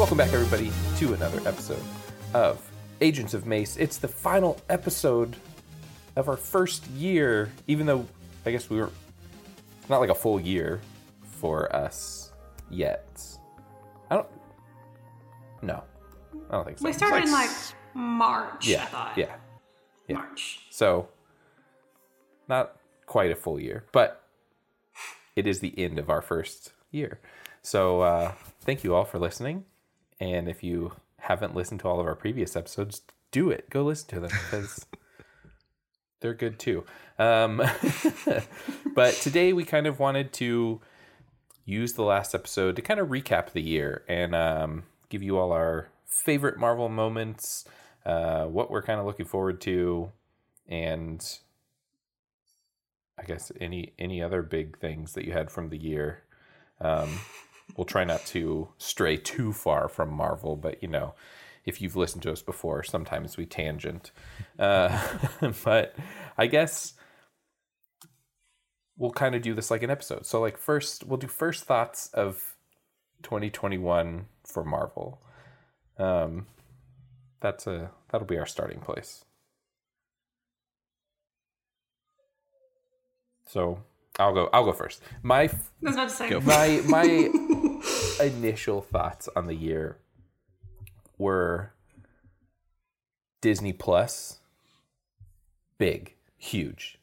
Welcome 0.00 0.16
back, 0.16 0.32
everybody, 0.32 0.72
to 0.96 1.12
another 1.12 1.46
episode 1.46 1.82
of 2.32 2.58
Agents 3.02 3.34
of 3.34 3.44
Mace. 3.44 3.76
It's 3.76 3.98
the 3.98 4.08
final 4.08 4.58
episode 4.70 5.36
of 6.16 6.26
our 6.30 6.38
first 6.38 6.86
year, 6.92 7.52
even 7.66 7.84
though 7.84 8.06
I 8.46 8.50
guess 8.50 8.70
we 8.70 8.78
were 8.78 8.88
not 9.90 10.00
like 10.00 10.08
a 10.08 10.14
full 10.14 10.40
year 10.40 10.80
for 11.22 11.70
us 11.76 12.32
yet. 12.70 13.22
I 14.10 14.14
don't. 14.14 14.28
No, 15.60 15.84
I 16.48 16.52
don't 16.52 16.64
think 16.64 16.78
so. 16.78 16.84
We 16.86 16.94
started 16.94 17.26
in 17.26 17.32
like 17.32 17.50
March, 17.92 18.66
yeah, 18.66 18.84
I 18.84 18.86
thought. 18.86 19.18
yeah, 19.18 19.36
yeah. 20.08 20.16
March. 20.16 20.60
So, 20.70 21.10
not 22.48 22.74
quite 23.04 23.30
a 23.30 23.36
full 23.36 23.60
year, 23.60 23.84
but 23.92 24.24
it 25.36 25.46
is 25.46 25.60
the 25.60 25.78
end 25.78 25.98
of 25.98 26.08
our 26.08 26.22
first 26.22 26.72
year. 26.90 27.20
So, 27.60 28.00
uh, 28.00 28.32
thank 28.62 28.82
you 28.82 28.94
all 28.94 29.04
for 29.04 29.18
listening. 29.18 29.66
And 30.20 30.48
if 30.48 30.62
you 30.62 30.92
haven't 31.18 31.54
listened 31.54 31.80
to 31.80 31.88
all 31.88 32.00
of 32.00 32.06
our 32.06 32.14
previous 32.14 32.54
episodes, 32.54 33.02
do 33.30 33.50
it. 33.50 33.70
Go 33.70 33.84
listen 33.84 34.08
to 34.10 34.20
them 34.20 34.30
because 34.30 34.86
they're 36.20 36.34
good 36.34 36.58
too. 36.58 36.84
Um, 37.18 37.62
but 38.94 39.14
today 39.14 39.52
we 39.52 39.64
kind 39.64 39.86
of 39.86 39.98
wanted 39.98 40.32
to 40.34 40.80
use 41.64 41.94
the 41.94 42.02
last 42.02 42.34
episode 42.34 42.76
to 42.76 42.82
kind 42.82 43.00
of 43.00 43.08
recap 43.08 43.52
the 43.52 43.62
year 43.62 44.04
and 44.08 44.34
um, 44.34 44.82
give 45.08 45.22
you 45.22 45.38
all 45.38 45.52
our 45.52 45.88
favorite 46.06 46.58
Marvel 46.58 46.88
moments, 46.88 47.64
uh, 48.04 48.44
what 48.44 48.70
we're 48.70 48.82
kind 48.82 49.00
of 49.00 49.06
looking 49.06 49.26
forward 49.26 49.60
to, 49.62 50.10
and 50.68 51.38
I 53.18 53.24
guess 53.24 53.52
any 53.60 53.92
any 53.98 54.22
other 54.22 54.42
big 54.42 54.78
things 54.78 55.12
that 55.12 55.24
you 55.24 55.32
had 55.32 55.50
from 55.50 55.68
the 55.68 55.78
year. 55.78 56.22
Um, 56.80 57.20
we'll 57.76 57.84
try 57.84 58.04
not 58.04 58.24
to 58.26 58.68
stray 58.78 59.16
too 59.16 59.52
far 59.52 59.88
from 59.88 60.10
Marvel, 60.10 60.56
but 60.56 60.82
you 60.82 60.88
know, 60.88 61.14
if 61.64 61.80
you've 61.80 61.96
listened 61.96 62.22
to 62.22 62.32
us 62.32 62.42
before, 62.42 62.82
sometimes 62.82 63.36
we 63.36 63.46
tangent. 63.46 64.10
Uh, 64.58 65.00
but 65.64 65.94
I 66.38 66.46
guess 66.46 66.94
we'll 68.96 69.10
kind 69.10 69.34
of 69.34 69.42
do 69.42 69.54
this 69.54 69.70
like 69.70 69.82
an 69.82 69.90
episode. 69.90 70.26
So, 70.26 70.40
like, 70.40 70.56
first, 70.56 71.04
we'll 71.04 71.18
do 71.18 71.26
first 71.26 71.64
thoughts 71.64 72.08
of 72.12 72.56
2021 73.22 74.26
for 74.44 74.64
Marvel. 74.64 75.20
Um, 75.98 76.46
that's 77.40 77.66
a 77.66 77.90
that'll 78.10 78.26
be 78.26 78.38
our 78.38 78.46
starting 78.46 78.80
place. 78.80 79.24
So 83.46 83.82
I'll 84.18 84.34
go. 84.34 84.48
I'll 84.52 84.64
go 84.64 84.72
first. 84.72 85.02
My 85.22 85.42
I 85.42 85.50
was 85.82 85.94
about 85.94 86.08
to 86.08 86.14
say. 86.14 86.30
my 86.40 86.82
my 86.86 87.30
initial 88.22 88.80
thoughts 88.80 89.28
on 89.34 89.46
the 89.46 89.54
year 89.54 89.98
were 91.18 91.72
Disney 93.40 93.72
Plus, 93.72 94.38
big, 95.78 96.14
huge, 96.36 96.98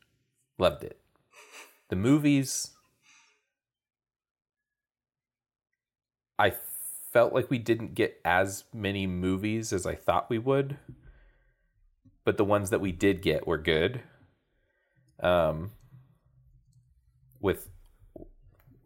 loved 0.58 0.84
it. 0.84 1.00
The 1.90 1.96
movies, 1.96 2.72
I 6.38 6.54
felt 7.12 7.34
like 7.34 7.50
we 7.50 7.58
didn't 7.58 7.96
get 7.96 8.20
as 8.24 8.66
many 8.74 9.08
movies 9.08 9.74
as 9.74 9.86
I 9.86 9.96
thought 9.96 10.30
we 10.30 10.38
would, 10.38 10.78
but 12.26 12.38
the 12.38 12.46
ones 12.46 12.70
that 12.70 12.82
we 12.82 12.92
did 12.92 13.22
get 13.22 13.48
were 13.48 13.58
good. 13.58 14.02
Um, 15.20 15.72
with 17.40 17.70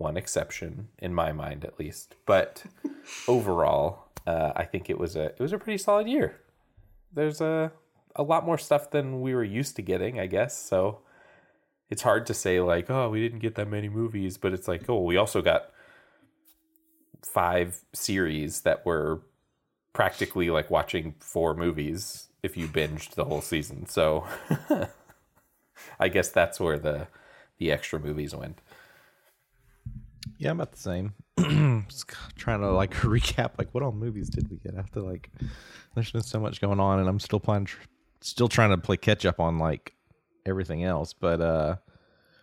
one 0.02 0.18
exception 0.18 0.90
in 1.00 1.14
my 1.14 1.32
mind 1.32 1.64
at 1.64 1.80
least. 1.80 2.16
But 2.26 2.64
overall 3.28 4.08
uh, 4.28 4.52
i 4.56 4.64
think 4.64 4.90
it 4.90 5.00
was 5.00 5.16
a 5.16 5.26
it 5.26 5.40
was 5.40 5.54
a 5.54 5.58
pretty 5.58 5.78
solid 5.78 6.08
year. 6.08 6.40
There's 7.14 7.42
a 7.42 7.72
a 8.16 8.24
lot 8.24 8.46
more 8.46 8.58
stuff 8.58 8.92
than 8.92 9.22
we 9.22 9.34
were 9.34 9.44
used 9.44 9.76
to 9.78 9.82
getting 9.82 10.20
i 10.20 10.26
guess. 10.26 10.58
So 10.58 11.00
it's 11.90 12.02
hard 12.02 12.26
to 12.28 12.34
say 12.34 12.60
like 12.60 12.90
oh 12.90 13.10
we 13.10 13.22
didn't 13.22 13.40
get 13.40 13.56
that 13.56 13.70
many 13.70 13.90
movies 13.90 14.38
but 14.38 14.54
it's 14.54 14.68
like 14.68 14.90
oh 14.90 15.02
we 15.02 15.18
also 15.18 15.42
got 15.42 15.72
five 17.24 17.82
series 17.94 18.62
that 18.62 18.86
were 18.86 19.22
practically 19.94 20.50
like 20.50 20.70
watching 20.72 21.16
four 21.20 21.54
movies 21.54 22.28
if 22.42 22.58
you 22.58 22.68
binged 22.68 23.16
the 23.16 23.26
whole 23.26 23.42
season. 23.42 23.86
So 23.86 24.26
i 26.00 26.08
guess 26.08 26.30
that's 26.30 26.60
where 26.60 26.80
the 26.80 27.08
the 27.58 27.72
extra 27.72 28.00
movies 28.00 28.36
went 28.36 28.60
Yeah, 30.42 30.50
I'm 30.50 30.60
about 30.60 30.72
the 30.72 30.80
same. 30.80 31.14
Just 31.88 32.10
trying 32.36 32.62
to 32.62 32.72
like 32.72 32.94
recap, 32.96 33.52
like 33.60 33.72
what 33.76 33.84
all 33.84 33.92
movies 33.92 34.28
did 34.28 34.50
we 34.50 34.58
get? 34.58 34.74
after? 34.74 35.00
like. 35.00 35.30
There's 35.94 36.12
been 36.12 36.24
so 36.24 36.40
much 36.40 36.60
going 36.60 36.80
on, 36.80 37.00
and 37.00 37.08
I'm 37.08 37.20
still 37.20 37.40
playing, 37.40 37.68
still 38.22 38.48
trying 38.48 38.72
to 38.72 38.78
play 38.80 38.98
catch 38.98 39.24
up 39.24 39.40
on 39.40 39.60
like 39.60 39.94
everything 40.44 40.84
else. 40.84 41.14
But 41.14 41.42
uh 41.42 41.76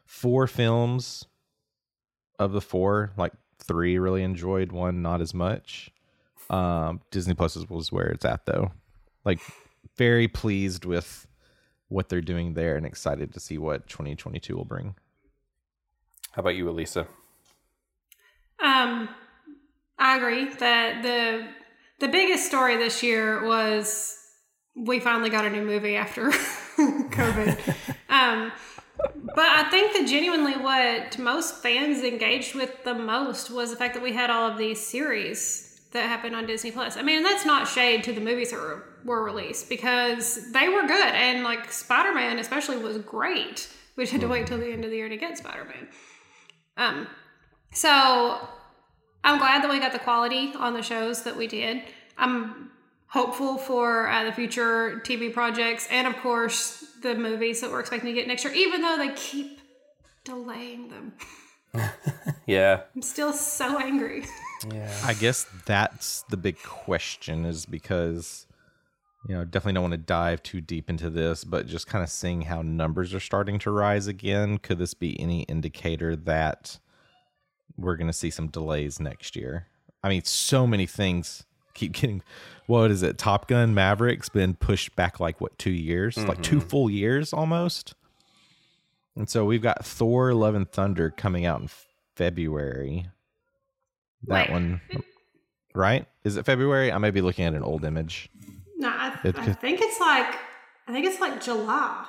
four 0.06 0.46
films 0.46 1.24
of 2.38 2.52
the 2.52 2.60
four, 2.60 3.14
like 3.16 3.32
three 3.58 3.98
really 3.98 4.22
enjoyed, 4.22 4.70
one 4.70 5.02
not 5.02 5.20
as 5.20 5.34
much. 5.34 5.90
Um 6.50 7.00
Disney 7.10 7.34
Plus 7.34 7.56
was 7.68 7.90
where 7.90 8.06
it's 8.06 8.24
at 8.24 8.46
though. 8.46 8.70
Like 9.24 9.40
very 9.96 10.28
pleased 10.28 10.84
with 10.84 11.26
what 11.88 12.08
they're 12.08 12.20
doing 12.20 12.54
there, 12.54 12.76
and 12.76 12.86
excited 12.86 13.34
to 13.34 13.40
see 13.40 13.58
what 13.58 13.88
2022 13.88 14.54
will 14.54 14.64
bring. 14.64 14.94
how 16.30 16.40
about 16.40 16.54
you 16.54 16.68
elisa 16.68 17.08
Um, 18.62 19.08
I 19.98 20.16
agree 20.16 20.48
that 20.54 21.02
the 21.02 21.48
the 22.00 22.08
biggest 22.08 22.46
story 22.46 22.76
this 22.76 23.02
year 23.02 23.44
was 23.44 24.16
we 24.76 25.00
finally 25.00 25.30
got 25.30 25.44
a 25.44 25.50
new 25.50 25.64
movie 25.64 25.96
after 25.96 26.30
COVID. 26.78 27.74
um, 28.08 28.52
but 29.34 29.46
I 29.46 29.68
think 29.70 29.92
that 29.94 30.06
genuinely 30.06 30.56
what 30.56 31.18
most 31.18 31.56
fans 31.56 32.02
engaged 32.02 32.54
with 32.54 32.84
the 32.84 32.94
most 32.94 33.50
was 33.50 33.70
the 33.70 33.76
fact 33.76 33.94
that 33.94 34.02
we 34.02 34.12
had 34.12 34.30
all 34.30 34.50
of 34.50 34.58
these 34.58 34.84
series 34.84 35.80
that 35.92 36.06
happened 36.06 36.36
on 36.36 36.46
Disney 36.46 36.70
Plus. 36.70 36.96
I 36.96 37.02
mean, 37.02 37.22
that's 37.22 37.46
not 37.46 37.66
shade 37.66 38.04
to 38.04 38.12
the 38.12 38.20
movies 38.20 38.50
that 38.50 38.60
were, 38.60 38.84
were 39.04 39.24
released 39.24 39.68
because 39.68 40.52
they 40.52 40.68
were 40.68 40.82
good 40.82 41.14
and 41.14 41.42
like 41.42 41.72
Spider 41.72 42.14
Man 42.14 42.38
especially 42.38 42.76
was 42.76 42.98
great. 42.98 43.68
We 43.96 44.06
had 44.06 44.20
to 44.20 44.28
wait 44.28 44.46
till 44.46 44.58
the 44.58 44.70
end 44.70 44.84
of 44.84 44.90
the 44.90 44.96
year 44.96 45.08
to 45.08 45.16
get 45.16 45.38
Spider 45.38 45.64
Man. 45.64 45.88
Um, 46.76 47.06
so 47.72 48.48
I'm 49.24 49.38
glad 49.38 49.62
that 49.62 49.70
we 49.70 49.78
got 49.78 49.92
the 49.92 49.98
quality 49.98 50.52
on 50.56 50.74
the 50.74 50.82
shows 50.82 51.22
that 51.22 51.36
we 51.36 51.46
did. 51.46 51.82
I'm 52.16 52.70
hopeful 53.08 53.58
for 53.58 54.08
uh, 54.08 54.24
the 54.24 54.32
future 54.32 55.00
TV 55.04 55.32
projects 55.32 55.86
and, 55.90 56.06
of 56.06 56.16
course, 56.16 56.84
the 57.02 57.14
movies 57.14 57.60
that 57.60 57.70
we're 57.70 57.80
expecting 57.80 58.14
to 58.14 58.20
get 58.20 58.28
next 58.28 58.44
year, 58.44 58.52
even 58.54 58.82
though 58.82 58.96
they 58.98 59.12
keep 59.14 59.60
delaying 60.24 60.88
them. 60.88 61.12
Yeah. 62.46 62.84
I'm 62.96 63.02
still 63.02 63.34
so 63.34 63.78
angry. 63.78 64.24
Yeah. 64.72 64.90
I 65.04 65.12
guess 65.12 65.46
that's 65.66 66.22
the 66.30 66.38
big 66.38 66.60
question 66.62 67.44
is 67.44 67.66
because 67.66 68.46
you 69.28 69.34
know, 69.34 69.44
definitely 69.44 69.74
don't 69.74 69.82
want 69.82 69.92
to 69.92 69.98
dive 69.98 70.42
too 70.42 70.62
deep 70.62 70.88
into 70.88 71.10
this, 71.10 71.44
but 71.44 71.66
just 71.66 71.86
kind 71.86 72.02
of 72.02 72.08
seeing 72.08 72.42
how 72.42 72.62
numbers 72.62 73.12
are 73.12 73.20
starting 73.20 73.58
to 73.60 73.70
rise 73.70 74.06
again, 74.06 74.56
could 74.56 74.78
this 74.78 74.94
be 74.94 75.20
any 75.20 75.42
indicator 75.42 76.16
that 76.16 76.78
we're 77.78 77.96
going 77.96 78.08
to 78.08 78.12
see 78.12 78.30
some 78.30 78.48
delays 78.48 79.00
next 79.00 79.36
year? 79.36 79.66
I 80.02 80.08
mean, 80.08 80.24
so 80.24 80.66
many 80.66 80.86
things 80.86 81.44
keep 81.74 81.92
getting 81.92 82.22
what 82.66 82.90
is 82.90 83.02
it? 83.02 83.16
Top 83.16 83.48
Gun 83.48 83.74
Maverick's 83.74 84.28
been 84.28 84.54
pushed 84.54 84.94
back 84.94 85.20
like 85.20 85.40
what, 85.40 85.58
2 85.58 85.70
years? 85.70 86.18
Like 86.18 86.42
2 86.42 86.58
mm-hmm. 86.58 86.68
full 86.68 86.90
years 86.90 87.32
almost. 87.32 87.94
And 89.16 89.28
so 89.28 89.46
we've 89.46 89.62
got 89.62 89.84
Thor 89.84 90.34
Love 90.34 90.54
and 90.54 90.70
Thunder 90.70 91.10
coming 91.10 91.46
out 91.46 91.60
in 91.62 91.70
February. 92.14 93.08
That 94.24 94.48
Wait. 94.48 94.52
one, 94.52 94.80
right? 95.74 96.06
Is 96.24 96.36
it 96.36 96.44
February? 96.44 96.92
I 96.92 96.98
may 96.98 97.10
be 97.10 97.20
looking 97.20 97.44
at 97.44 97.54
an 97.54 97.62
old 97.62 97.84
image. 97.84 98.28
No, 98.76 98.88
I, 98.88 99.18
It 99.24 99.38
I 99.38 99.52
think 99.54 99.80
it's 99.80 99.98
like 99.98 100.34
I 100.86 100.92
think 100.92 101.06
it's 101.06 101.20
like 101.20 101.42
July. 101.42 102.06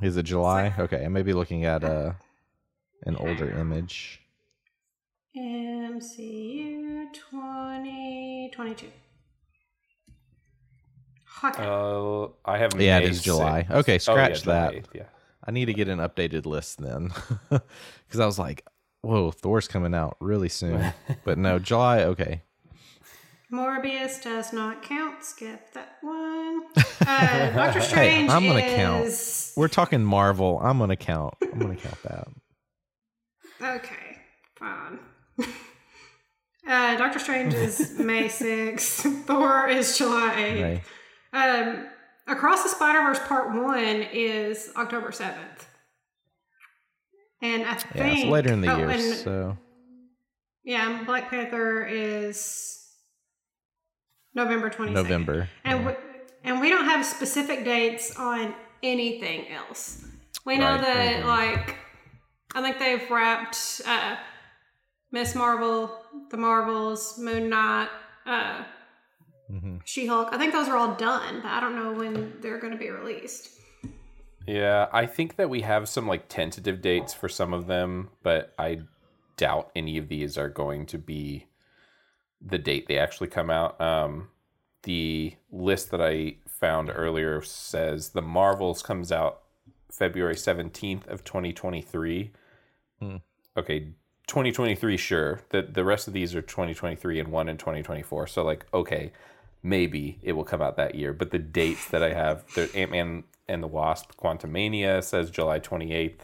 Is 0.00 0.16
it 0.16 0.22
July? 0.24 0.72
Okay, 0.78 1.04
I 1.04 1.08
may 1.08 1.22
be 1.22 1.32
looking 1.32 1.64
at 1.64 1.84
a 1.84 1.90
uh, 1.92 2.12
an 3.04 3.16
older 3.16 3.50
image. 3.50 4.20
MCU 5.36 7.06
2022. 7.12 8.86
Okay. 11.44 11.62
Uh, 11.64 12.28
I 12.44 12.58
have. 12.58 12.72
Yeah, 12.80 12.98
it 12.98 13.04
May 13.04 13.10
is 13.10 13.22
July. 13.22 13.64
6th. 13.68 13.74
Okay, 13.78 13.92
Oh, 13.92 13.94
yeah, 13.94 13.98
scratch 13.98 14.42
that. 14.42 14.72
8th, 14.72 14.86
Yeah. 14.94 15.02
I 15.46 15.50
need 15.52 15.66
to 15.66 15.74
get 15.74 15.88
an 15.88 15.98
updated 16.00 16.46
list 16.46 16.78
then, 16.82 17.12
because 17.48 18.20
I 18.20 18.26
was 18.26 18.38
like, 18.38 18.66
"Whoa, 19.02 19.30
Thor's 19.30 19.68
coming 19.68 19.94
out 19.94 20.16
really 20.20 20.48
soon." 20.48 20.92
but 21.24 21.38
no, 21.38 21.58
July. 21.60 22.00
Okay, 22.02 22.42
Morbius 23.52 24.20
does 24.22 24.52
not 24.52 24.82
count. 24.82 25.22
Skip 25.24 25.72
that 25.74 25.98
one. 26.02 26.62
Uh, 27.00 27.50
Doctor 27.52 27.80
Strange 27.80 28.28
I'm 28.30 28.44
gonna 28.44 28.58
is 28.58 28.74
count. 28.76 29.56
we're 29.58 29.68
talking 29.68 30.04
Marvel. 30.04 30.58
I'm 30.62 30.78
gonna 30.78 30.96
count. 30.96 31.32
I'm 31.40 31.58
gonna 31.58 31.76
count 31.76 32.02
that. 32.02 32.28
okay. 33.62 34.18
Fine. 34.56 34.98
Uh, 36.66 36.96
Doctor 36.98 37.18
Strange 37.18 37.54
is 37.54 37.98
May 37.98 38.24
6th. 38.28 39.22
Thor 39.24 39.68
is 39.68 39.96
July 39.96 40.34
8th. 40.36 40.82
Right. 41.32 41.60
Um, 41.68 41.86
Across 42.26 42.64
the 42.64 42.68
Spider 42.68 42.98
Verse 43.08 43.26
Part 43.26 43.54
One 43.54 44.02
is 44.12 44.70
October 44.76 45.10
seventh, 45.10 45.66
and 47.40 47.62
I 47.62 47.68
Yeah, 47.70 47.76
think 47.76 48.18
it's 48.18 48.26
later 48.28 48.52
in 48.52 48.60
the 48.60 48.70
oh, 48.70 48.76
year, 48.76 48.90
and- 48.90 49.00
so 49.14 49.56
yeah, 50.62 51.04
Black 51.06 51.30
Panther 51.30 51.86
is 51.86 52.86
November 54.34 54.68
twenty 54.68 54.92
second. 54.92 55.02
November. 55.08 55.48
and 55.64 55.86
we, 55.86 55.92
and 56.44 56.60
we 56.60 56.68
don't 56.68 56.84
have 56.84 57.06
specific 57.06 57.64
dates 57.64 58.14
on 58.16 58.54
anything 58.82 59.48
else. 59.48 60.04
We 60.44 60.58
know 60.58 60.72
Right, 60.72 60.80
that 60.82 61.22
mhm. 61.22 61.26
like 61.26 61.76
I 62.54 62.60
think 62.60 62.78
they've 62.78 63.10
wrapped 63.10 63.80
uh, 63.86 64.16
Miss 65.10 65.34
Marvel, 65.34 65.90
The 66.30 66.36
Marvels, 66.36 67.18
Moon 67.18 67.48
Knight. 67.48 67.88
Uh, 68.26 68.64
Mhm. 69.50 69.80
she 69.84 70.06
Hulk. 70.06 70.28
I 70.32 70.36
think 70.38 70.52
those 70.52 70.68
are 70.68 70.76
all 70.76 70.94
done, 70.96 71.40
but 71.40 71.50
I 71.50 71.60
don't 71.60 71.74
know 71.74 71.92
when 71.92 72.38
they're 72.40 72.58
going 72.58 72.72
to 72.72 72.78
be 72.78 72.90
released. 72.90 73.58
Yeah, 74.46 74.88
I 74.92 75.06
think 75.06 75.36
that 75.36 75.48
we 75.50 75.62
have 75.62 75.88
some 75.88 76.06
like 76.06 76.28
tentative 76.28 76.80
dates 76.82 77.14
for 77.14 77.28
some 77.28 77.54
of 77.54 77.66
them, 77.66 78.10
but 78.22 78.52
I 78.58 78.82
doubt 79.36 79.70
any 79.74 79.96
of 79.98 80.08
these 80.08 80.36
are 80.36 80.48
going 80.48 80.84
to 80.86 80.98
be 80.98 81.46
the 82.40 82.58
date 82.58 82.86
they 82.88 82.98
actually 82.98 83.28
come 83.28 83.50
out. 83.50 83.80
Um, 83.80 84.28
the 84.82 85.36
list 85.50 85.90
that 85.90 86.00
I 86.02 86.36
found 86.46 86.90
earlier 86.94 87.40
says 87.42 88.10
the 88.10 88.22
Marvels 88.22 88.82
comes 88.82 89.10
out 89.10 89.42
February 89.90 90.34
17th 90.36 91.06
of 91.08 91.24
2023. 91.24 92.32
Okay, 93.56 93.92
2023 94.28 94.96
sure. 94.96 95.40
that 95.50 95.74
the 95.74 95.84
rest 95.84 96.06
of 96.06 96.14
these 96.14 96.34
are 96.34 96.42
2023 96.42 97.18
and 97.18 97.28
one 97.32 97.48
in 97.48 97.56
2024. 97.56 98.26
So 98.28 98.44
like 98.44 98.66
okay, 98.72 99.12
maybe 99.62 100.18
it 100.22 100.32
will 100.32 100.44
come 100.44 100.62
out 100.62 100.76
that 100.76 100.94
year, 100.94 101.12
but 101.12 101.30
the 101.30 101.38
dates 101.38 101.88
that 101.88 102.02
I 102.02 102.12
have, 102.12 102.44
the 102.54 102.70
Ant-Man 102.74 103.24
and 103.48 103.62
the 103.62 103.66
Wasp 103.66 104.12
Quantumania 104.16 105.02
says 105.02 105.30
July 105.30 105.58
28th. 105.58 106.20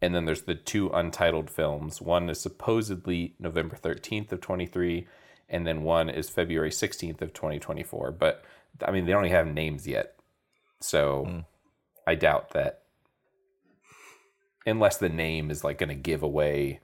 And 0.00 0.14
then 0.14 0.24
there's 0.24 0.42
the 0.42 0.54
two 0.54 0.88
untitled 0.90 1.50
films. 1.50 2.00
One 2.00 2.30
is 2.30 2.40
supposedly 2.40 3.34
November 3.38 3.76
13th 3.76 4.32
of 4.32 4.40
23 4.40 5.06
and 5.48 5.66
then 5.66 5.82
one 5.82 6.08
is 6.08 6.28
February 6.28 6.70
16th 6.70 7.22
of 7.22 7.32
2024. 7.32 8.12
But 8.12 8.44
I 8.84 8.90
mean, 8.90 9.06
they 9.06 9.12
don't 9.12 9.24
even 9.24 9.36
have 9.36 9.46
names 9.46 9.86
yet. 9.86 10.16
So 10.80 11.24
hmm. 11.28 11.38
I 12.06 12.14
doubt 12.14 12.50
that 12.50 12.82
unless 14.66 14.96
the 14.98 15.08
name 15.08 15.50
is 15.50 15.64
like 15.64 15.78
going 15.78 15.88
to 15.88 15.94
give 15.94 16.22
away 16.22 16.80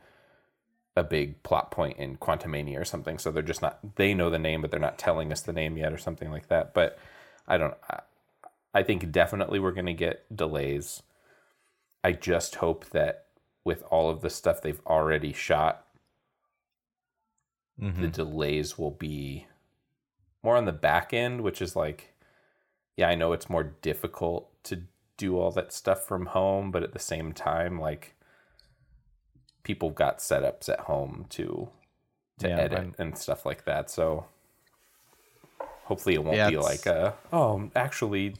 a 0.96 1.02
big 1.02 1.42
plot 1.42 1.70
point 1.70 1.98
in 1.98 2.16
Quantumania 2.16 2.80
or 2.80 2.84
something. 2.84 3.18
So 3.18 3.30
they're 3.30 3.42
just 3.42 3.62
not, 3.62 3.96
they 3.96 4.14
know 4.14 4.30
the 4.30 4.38
name, 4.38 4.60
but 4.60 4.70
they're 4.70 4.80
not 4.80 4.98
telling 4.98 5.32
us 5.32 5.40
the 5.40 5.52
name 5.52 5.76
yet 5.76 5.92
or 5.92 5.98
something 5.98 6.30
like 6.30 6.48
that. 6.48 6.74
But 6.74 6.98
I 7.48 7.56
don't, 7.56 7.74
I, 7.90 8.00
I 8.74 8.82
think 8.82 9.10
definitely 9.10 9.58
we're 9.58 9.72
going 9.72 9.86
to 9.86 9.94
get 9.94 10.24
delays. 10.34 11.02
I 12.04 12.12
just 12.12 12.56
hope 12.56 12.90
that 12.90 13.26
with 13.64 13.82
all 13.84 14.10
of 14.10 14.20
the 14.20 14.30
stuff 14.30 14.60
they've 14.60 14.80
already 14.86 15.32
shot, 15.32 15.86
Mm-hmm. 17.80 18.02
the 18.02 18.08
delays 18.08 18.78
will 18.78 18.90
be 18.90 19.46
more 20.42 20.56
on 20.56 20.66
the 20.66 20.72
back 20.72 21.12
end, 21.12 21.40
which 21.40 21.62
is 21.62 21.74
like, 21.74 22.14
yeah, 22.96 23.08
I 23.08 23.14
know 23.14 23.32
it's 23.32 23.48
more 23.50 23.64
difficult 23.64 24.50
to 24.64 24.82
do 25.16 25.38
all 25.38 25.50
that 25.52 25.72
stuff 25.72 26.04
from 26.04 26.26
home, 26.26 26.70
but 26.70 26.82
at 26.82 26.92
the 26.92 26.98
same 26.98 27.32
time, 27.32 27.80
like 27.80 28.14
people 29.62 29.90
got 29.90 30.18
setups 30.18 30.68
at 30.68 30.80
home 30.80 31.26
to 31.30 31.68
to 32.38 32.48
Yeah, 32.48 32.58
edit 32.58 32.78
I'm- 32.78 32.94
and 32.98 33.16
stuff 33.18 33.44
like 33.46 33.64
that. 33.64 33.90
So 33.90 34.26
hopefully 35.84 36.14
it 36.14 36.24
won't 36.24 36.36
Yeah, 36.36 36.48
be 36.50 36.54
it's- 36.56 36.64
like 36.70 36.86
a 36.86 37.14
oh, 37.32 37.70
actually 37.76 38.34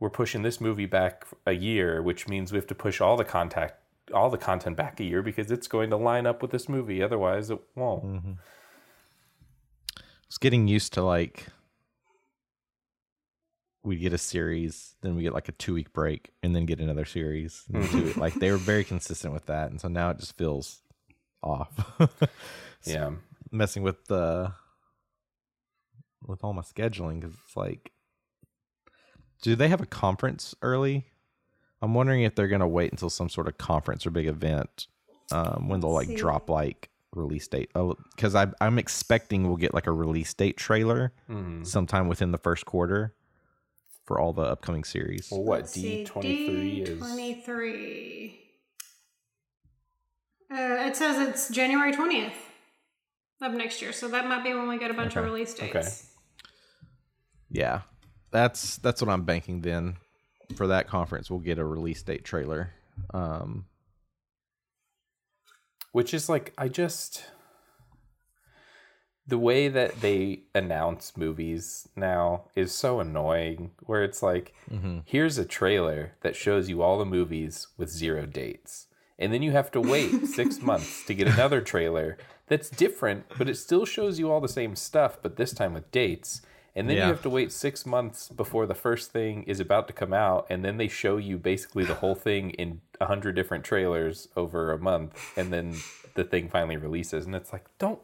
we're 0.00 0.10
pushing 0.10 0.42
this 0.42 0.60
movie 0.60 0.86
back 0.86 1.26
a 1.44 1.52
year, 1.52 2.00
which 2.02 2.28
means 2.28 2.52
we 2.52 2.56
have 2.58 2.66
to 2.68 2.74
push 2.74 3.00
all 3.00 3.16
the 3.16 3.24
contact 3.24 3.74
all 4.14 4.30
the 4.30 4.38
content 4.38 4.74
back 4.76 4.98
a 5.00 5.04
year 5.04 5.22
because 5.22 5.50
it's 5.50 5.66
going 5.68 5.90
to 5.90 5.96
line 5.96 6.24
up 6.26 6.40
with 6.40 6.50
this 6.50 6.66
movie. 6.68 7.02
Otherwise, 7.02 7.50
it 7.50 7.58
won't. 7.74 8.04
Mm-hmm. 8.04 8.32
It's 10.26 10.38
getting 10.38 10.68
used 10.68 10.92
to 10.94 11.02
like 11.02 11.46
we 13.84 13.96
get 13.96 14.12
a 14.12 14.18
series, 14.18 14.94
then 15.02 15.14
we 15.16 15.22
get 15.22 15.32
like 15.32 15.48
a 15.48 15.52
two 15.52 15.74
week 15.74 15.92
break, 15.92 16.30
and 16.42 16.54
then 16.54 16.66
get 16.66 16.80
another 16.80 17.04
series. 17.04 17.64
and 17.72 17.82
then 17.82 17.90
two- 18.12 18.20
like 18.20 18.34
they 18.34 18.50
were 18.50 18.56
very 18.58 18.84
consistent 18.84 19.32
with 19.32 19.46
that, 19.46 19.70
and 19.70 19.80
so 19.80 19.88
now 19.88 20.10
it 20.10 20.18
just 20.18 20.36
feels 20.36 20.82
off. 21.42 21.70
It's 22.80 22.90
Yeah. 22.94 23.10
messing 23.50 23.82
with 23.82 24.04
the 24.06 24.52
with 26.26 26.42
all 26.44 26.52
my 26.52 26.62
scheduling 26.62 27.20
because 27.20 27.34
it's 27.44 27.56
like, 27.56 27.92
do 29.42 29.54
they 29.56 29.68
have 29.68 29.80
a 29.80 29.86
conference 29.86 30.54
early? 30.62 31.06
I'm 31.80 31.94
wondering 31.94 32.22
if 32.22 32.34
they're 32.34 32.48
gonna 32.48 32.68
wait 32.68 32.90
until 32.92 33.10
some 33.10 33.28
sort 33.28 33.48
of 33.48 33.58
conference 33.58 34.06
or 34.06 34.10
big 34.10 34.26
event 34.26 34.86
um, 35.32 35.68
when 35.68 35.80
they'll 35.80 35.92
like 35.92 36.08
see. 36.08 36.16
drop 36.16 36.48
like 36.50 36.90
release 37.12 37.46
date. 37.48 37.70
Because 38.14 38.34
I 38.34 38.46
I'm 38.60 38.78
expecting 38.78 39.46
we'll 39.46 39.56
get 39.56 39.74
like 39.74 39.86
a 39.86 39.92
release 39.92 40.34
date 40.34 40.56
trailer 40.56 41.12
Mm-hmm. 41.28 41.64
sometime 41.64 42.08
within 42.08 42.32
the 42.32 42.38
first 42.38 42.64
quarter 42.66 43.14
for 44.08 44.18
all 44.18 44.32
the 44.32 44.40
upcoming 44.40 44.84
series. 44.84 45.28
Well, 45.30 45.44
what 45.44 45.70
D 45.70 46.06
twenty 46.06 46.46
three 46.46 46.80
is? 46.80 46.98
D23. 46.98 48.38
Uh, 50.50 50.86
it 50.88 50.96
says 50.96 51.28
it's 51.28 51.50
January 51.50 51.92
20th 51.92 52.32
of 53.42 53.52
next 53.52 53.82
year, 53.82 53.92
so 53.92 54.08
that 54.08 54.26
might 54.26 54.42
be 54.42 54.54
when 54.54 54.66
we 54.66 54.78
get 54.78 54.90
a 54.90 54.94
bunch 54.94 55.14
of 55.14 55.24
release 55.24 55.52
dates. 55.52 55.76
Okay. 55.76 55.86
Yeah, 57.50 57.82
that's 58.30 58.78
that's 58.78 59.02
what 59.02 59.10
I'm 59.10 59.24
banking 59.24 59.60
then 59.60 59.98
for 60.56 60.68
that 60.68 60.88
conference. 60.88 61.30
We'll 61.30 61.40
get 61.40 61.58
a 61.58 61.64
release 61.64 62.02
date 62.02 62.24
trailer. 62.24 62.72
Um, 63.12 63.66
Which 65.92 66.14
is 66.14 66.30
like 66.30 66.54
I 66.56 66.68
just 66.68 67.24
the 69.28 69.38
way 69.38 69.68
that 69.68 70.00
they 70.00 70.40
announce 70.54 71.16
movies 71.16 71.88
now 71.94 72.44
is 72.56 72.72
so 72.72 72.98
annoying. 72.98 73.70
Where 73.80 74.02
it's 74.02 74.22
like, 74.22 74.54
mm-hmm. 74.72 75.00
here's 75.04 75.36
a 75.38 75.44
trailer 75.44 76.14
that 76.22 76.34
shows 76.34 76.68
you 76.68 76.82
all 76.82 76.98
the 76.98 77.04
movies 77.04 77.68
with 77.76 77.90
zero 77.90 78.24
dates. 78.24 78.86
And 79.18 79.32
then 79.32 79.42
you 79.42 79.52
have 79.52 79.70
to 79.72 79.80
wait 79.80 80.26
six 80.26 80.62
months 80.62 81.04
to 81.06 81.14
get 81.14 81.28
another 81.28 81.60
trailer 81.60 82.16
that's 82.46 82.70
different, 82.70 83.26
but 83.36 83.48
it 83.48 83.56
still 83.56 83.84
shows 83.84 84.18
you 84.18 84.30
all 84.30 84.40
the 84.40 84.48
same 84.48 84.74
stuff, 84.74 85.18
but 85.20 85.36
this 85.36 85.52
time 85.52 85.74
with 85.74 85.90
dates. 85.90 86.40
And 86.74 86.88
then 86.88 86.96
Yeah. 86.96 87.06
you 87.06 87.12
have 87.12 87.22
to 87.22 87.30
wait 87.30 87.52
six 87.52 87.84
months 87.84 88.28
before 88.28 88.64
the 88.64 88.74
first 88.74 89.10
thing 89.10 89.42
is 89.42 89.60
about 89.60 89.88
to 89.88 89.92
come 89.92 90.14
out, 90.14 90.46
and 90.48 90.64
then 90.64 90.78
they 90.78 90.88
show 90.88 91.18
you 91.18 91.36
basically 91.36 91.84
the 91.84 91.96
whole 91.96 92.14
thing 92.14 92.50
in 92.50 92.80
a 93.00 93.06
hundred 93.06 93.34
different 93.34 93.64
trailers 93.64 94.28
over 94.36 94.72
a 94.72 94.78
month, 94.78 95.18
and 95.36 95.52
then 95.52 95.76
the 96.14 96.24
thing 96.24 96.48
finally 96.48 96.76
releases, 96.76 97.26
and 97.26 97.34
it's 97.34 97.52
like, 97.52 97.66
don't 97.78 98.00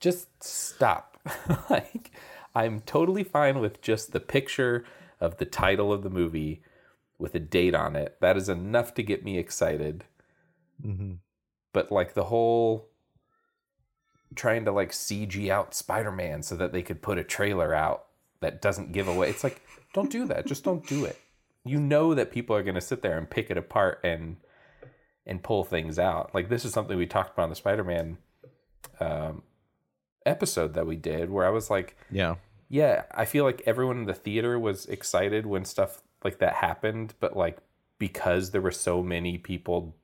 just 0.00 0.42
stop. 0.42 1.18
like, 1.70 2.12
I'm 2.54 2.80
totally 2.80 3.24
fine 3.24 3.60
with 3.60 3.80
just 3.82 4.12
the 4.12 4.20
picture 4.20 4.84
of 5.20 5.38
the 5.38 5.44
title 5.44 5.92
of 5.92 6.02
the 6.02 6.10
movie 6.10 6.62
with 7.18 7.34
a 7.34 7.40
date 7.40 7.74
on 7.74 7.96
it. 7.96 8.16
That 8.20 8.36
is 8.36 8.48
enough 8.48 8.94
to 8.94 9.02
get 9.02 9.24
me 9.24 9.38
excited. 9.38 10.04
But 11.72 11.92
like 11.92 12.14
the 12.14 12.24
whole 12.24 12.88
trying 14.34 14.64
to 14.64 14.72
like 14.72 14.92
CG 14.92 15.48
out 15.48 15.74
Spider-Man 15.74 16.42
so 16.42 16.54
that 16.56 16.72
they 16.72 16.82
could 16.82 17.02
put 17.02 17.18
a 17.18 17.24
trailer 17.24 17.74
out 17.74 18.06
that 18.40 18.62
doesn't 18.62 18.92
give 18.92 19.08
away. 19.08 19.30
It's 19.30 19.44
like 19.44 19.62
don't 19.94 20.10
do 20.10 20.26
that. 20.26 20.46
Just 20.46 20.64
don't 20.64 20.86
do 20.86 21.04
it. 21.04 21.18
You 21.64 21.80
know 21.80 22.14
that 22.14 22.30
people 22.30 22.54
are 22.54 22.62
going 22.62 22.76
to 22.76 22.80
sit 22.80 23.02
there 23.02 23.18
and 23.18 23.28
pick 23.28 23.50
it 23.50 23.58
apart 23.58 24.00
and 24.04 24.36
and 25.26 25.42
pull 25.42 25.64
things 25.64 25.98
out. 25.98 26.34
Like 26.34 26.48
this 26.48 26.64
is 26.64 26.72
something 26.72 26.96
we 26.96 27.06
talked 27.06 27.34
about 27.34 27.44
on 27.44 27.50
the 27.50 27.56
Spider-Man 27.56 28.18
um, 29.00 29.42
episode 30.28 30.74
that 30.74 30.86
we 30.86 30.96
did, 30.96 31.30
where 31.30 31.46
I 31.46 31.50
was 31.50 31.70
like, 31.70 31.96
Yeah. 32.10 32.36
yeah, 32.68 33.04
I 33.12 33.24
feel 33.24 33.44
like 33.44 33.62
everyone 33.66 33.98
in 33.98 34.04
the 34.04 34.14
theater 34.14 34.58
was 34.58 34.86
excited 34.86 35.46
when 35.46 35.64
stuff 35.64 36.02
like 36.24 36.38
that 36.38 36.54
happened, 36.54 37.14
but 37.20 37.36
like 37.36 37.58
because 37.98 38.50
there 38.50 38.60
were 38.60 38.70
so 38.70 39.02
many 39.02 39.38
people 39.38 39.96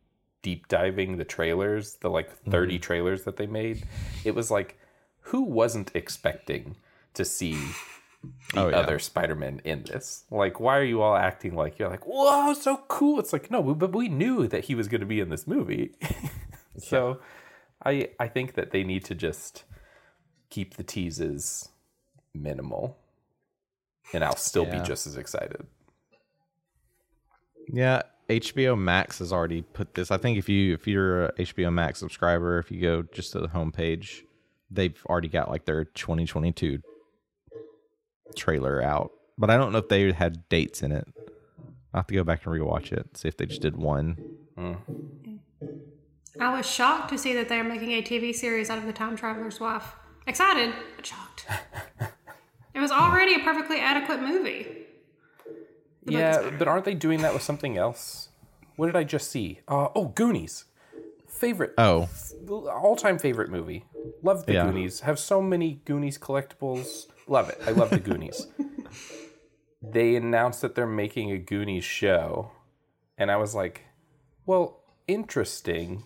deep 0.42 0.68
diving 0.68 1.16
the 1.16 1.24
trailers, 1.24 1.94
the 2.00 2.10
like 2.10 2.30
mm-hmm. 2.30 2.50
30 2.50 2.78
trailers 2.78 3.24
that 3.24 3.36
they 3.36 3.46
made, 3.46 3.84
it 4.24 4.34
was 4.34 4.50
like 4.50 4.78
who 5.28 5.42
wasn't 5.42 5.90
expecting 5.94 6.76
to 7.14 7.24
see 7.24 7.54
the 8.52 8.60
Oh, 8.60 8.68
yeah. 8.68 8.76
other 8.78 8.98
Spider-Man 8.98 9.60
in 9.64 9.84
this? 9.84 10.24
Like 10.30 10.58
why 10.60 10.78
are 10.78 10.84
you 10.84 11.02
all 11.02 11.14
acting 11.16 11.54
like 11.54 11.78
you're 11.78 11.90
like, 11.90 12.06
"Whoa, 12.06 12.54
so 12.54 12.82
cool." 12.88 13.18
It's 13.20 13.32
like, 13.32 13.50
"No, 13.50 13.62
but 13.62 13.94
we 13.94 14.08
knew 14.08 14.46
that 14.48 14.64
he 14.64 14.74
was 14.74 14.88
going 14.88 15.00
to 15.02 15.06
be 15.06 15.20
in 15.20 15.28
this 15.28 15.46
movie." 15.46 15.92
so 16.78 17.20
I 17.84 18.10
I 18.18 18.28
think 18.28 18.54
that 18.54 18.70
they 18.70 18.82
need 18.84 19.04
to 19.06 19.14
just 19.14 19.64
keep 20.50 20.74
the 20.74 20.82
teases 20.84 21.68
minimal 22.34 22.96
and 24.12 24.22
I'll 24.24 24.36
still 24.36 24.64
Yeah. 24.66 24.80
be 24.80 24.86
just 24.86 25.06
as 25.06 25.16
excited. 25.16 25.66
Yeah, 27.68 28.02
HBO 28.28 28.76
Max 28.78 29.18
has 29.18 29.32
already 29.32 29.62
put 29.62 29.94
this. 29.94 30.10
I 30.10 30.16
think 30.18 30.38
if 30.38 30.48
you 30.48 30.74
if 30.74 30.86
you're 30.86 31.26
a 31.26 31.32
HBO 31.38 31.72
Max 31.72 31.98
subscriber, 31.98 32.58
if 32.58 32.70
you 32.70 32.80
go 32.80 33.02
just 33.02 33.32
to 33.32 33.40
the 33.40 33.48
homepage, 33.48 34.22
they've 34.70 35.00
already 35.06 35.28
got 35.28 35.50
like 35.50 35.64
their 35.64 35.84
2022 35.84 36.80
trailer 38.36 38.82
out. 38.82 39.12
But 39.38 39.50
I 39.50 39.56
don't 39.56 39.72
know 39.72 39.78
if 39.78 39.88
they 39.88 40.12
had 40.12 40.48
dates 40.48 40.82
in 40.82 40.92
it. 40.92 41.06
I 41.92 41.98
will 41.98 42.00
have 42.00 42.06
to 42.08 42.14
go 42.14 42.24
back 42.24 42.44
and 42.44 42.54
rewatch 42.54 42.92
it, 42.92 43.16
see 43.16 43.28
if 43.28 43.36
they 43.36 43.46
just 43.46 43.62
did 43.62 43.76
one. 43.76 44.16
Mm. 44.56 44.78
I 46.40 46.56
was 46.56 46.66
shocked 46.68 47.10
to 47.10 47.18
see 47.18 47.32
that 47.34 47.48
they're 47.48 47.64
making 47.64 47.92
a 47.92 48.02
TV 48.02 48.34
series 48.34 48.68
out 48.68 48.78
of 48.78 48.86
the 48.86 48.92
time 48.92 49.16
traveler's 49.16 49.60
wife. 49.60 49.94
Excited, 50.26 50.74
but 50.96 51.06
shocked. 51.06 51.46
it 52.74 52.80
was 52.80 52.90
already 52.90 53.34
a 53.34 53.40
perfectly 53.40 53.78
adequate 53.80 54.20
movie. 54.20 54.66
The 56.04 56.12
yeah, 56.12 56.50
but 56.58 56.68
aren't 56.68 56.84
they 56.84 56.94
doing 56.94 57.22
that 57.22 57.32
with 57.32 57.42
something 57.42 57.76
else? 57.78 58.28
What 58.76 58.86
did 58.86 58.96
I 58.96 59.04
just 59.04 59.30
see? 59.30 59.60
Uh, 59.68 59.88
oh, 59.94 60.06
Goonies. 60.08 60.64
Favorite, 61.28 61.72
Oh, 61.78 62.08
all-time 62.48 63.18
favorite 63.18 63.50
movie. 63.50 63.84
Love 64.22 64.46
the 64.46 64.54
Yeah. 64.54 64.66
Goonies. 64.66 65.00
Have 65.00 65.18
so 65.18 65.42
many 65.42 65.80
Goonies 65.84 66.16
collectibles. 66.18 67.06
Love 67.26 67.48
it. 67.50 67.58
I 67.66 67.70
love 67.72 67.90
the 67.90 67.98
Goonies. 67.98 68.46
they 69.82 70.14
announced 70.16 70.62
that 70.62 70.74
they're 70.74 70.86
making 70.86 71.30
a 71.32 71.38
Goonies 71.38 71.84
show, 71.84 72.52
and 73.18 73.30
I 73.30 73.36
was 73.36 73.54
like, 73.54 73.82
"Well, 74.46 74.80
interesting." 75.08 76.04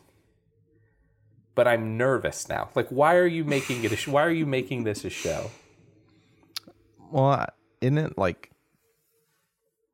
But 1.59 1.67
I'm 1.67 1.97
nervous 1.97 2.49
now. 2.49 2.69
Like, 2.77 2.87
why 2.91 3.17
are 3.17 3.27
you 3.27 3.43
making 3.43 3.83
it? 3.83 3.91
A 3.91 3.97
sh- 3.97 4.07
why 4.07 4.23
are 4.23 4.31
you 4.31 4.47
making 4.47 4.85
this 4.85 5.05
a 5.05 5.11
show? 5.11 5.51
well, 7.11 7.47
isn't 7.81 7.99
it 7.99 8.17
like 8.17 8.53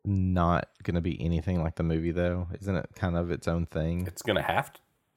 not 0.04 0.68
going 0.83 0.97
to 0.97 1.00
be 1.00 1.18
anything 1.25 1.62
like 1.62 1.76
the 1.76 1.83
movie 1.83 2.11
though? 2.11 2.49
Isn't 2.61 2.76
it 2.76 2.90
kind 2.94 3.16
of 3.16 3.30
its 3.30 3.49
own 3.49 3.64
thing? 3.64 4.06
It's 4.06 4.21
gonna 4.21 4.42
have 4.42 4.73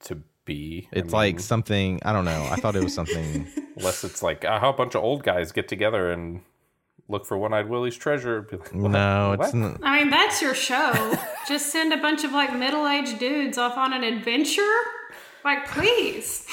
to 0.05 0.21
be. 0.45 0.87
I 0.93 0.99
It's 0.99 1.11
like 1.11 1.41
something 1.41 1.99
I 2.05 2.13
don't 2.13 2.23
know. 2.23 2.47
I 2.49 2.55
thought 2.55 2.77
it 2.77 2.83
was 2.85 2.93
something. 2.93 3.45
unless 3.75 4.05
it's 4.05 4.23
like 4.23 4.45
uh, 4.45 4.61
how 4.61 4.69
a 4.69 4.73
bunch 4.73 4.95
of 4.95 5.03
old 5.03 5.23
guys 5.23 5.51
get 5.51 5.67
together 5.67 6.13
and 6.13 6.43
look 7.09 7.25
for 7.25 7.37
One-Eyed 7.37 7.67
Willie's 7.67 7.97
treasure. 7.97 8.43
Be 8.43 8.55
like, 8.55 8.73
what? 8.73 8.91
no, 8.91 9.33
it's 9.33 9.53
not. 9.53 9.81
I 9.83 9.99
mean, 9.99 10.11
that's 10.11 10.41
your 10.41 10.55
show. 10.55 11.17
Just 11.45 11.73
send 11.73 11.91
a 11.91 11.97
bunch 11.97 12.23
of 12.23 12.31
like 12.31 12.55
middle 12.55 12.87
aged 12.87 13.19
dudes 13.19 13.57
off 13.57 13.75
on 13.77 13.91
an 13.91 14.05
adventure? 14.05 14.61
Like, 15.47 15.65
please. 15.69 16.45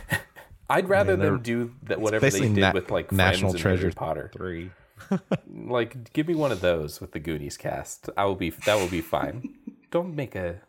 I'd 0.70 0.88
rather 0.88 1.16
they're- 1.16 1.32
them 1.32 1.42
do 1.42 1.74
that 1.82 2.00
whatever 2.00 2.30
they 2.30 2.40
did 2.40 2.56
na- 2.56 2.72
with 2.72 2.90
like 2.90 3.12
National 3.12 3.50
Friends 3.50 3.54
and 3.56 3.62
Harry 3.62 3.76
Treasure 3.78 3.94
Potter. 3.94 4.30
three. 4.32 4.70
Like, 5.54 6.14
give 6.14 6.28
me 6.28 6.34
one 6.34 6.50
of 6.50 6.62
those 6.62 6.98
with 6.98 7.12
the 7.12 7.18
Goonies 7.18 7.58
cast. 7.58 8.08
I 8.16 8.24
will 8.24 8.34
be 8.36 8.48
that 8.48 8.76
will 8.76 8.88
be 8.88 9.02
fine. 9.02 9.54
don't 9.90 10.16
make 10.16 10.34
a. 10.34 10.62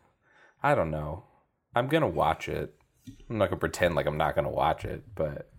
I 0.62 0.74
don't 0.74 0.90
know. 0.90 1.24
I'm 1.74 1.88
gonna 1.88 2.06
watch 2.08 2.50
it. 2.50 2.74
I'm 3.30 3.38
not 3.38 3.48
gonna 3.48 3.60
pretend 3.60 3.94
like 3.94 4.04
I'm 4.06 4.18
not 4.18 4.34
gonna 4.34 4.50
watch 4.50 4.84
it, 4.84 5.02
but 5.14 5.50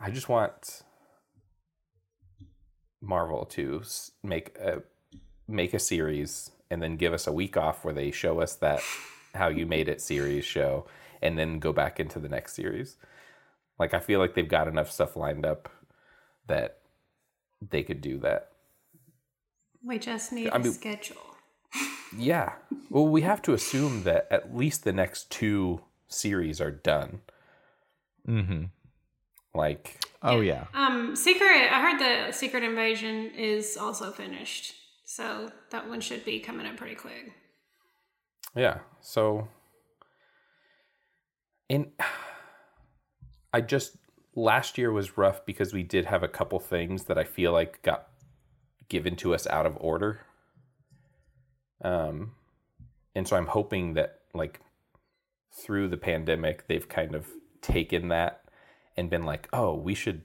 I 0.00 0.10
just 0.10 0.28
want 0.28 0.82
Marvel 3.00 3.44
to 3.44 3.82
make 4.24 4.56
a 4.58 4.82
make 5.46 5.72
a 5.72 5.78
series 5.78 6.50
and 6.68 6.82
then 6.82 6.96
give 6.96 7.12
us 7.12 7.28
a 7.28 7.32
week 7.32 7.56
off 7.56 7.84
where 7.84 7.94
they 7.94 8.10
show 8.10 8.40
us 8.40 8.54
that 8.56 8.80
how 9.36 9.48
you 9.48 9.66
made 9.66 9.88
it 9.88 10.00
series 10.00 10.44
show 10.44 10.86
and 11.22 11.38
then 11.38 11.58
go 11.58 11.72
back 11.72 11.98
into 12.00 12.18
the 12.18 12.28
next 12.28 12.54
series. 12.54 12.96
Like 13.78 13.94
I 13.94 14.00
feel 14.00 14.18
like 14.20 14.34
they've 14.34 14.48
got 14.48 14.68
enough 14.68 14.90
stuff 14.90 15.16
lined 15.16 15.46
up 15.46 15.68
that 16.46 16.78
they 17.66 17.82
could 17.82 18.00
do 18.00 18.18
that. 18.18 18.50
We 19.84 19.98
just 19.98 20.32
need 20.32 20.50
I 20.50 20.56
a 20.56 20.58
mean- 20.58 20.72
schedule. 20.72 21.16
Yeah. 22.16 22.52
Well, 22.90 23.06
we 23.08 23.22
have 23.22 23.42
to 23.42 23.52
assume 23.52 24.04
that 24.04 24.26
at 24.30 24.56
least 24.56 24.84
the 24.84 24.92
next 24.92 25.30
two 25.30 25.80
series 26.08 26.60
are 26.60 26.70
done. 26.70 27.20
Mm-hmm. 28.26 28.64
Like, 29.54 30.00
Oh 30.22 30.40
yeah. 30.40 30.64
Um, 30.74 31.14
Secret, 31.14 31.70
I 31.70 31.80
heard 31.80 31.98
the 32.00 32.32
Secret 32.32 32.62
Invasion 32.62 33.30
is 33.36 33.76
also 33.76 34.10
finished. 34.10 34.74
So 35.04 35.50
that 35.70 35.88
one 35.88 36.00
should 36.00 36.24
be 36.24 36.40
coming 36.40 36.66
up 36.66 36.76
pretty 36.76 36.94
quick. 36.96 37.32
Yeah. 38.56 38.78
So, 39.00 39.48
and 41.68 41.92
I 43.52 43.60
just 43.60 43.96
last 44.34 44.78
year 44.78 44.90
was 44.92 45.16
rough 45.16 45.44
because 45.46 45.72
we 45.72 45.82
did 45.82 46.06
have 46.06 46.22
a 46.22 46.28
couple 46.28 46.58
things 46.58 47.04
that 47.04 47.18
I 47.18 47.24
feel 47.24 47.52
like 47.52 47.82
got 47.82 48.08
given 48.88 49.16
to 49.16 49.34
us 49.34 49.46
out 49.46 49.66
of 49.66 49.76
order. 49.80 50.20
Um, 51.82 52.32
and 53.14 53.26
so 53.26 53.36
I'm 53.36 53.46
hoping 53.46 53.94
that 53.94 54.20
like 54.34 54.60
through 55.52 55.88
the 55.88 55.96
pandemic, 55.96 56.66
they've 56.66 56.88
kind 56.88 57.14
of 57.14 57.28
taken 57.62 58.08
that 58.08 58.42
and 58.96 59.10
been 59.10 59.24
like, 59.24 59.48
oh, 59.52 59.74
we 59.74 59.94
should 59.94 60.22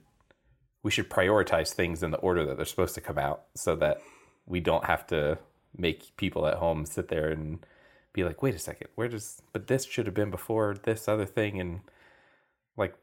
we 0.82 0.90
should 0.90 1.08
prioritize 1.08 1.72
things 1.72 2.02
in 2.02 2.10
the 2.10 2.18
order 2.18 2.44
that 2.44 2.56
they're 2.56 2.66
supposed 2.66 2.94
to 2.96 3.00
come 3.00 3.18
out 3.18 3.44
so 3.54 3.76
that 3.76 4.02
we 4.46 4.58
don't 4.58 4.84
have 4.84 5.06
to 5.06 5.38
make 5.76 6.16
people 6.16 6.46
at 6.46 6.54
home 6.54 6.84
sit 6.84 7.08
there 7.08 7.28
and 7.30 7.64
be 8.12 8.24
like, 8.24 8.42
wait 8.42 8.54
a 8.54 8.58
second, 8.58 8.88
where 8.94 9.08
does 9.08 9.40
but 9.52 9.66
this 9.66 9.84
should 9.84 10.06
have 10.06 10.14
been 10.14 10.30
before 10.30 10.76
this 10.82 11.08
other 11.08 11.26
thing 11.26 11.60
and 11.60 11.80
like 12.76 12.94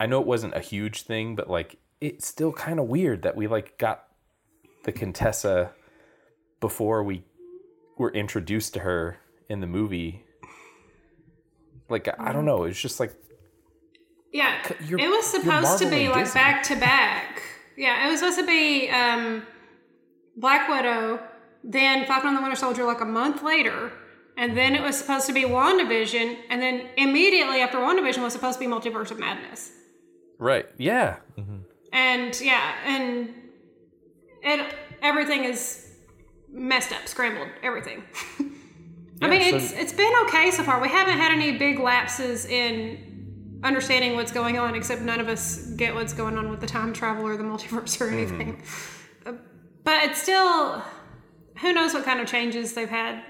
I 0.00 0.06
know 0.06 0.20
it 0.20 0.26
wasn't 0.26 0.54
a 0.56 0.60
huge 0.60 1.02
thing, 1.02 1.36
but 1.36 1.48
like 1.48 1.76
it's 2.00 2.26
still 2.26 2.52
kind 2.52 2.78
of 2.80 2.86
weird 2.86 3.22
that 3.22 3.36
we 3.36 3.46
like 3.46 3.78
got 3.78 4.04
the 4.84 4.92
Contessa 4.92 5.72
before 6.60 7.02
we 7.02 7.24
were 7.96 8.10
introduced 8.10 8.74
to 8.74 8.80
her 8.80 9.18
in 9.48 9.60
the 9.60 9.66
movie. 9.66 10.24
Like 11.88 12.08
I 12.18 12.32
don't 12.32 12.44
know, 12.44 12.64
it's 12.64 12.80
just 12.80 12.98
like 12.98 13.14
Yeah, 14.32 14.56
it 14.80 15.08
was 15.08 15.26
supposed 15.26 15.78
to 15.78 15.88
be 15.88 16.08
like 16.08 16.24
Disney. 16.24 16.40
back 16.40 16.62
to 16.64 16.76
back. 16.76 17.42
Yeah, 17.76 18.06
it 18.06 18.10
was 18.10 18.20
supposed 18.20 18.38
to 18.38 18.46
be 18.46 18.88
um, 18.90 19.42
Black 20.36 20.68
Widow, 20.68 21.20
then 21.62 22.06
Falcon 22.06 22.28
and 22.28 22.38
the 22.38 22.42
Winter 22.42 22.56
Soldier 22.56 22.84
like 22.84 23.00
a 23.00 23.04
month 23.04 23.42
later, 23.42 23.92
and 24.36 24.56
then 24.56 24.74
it 24.74 24.82
was 24.82 24.96
supposed 24.96 25.26
to 25.26 25.32
be 25.32 25.42
WandaVision, 25.42 26.36
and 26.50 26.60
then 26.60 26.88
immediately 26.96 27.60
after 27.60 27.78
WandaVision 27.78 28.22
was 28.22 28.32
supposed 28.32 28.58
to 28.60 28.64
be 28.66 28.70
Multiverse 28.70 29.10
of 29.10 29.18
Madness. 29.18 29.72
right. 30.38 30.66
Yeah. 30.78 31.16
And 31.92 32.38
yeah, 32.40 32.74
and 32.86 33.32
it 34.42 34.74
everything 35.02 35.44
is 35.44 35.92
messed 36.50 36.92
up, 36.92 37.06
scrambled, 37.06 37.48
everything. 37.62 38.02
I 39.22 39.26
Yeah, 39.26 39.28
mean, 39.28 39.50
so- 39.50 39.56
it's 39.56 39.72
it's 39.72 39.92
been 39.92 40.12
okay 40.26 40.50
so 40.50 40.64
far. 40.64 40.80
We 40.80 40.88
haven't 40.88 41.18
had 41.18 41.30
any 41.32 41.56
big 41.56 41.78
lapses 41.78 42.46
in 42.46 43.60
understanding 43.62 44.14
what's 44.16 44.32
going 44.32 44.58
on, 44.58 44.74
except 44.74 45.02
none 45.02 45.20
of 45.20 45.28
us 45.28 45.66
get 45.76 45.94
what's 45.94 46.12
going 46.12 46.36
on 46.36 46.50
with 46.50 46.60
the 46.60 46.66
time 46.66 46.92
travel 46.92 47.24
or 47.26 47.36
the 47.36 47.44
multiverse 47.44 48.00
or 48.00 48.08
anything. 48.10 48.62
Uh, 49.24 49.32
But 49.84 50.02
it's 50.04 50.20
still, 50.20 50.82
who 51.60 51.72
knows 51.72 51.94
what 51.94 52.04
kind 52.04 52.20
of 52.20 52.26
changes 52.26 52.74
they've 52.74 52.90
had 52.90 53.22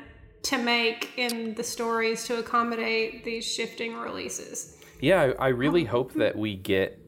to 0.45 0.59
make 0.59 1.11
in 1.17 1.55
the 1.55 1.65
stories 1.65 2.25
to 2.25 2.39
accommodate 2.39 3.25
these 3.25 3.45
shifting 3.45 3.97
releases. 3.97 4.79
Yeah, 5.01 5.33
I, 5.39 5.47
I 5.47 5.49
really 5.49 5.85
hope 5.85 6.15
that 6.15 6.37
we 6.37 6.57
get 6.57 6.99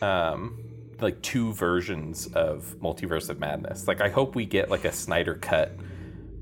um 0.00 0.64
like 1.00 1.20
two 1.22 1.52
versions 1.52 2.26
of 2.34 2.76
Multiverse 2.82 3.28
of 3.28 3.38
Madness. 3.38 3.86
Like 3.86 4.00
I 4.00 4.08
hope 4.08 4.34
we 4.34 4.46
get 4.46 4.70
like 4.70 4.84
a 4.84 4.92
Snyder 4.92 5.34
cut 5.34 5.76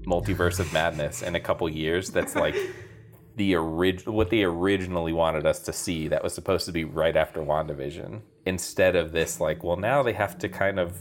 Multiverse 0.06 0.61
of 0.61 0.73
Madness 0.73 1.23
in 1.23 1.35
a 1.35 1.40
couple 1.40 1.68
years 1.68 2.11
that's 2.11 2.35
like 2.35 2.56
the 3.37 3.54
original 3.54 4.14
what 4.14 4.30
they 4.30 4.45
originally 4.45 5.12
wanted 5.12 5.47
us 5.47 5.61
to 5.61 5.73
see 5.73 6.09
that 6.09 6.23
was 6.23 6.33
supposed 6.35 6.66
to 6.66 6.73
be 6.73 6.85
right 6.85 7.16
after 7.16 7.40
WandaVision 7.40 8.23
instead 8.47 8.97
of 8.97 9.12
this 9.12 9.40
like 9.40 9.62
well 9.62 9.76
now 9.76 10.02
they 10.02 10.14
have 10.14 10.38
to 10.38 10.49
kind 10.49 10.78
of 10.78 10.99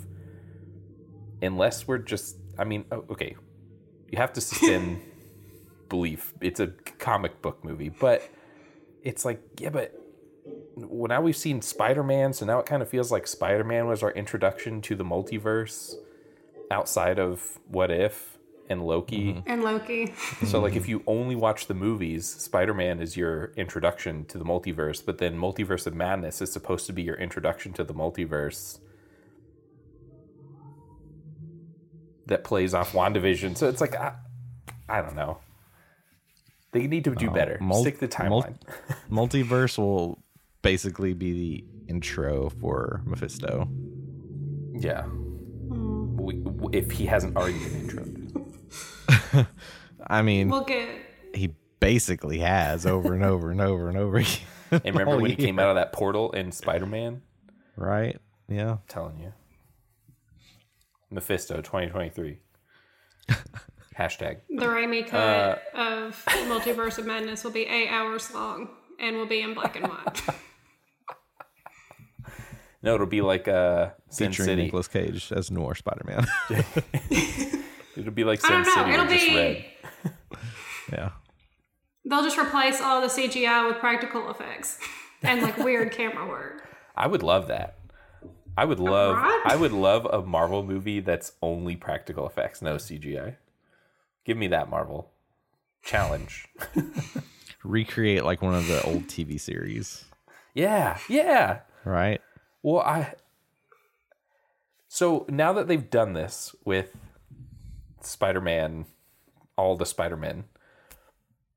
unless 1.41 1.87
we're 1.87 1.97
just 1.97 2.37
I 2.59 2.65
mean 2.65 2.85
oh, 2.91 3.05
okay 3.11 3.35
you 4.09 4.17
have 4.17 4.33
to 4.33 4.41
suspend 4.49 5.01
belief 5.89 6.33
it's 6.41 6.59
a 6.59 6.67
comic 6.99 7.41
book 7.41 7.63
movie 7.63 7.89
but 7.89 8.27
it's 9.03 9.25
like 9.25 9.41
yeah 9.59 9.69
but 9.69 9.93
well, 10.75 11.07
now 11.07 11.21
we've 11.21 11.37
seen 11.37 11.61
Spider-Man, 11.61 12.33
so 12.33 12.45
now 12.45 12.59
it 12.59 12.65
kind 12.65 12.81
of 12.81 12.89
feels 12.89 13.11
like 13.11 13.27
Spider-Man 13.27 13.87
was 13.87 14.03
our 14.03 14.11
introduction 14.11 14.81
to 14.81 14.95
the 14.95 15.03
multiverse 15.03 15.95
outside 16.69 17.19
of 17.19 17.59
What 17.67 17.91
If 17.91 18.37
and 18.69 18.85
Loki. 18.85 19.33
Mm-hmm. 19.33 19.49
And 19.49 19.63
Loki. 19.63 20.13
So 20.45 20.59
like 20.59 20.75
if 20.75 20.87
you 20.87 21.03
only 21.07 21.35
watch 21.35 21.67
the 21.67 21.73
movies, 21.73 22.27
Spider-Man 22.27 22.99
is 22.99 23.15
your 23.15 23.53
introduction 23.55 24.25
to 24.25 24.37
the 24.37 24.45
multiverse, 24.45 25.03
but 25.03 25.17
then 25.17 25.37
Multiverse 25.37 25.87
of 25.87 25.95
Madness 25.95 26.41
is 26.41 26.51
supposed 26.51 26.85
to 26.87 26.93
be 26.93 27.01
your 27.01 27.15
introduction 27.15 27.73
to 27.73 27.83
the 27.83 27.93
multiverse 27.93 28.79
that 32.27 32.43
plays 32.43 32.73
off 32.73 32.91
WandaVision. 32.93 33.55
So 33.55 33.69
it's 33.69 33.81
like 33.81 33.95
I, 33.95 34.15
I 34.89 35.01
don't 35.01 35.15
know. 35.15 35.39
They 36.75 36.87
need 36.87 37.05
to 37.05 37.15
do 37.15 37.29
oh, 37.29 37.33
better. 37.33 37.57
Mul- 37.61 37.81
Stick 37.81 37.99
the 37.99 38.09
mul- 38.27 38.43
timeline. 38.43 38.57
multiverse 39.09 39.77
will 39.77 40.19
basically 40.61 41.13
be 41.13 41.31
the 41.31 41.63
intro 41.87 42.49
for 42.49 43.01
Mephisto. 43.05 43.69
yeah. 44.77 45.05
We, 45.69 46.43
if 46.73 46.91
he 46.91 47.05
hasn't 47.05 47.37
already 47.37 47.59
been 47.59 47.87
introed. 47.87 49.47
I 50.07 50.21
mean, 50.21 50.49
We'll 50.49 50.65
get. 50.65 50.89
he 51.33 51.53
basically 51.79 52.39
has 52.39 52.85
over 52.85 53.13
and 53.13 53.23
over 53.23 53.51
and 53.51 53.61
over 53.61 53.87
and 53.87 53.97
over 53.97 54.17
again. 54.17 54.35
And 54.71 54.83
remember 54.83 55.13
all 55.13 55.21
when 55.21 55.29
he 55.29 55.37
came 55.37 55.59
out 55.59 55.69
of 55.69 55.75
that 55.75 55.93
portal 55.93 56.31
in 56.33 56.51
Spider 56.51 56.85
Man? 56.87 57.21
right? 57.77 58.17
Yeah. 58.49 58.71
I'm 58.71 58.79
telling 58.89 59.19
you. 59.21 59.31
Mephisto 61.09 61.61
2023. 61.61 62.39
Hashtag. 63.97 64.37
The 64.49 64.65
Raimi 64.65 65.07
cut 65.07 65.63
of 65.73 66.21
Multiverse 66.27 66.97
of 66.97 67.05
Madness 67.05 67.43
will 67.43 67.51
be 67.51 67.61
eight 67.65 67.89
hours 67.89 68.33
long 68.33 68.69
and 68.99 69.15
will 69.17 69.25
be 69.25 69.41
in 69.41 69.53
black 69.53 69.75
and 69.75 69.87
white. 69.87 70.21
No, 72.81 72.93
it'll 72.93 73.07
be 73.07 73.21
like 73.21 73.47
uh, 73.47 73.89
Sin 74.09 74.29
Featuring 74.31 74.45
City. 74.45 74.61
Nicolas 74.63 74.87
Cage 74.87 75.31
as 75.31 75.49
Noir 75.49 75.73
Spider-Man. 75.73 76.23
It'll 77.97 78.11
be 78.13 78.23
like 78.23 78.45
I 78.45 78.47
Sin 78.47 78.63
don't 78.63 78.65
know. 78.67 78.73
City, 78.75 78.93
It'll 78.93 79.07
just 79.07 79.25
be- 79.27 79.35
red. 79.35 79.65
yeah. 80.91 81.09
They'll 82.07 82.21
just 82.21 82.37
replace 82.37 82.81
all 82.81 83.01
the 83.01 83.07
CGI 83.07 83.67
with 83.67 83.79
practical 83.79 84.29
effects 84.29 84.77
and 85.23 85.41
like 85.41 85.57
weird 85.57 85.93
camera 85.93 86.27
work. 86.27 86.61
I 86.95 87.07
would 87.07 87.23
love 87.23 87.47
that. 87.47 87.79
I 88.55 88.65
would 88.65 88.79
love. 88.79 89.15
What? 89.17 89.51
I 89.51 89.55
would 89.55 89.71
love 89.71 90.05
a 90.05 90.21
Marvel 90.21 90.61
movie 90.63 90.99
that's 90.99 91.31
only 91.41 91.75
practical 91.75 92.27
effects, 92.27 92.61
no 92.61 92.75
CGI. 92.75 93.37
Give 94.25 94.37
me 94.37 94.47
that 94.47 94.69
Marvel 94.69 95.11
challenge. 95.83 96.47
Recreate 97.63 98.23
like 98.23 98.41
one 98.41 98.55
of 98.55 98.67
the 98.67 98.83
old 98.83 99.07
TV 99.07 99.39
series, 99.39 100.05
yeah, 100.53 100.97
yeah. 101.09 101.59
right? 101.83 102.21
Well, 102.61 102.81
I. 102.81 103.13
So 104.87 105.25
now 105.29 105.51
that 105.53 105.67
they've 105.67 105.89
done 105.89 106.13
this 106.13 106.55
with 106.63 106.95
Spider-Man, 108.01 108.85
all 109.57 109.75
the 109.75 109.85
Spider-Men, 109.85 110.45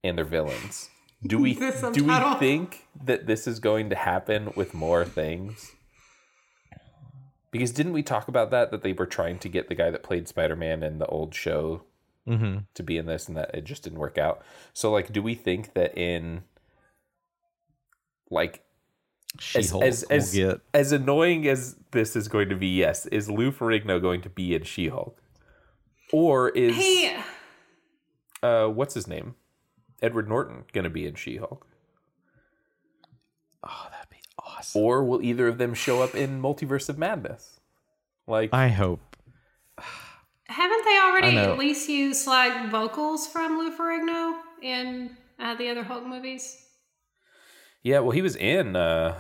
and 0.03 0.17
their 0.17 0.25
villains, 0.25 0.89
do 1.27 1.39
we 1.39 1.55
do 1.93 2.05
we 2.05 2.35
think 2.39 2.87
that 3.05 3.27
this 3.27 3.47
is 3.47 3.61
going 3.61 3.91
to 3.91 3.97
happen 3.97 4.53
with 4.57 4.73
more 4.73 5.05
things? 5.05 5.73
Because 7.51 7.71
didn't 7.71 7.93
we 7.93 8.03
talk 8.03 8.29
about 8.29 8.51
that 8.51 8.71
that 8.71 8.83
they 8.83 8.93
were 8.93 9.07
trying 9.07 9.39
to 9.39 9.49
get 9.49 9.69
the 9.69 9.75
guy 9.75 9.91
that 9.91 10.03
played 10.03 10.29
Spider-Man 10.29 10.83
in 10.83 10.99
the 10.99 11.07
old 11.07 11.35
show 11.35 11.83
Mm-hmm. 12.29 12.59
to 12.75 12.83
be 12.83 12.99
in 12.99 13.07
this, 13.07 13.27
and 13.27 13.37
that 13.37 13.55
it 13.55 13.65
just 13.65 13.85
didn't 13.85 13.99
work 13.99 14.19
out. 14.19 14.43
So, 14.75 14.93
like, 14.93 15.13
do 15.13 15.23
we 15.23 15.35
think 15.35 15.73
that 15.75 15.97
in 15.97 16.43
like 18.31 18.63
as 19.37 19.45
She-Hulk 19.67 19.85
as 19.85 20.05
will 20.09 20.17
as, 20.17 20.35
get 20.35 20.61
as 20.75 20.93
annoying 20.93 21.49
as 21.49 21.77
this 21.93 22.17
is 22.17 22.29
going 22.29 22.49
to 22.51 22.57
be, 22.57 22.69
yes, 22.69 23.07
is 23.07 23.31
Lou 23.31 23.51
Ferrigno 23.51 24.01
going 24.01 24.21
to 24.23 24.29
be 24.29 24.55
in 24.55 24.65
She-Hulk, 24.65 25.21
or 26.13 26.51
is 26.51 26.77
He, 26.77 27.17
uh 28.43 28.67
what's 28.67 28.95
his 28.95 29.07
name, 29.07 29.35
Edward 30.03 30.29
Norton, 30.29 30.65
going 30.73 30.85
to 30.85 30.91
be 30.91 31.07
in 31.07 31.15
She-Hulk, 31.15 31.67
oh, 33.65 33.87
that'd 33.91 34.11
be 34.11 34.19
awesome. 34.39 34.83
or 34.83 35.05
will 35.05 35.23
either 35.23 35.49
of 35.49 35.59
them 35.59 35.75
show 35.75 36.03
up 36.03 36.15
in 36.15 36.43
Multiverse 36.43 36.89
of 36.89 36.99
Madness? 36.99 37.61
Like, 38.27 38.53
I 38.53 38.69
hope. 38.69 39.08
Haven't 40.49 40.85
they 40.85 40.99
already 40.99 41.37
at 41.37 41.59
least 41.59 41.89
used 41.89 42.27
like 42.27 42.71
vocals 42.71 43.27
from 43.27 43.59
Lou 43.59 43.77
Ferrigno 43.77 44.39
in 44.63 45.17
uh, 45.39 45.55
the 45.55 45.69
other 45.69 45.83
Hulk 45.85 46.07
movies? 46.07 46.65
yeah, 47.83 48.01
well, 48.01 48.11
he 48.11 48.23
was 48.23 48.37
in 48.37 48.77
uh 48.77 49.15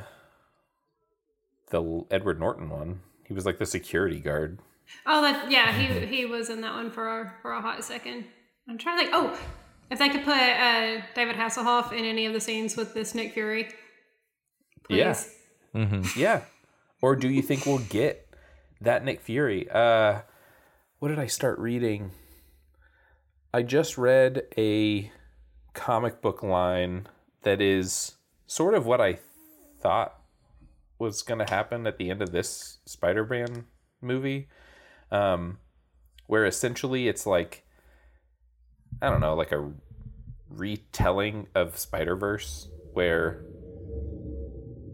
the 1.70 2.04
Edward 2.10 2.40
Norton 2.40 2.70
one. 2.70 3.00
He 3.24 3.34
was 3.34 3.44
like 3.44 3.58
the 3.58 3.66
security 3.66 4.20
guard. 4.20 4.58
Oh, 5.06 5.20
that 5.22 5.50
yeah, 5.50 5.72
he 5.72 6.06
he 6.16 6.24
was 6.24 6.48
in 6.50 6.62
that 6.62 6.74
one 6.74 6.90
for 6.90 7.20
a, 7.20 7.32
for 7.42 7.52
a 7.52 7.60
hot 7.60 7.84
second. 7.84 8.24
I'm 8.68 8.78
trying 8.78 8.98
to 8.98 9.04
think. 9.04 9.14
Oh, 9.14 9.38
if 9.90 9.98
they 9.98 10.08
could 10.08 10.24
put 10.24 10.36
uh, 10.36 11.00
David 11.14 11.36
Hasselhoff 11.36 11.92
in 11.92 12.04
any 12.04 12.26
of 12.26 12.32
the 12.32 12.40
scenes 12.40 12.76
with 12.76 12.94
this 12.94 13.14
Nick 13.14 13.32
Fury, 13.32 13.68
please. 14.84 14.98
Yeah. 14.98 15.14
Mm-hmm. 15.74 16.18
Yeah. 16.18 16.40
Or 17.00 17.16
do 17.16 17.28
you 17.28 17.42
think 17.42 17.64
we'll 17.64 17.78
get 17.78 18.28
that 18.80 19.04
Nick 19.04 19.20
Fury? 19.20 19.68
Uh 19.70 20.22
what 20.98 21.08
did 21.08 21.18
I 21.18 21.26
start 21.26 21.58
reading? 21.58 22.10
I 23.54 23.62
just 23.62 23.96
read 23.96 24.42
a 24.56 25.10
comic 25.72 26.20
book 26.20 26.42
line 26.42 27.06
that 27.42 27.60
is 27.60 28.16
sort 28.46 28.74
of 28.74 28.84
what 28.84 29.00
I 29.00 29.18
thought 29.80 30.20
was 30.98 31.22
going 31.22 31.38
to 31.38 31.48
happen 31.48 31.86
at 31.86 31.98
the 31.98 32.10
end 32.10 32.20
of 32.20 32.32
this 32.32 32.78
Spider-Man 32.84 33.66
movie. 34.00 34.48
Um 35.10 35.58
where 36.26 36.44
essentially 36.44 37.08
it's 37.08 37.26
like 37.26 37.64
I 39.00 39.08
don't 39.08 39.20
know, 39.20 39.34
like 39.34 39.52
a 39.52 39.70
retelling 40.50 41.46
of 41.54 41.78
Spider-Verse 41.78 42.68
where 42.92 43.44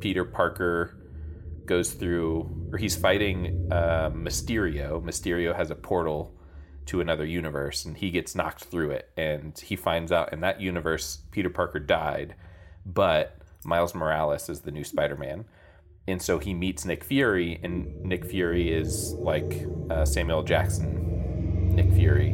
Peter 0.00 0.24
Parker 0.24 0.96
goes 1.66 1.92
through, 1.92 2.68
or 2.72 2.78
he's 2.78 2.96
fighting 2.96 3.68
uh, 3.70 4.10
Mysterio. 4.10 5.02
Mysterio 5.02 5.54
has 5.54 5.70
a 5.70 5.74
portal 5.74 6.34
to 6.86 7.00
another 7.00 7.24
universe, 7.24 7.84
and 7.84 7.96
he 7.96 8.10
gets 8.10 8.34
knocked 8.34 8.64
through 8.64 8.90
it. 8.90 9.10
And 9.16 9.58
he 9.58 9.76
finds 9.76 10.12
out 10.12 10.32
in 10.32 10.40
that 10.40 10.60
universe, 10.60 11.18
Peter 11.30 11.50
Parker 11.50 11.78
died, 11.78 12.34
but 12.84 13.38
Miles 13.64 13.94
Morales 13.94 14.48
is 14.48 14.60
the 14.60 14.70
new 14.70 14.84
Spider 14.84 15.16
Man. 15.16 15.46
And 16.06 16.20
so 16.20 16.38
he 16.38 16.52
meets 16.52 16.84
Nick 16.84 17.02
Fury, 17.02 17.58
and 17.62 18.04
Nick 18.04 18.26
Fury 18.26 18.70
is 18.70 19.14
like 19.14 19.66
uh, 19.88 20.04
Samuel 20.04 20.42
Jackson, 20.42 21.74
Nick 21.74 21.90
Fury. 21.92 22.30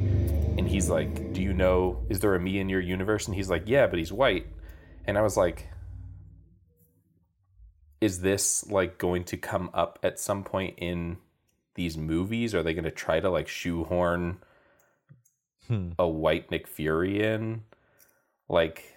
And 0.58 0.68
he's 0.68 0.90
like, 0.90 1.32
Do 1.32 1.40
you 1.40 1.52
know, 1.52 2.04
is 2.08 2.18
there 2.18 2.34
a 2.34 2.40
me 2.40 2.58
in 2.58 2.68
your 2.68 2.80
universe? 2.80 3.26
And 3.26 3.36
he's 3.36 3.48
like, 3.48 3.62
Yeah, 3.66 3.86
but 3.86 3.98
he's 3.98 4.12
white. 4.12 4.46
And 5.06 5.16
I 5.16 5.22
was 5.22 5.36
like, 5.36 5.68
is 8.00 8.20
this 8.20 8.66
like 8.70 8.98
going 8.98 9.24
to 9.24 9.36
come 9.36 9.70
up 9.74 9.98
at 10.02 10.18
some 10.18 10.42
point 10.42 10.74
in 10.78 11.18
these 11.74 11.96
movies? 11.96 12.54
Are 12.54 12.62
they 12.62 12.74
going 12.74 12.84
to 12.84 12.90
try 12.90 13.20
to 13.20 13.30
like 13.30 13.48
shoehorn 13.48 14.38
Hmm. 15.68 15.90
a 15.98 16.08
white 16.08 16.50
Nick 16.50 16.66
Fury 16.66 17.22
in? 17.22 17.62
Like, 18.48 18.96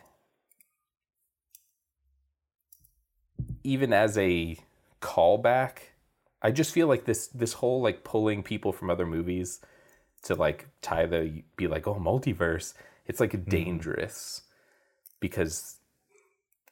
even 3.63 3.93
as 3.93 4.17
a 4.17 4.57
callback, 5.01 5.77
I 6.41 6.51
just 6.51 6.71
feel 6.71 6.87
like 6.87 7.05
this 7.05 7.27
this 7.27 7.53
whole 7.53 7.81
like 7.81 8.03
pulling 8.03 8.43
people 8.43 8.71
from 8.71 8.89
other 8.89 9.05
movies 9.05 9.59
to 10.23 10.35
like 10.35 10.67
tie 10.81 11.05
the 11.05 11.43
be 11.55 11.67
like 11.67 11.87
oh 11.87 11.95
multiverse. 11.95 12.73
It's 13.05 13.19
like 13.19 13.45
dangerous 13.47 14.41
because 15.19 15.77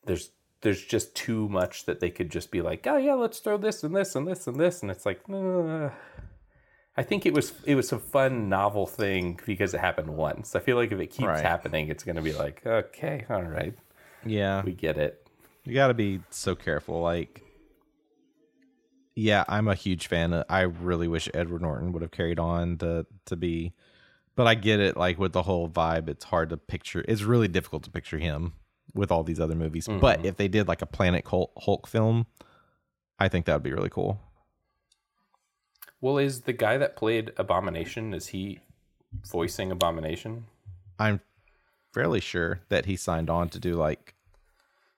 there's 0.05 0.31
there's 0.61 0.83
just 0.83 1.15
too 1.15 1.49
much 1.49 1.85
that 1.85 1.99
they 1.99 2.09
could 2.09 2.29
just 2.29 2.51
be 2.51 2.61
like, 2.61 2.85
oh 2.87 2.97
yeah, 2.97 3.13
let's 3.15 3.39
throw 3.39 3.57
this 3.57 3.83
and 3.83 3.95
this 3.95 4.15
and 4.15 4.27
this 4.27 4.45
and 4.47 4.59
this, 4.59 4.81
and 4.81 4.91
it's 4.91 5.05
like, 5.05 5.21
uh, 5.31 5.89
I 6.95 7.03
think 7.03 7.25
it 7.25 7.33
was 7.33 7.53
it 7.65 7.75
was 7.75 7.91
a 7.91 7.99
fun 7.99 8.49
novel 8.49 8.85
thing 8.85 9.39
because 9.45 9.73
it 9.73 9.79
happened 9.79 10.09
once. 10.15 10.55
I 10.55 10.59
feel 10.59 10.75
like 10.77 10.91
if 10.91 10.99
it 10.99 11.07
keeps 11.07 11.27
Right. 11.27 11.41
happening, 11.43 11.87
it's 11.89 12.03
gonna 12.03 12.21
be 12.21 12.33
like, 12.33 12.61
okay, 12.65 13.25
all 13.29 13.41
right, 13.43 13.73
Yeah. 14.25 14.61
we 14.63 14.73
get 14.73 14.97
it. 14.97 15.25
You 15.63 15.73
got 15.75 15.89
to 15.89 15.93
be 15.93 16.21
so 16.31 16.55
careful. 16.55 17.01
Like, 17.01 17.43
yeah, 19.15 19.43
I'm 19.47 19.67
a 19.67 19.75
huge 19.75 20.07
fan. 20.07 20.33
Of, 20.33 20.45
I 20.49 20.61
really 20.61 21.07
wish 21.07 21.29
Edward 21.33 21.61
Norton 21.61 21.91
would 21.93 22.01
have 22.01 22.11
carried 22.11 22.39
on 22.39 22.77
to 22.79 23.05
to 23.25 23.35
be, 23.35 23.73
but 24.35 24.47
I 24.47 24.55
get 24.55 24.79
it. 24.79 24.97
Like 24.97 25.19
with 25.19 25.33
the 25.33 25.43
whole 25.43 25.69
vibe, 25.69 26.09
it's 26.09 26.25
hard 26.25 26.49
to 26.49 26.57
picture. 26.57 27.03
It's 27.07 27.21
really 27.23 27.47
difficult 27.47 27.83
to 27.83 27.91
picture 27.91 28.17
him 28.17 28.53
with 28.93 29.11
all 29.11 29.23
these 29.23 29.39
other 29.39 29.55
movies. 29.55 29.87
But 29.87 30.25
if 30.25 30.37
they 30.37 30.47
did 30.47 30.67
like 30.67 30.81
a 30.81 30.85
Planet 30.85 31.25
Hulk, 31.25 31.51
Hulk 31.57 31.87
film, 31.87 32.25
I 33.19 33.27
think 33.27 33.45
that 33.45 33.53
would 33.53 33.63
be 33.63 33.73
really 33.73 33.89
cool. 33.89 34.19
Well, 36.01 36.17
is 36.17 36.41
the 36.41 36.53
guy 36.53 36.77
that 36.77 36.95
played 36.95 37.31
Abomination 37.37 38.13
is 38.13 38.27
he 38.27 38.59
voicing 39.31 39.71
Abomination? 39.71 40.45
I'm 40.97 41.21
fairly 41.93 42.19
sure 42.19 42.61
that 42.69 42.85
he 42.85 42.95
signed 42.95 43.29
on 43.29 43.49
to 43.49 43.59
do 43.59 43.75
like 43.75 44.15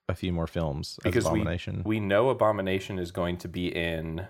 a 0.10 0.16
few 0.16 0.32
more 0.34 0.48
films 0.48 1.00
Because 1.04 1.26
we 1.26 1.40
Abomination. 1.40 1.82
we 1.86 2.00
know 2.00 2.30
Abomination 2.30 3.00
is 3.00 3.12
going 3.12 3.38
to 3.38 3.48
be 3.48 3.68
in. 3.68 4.28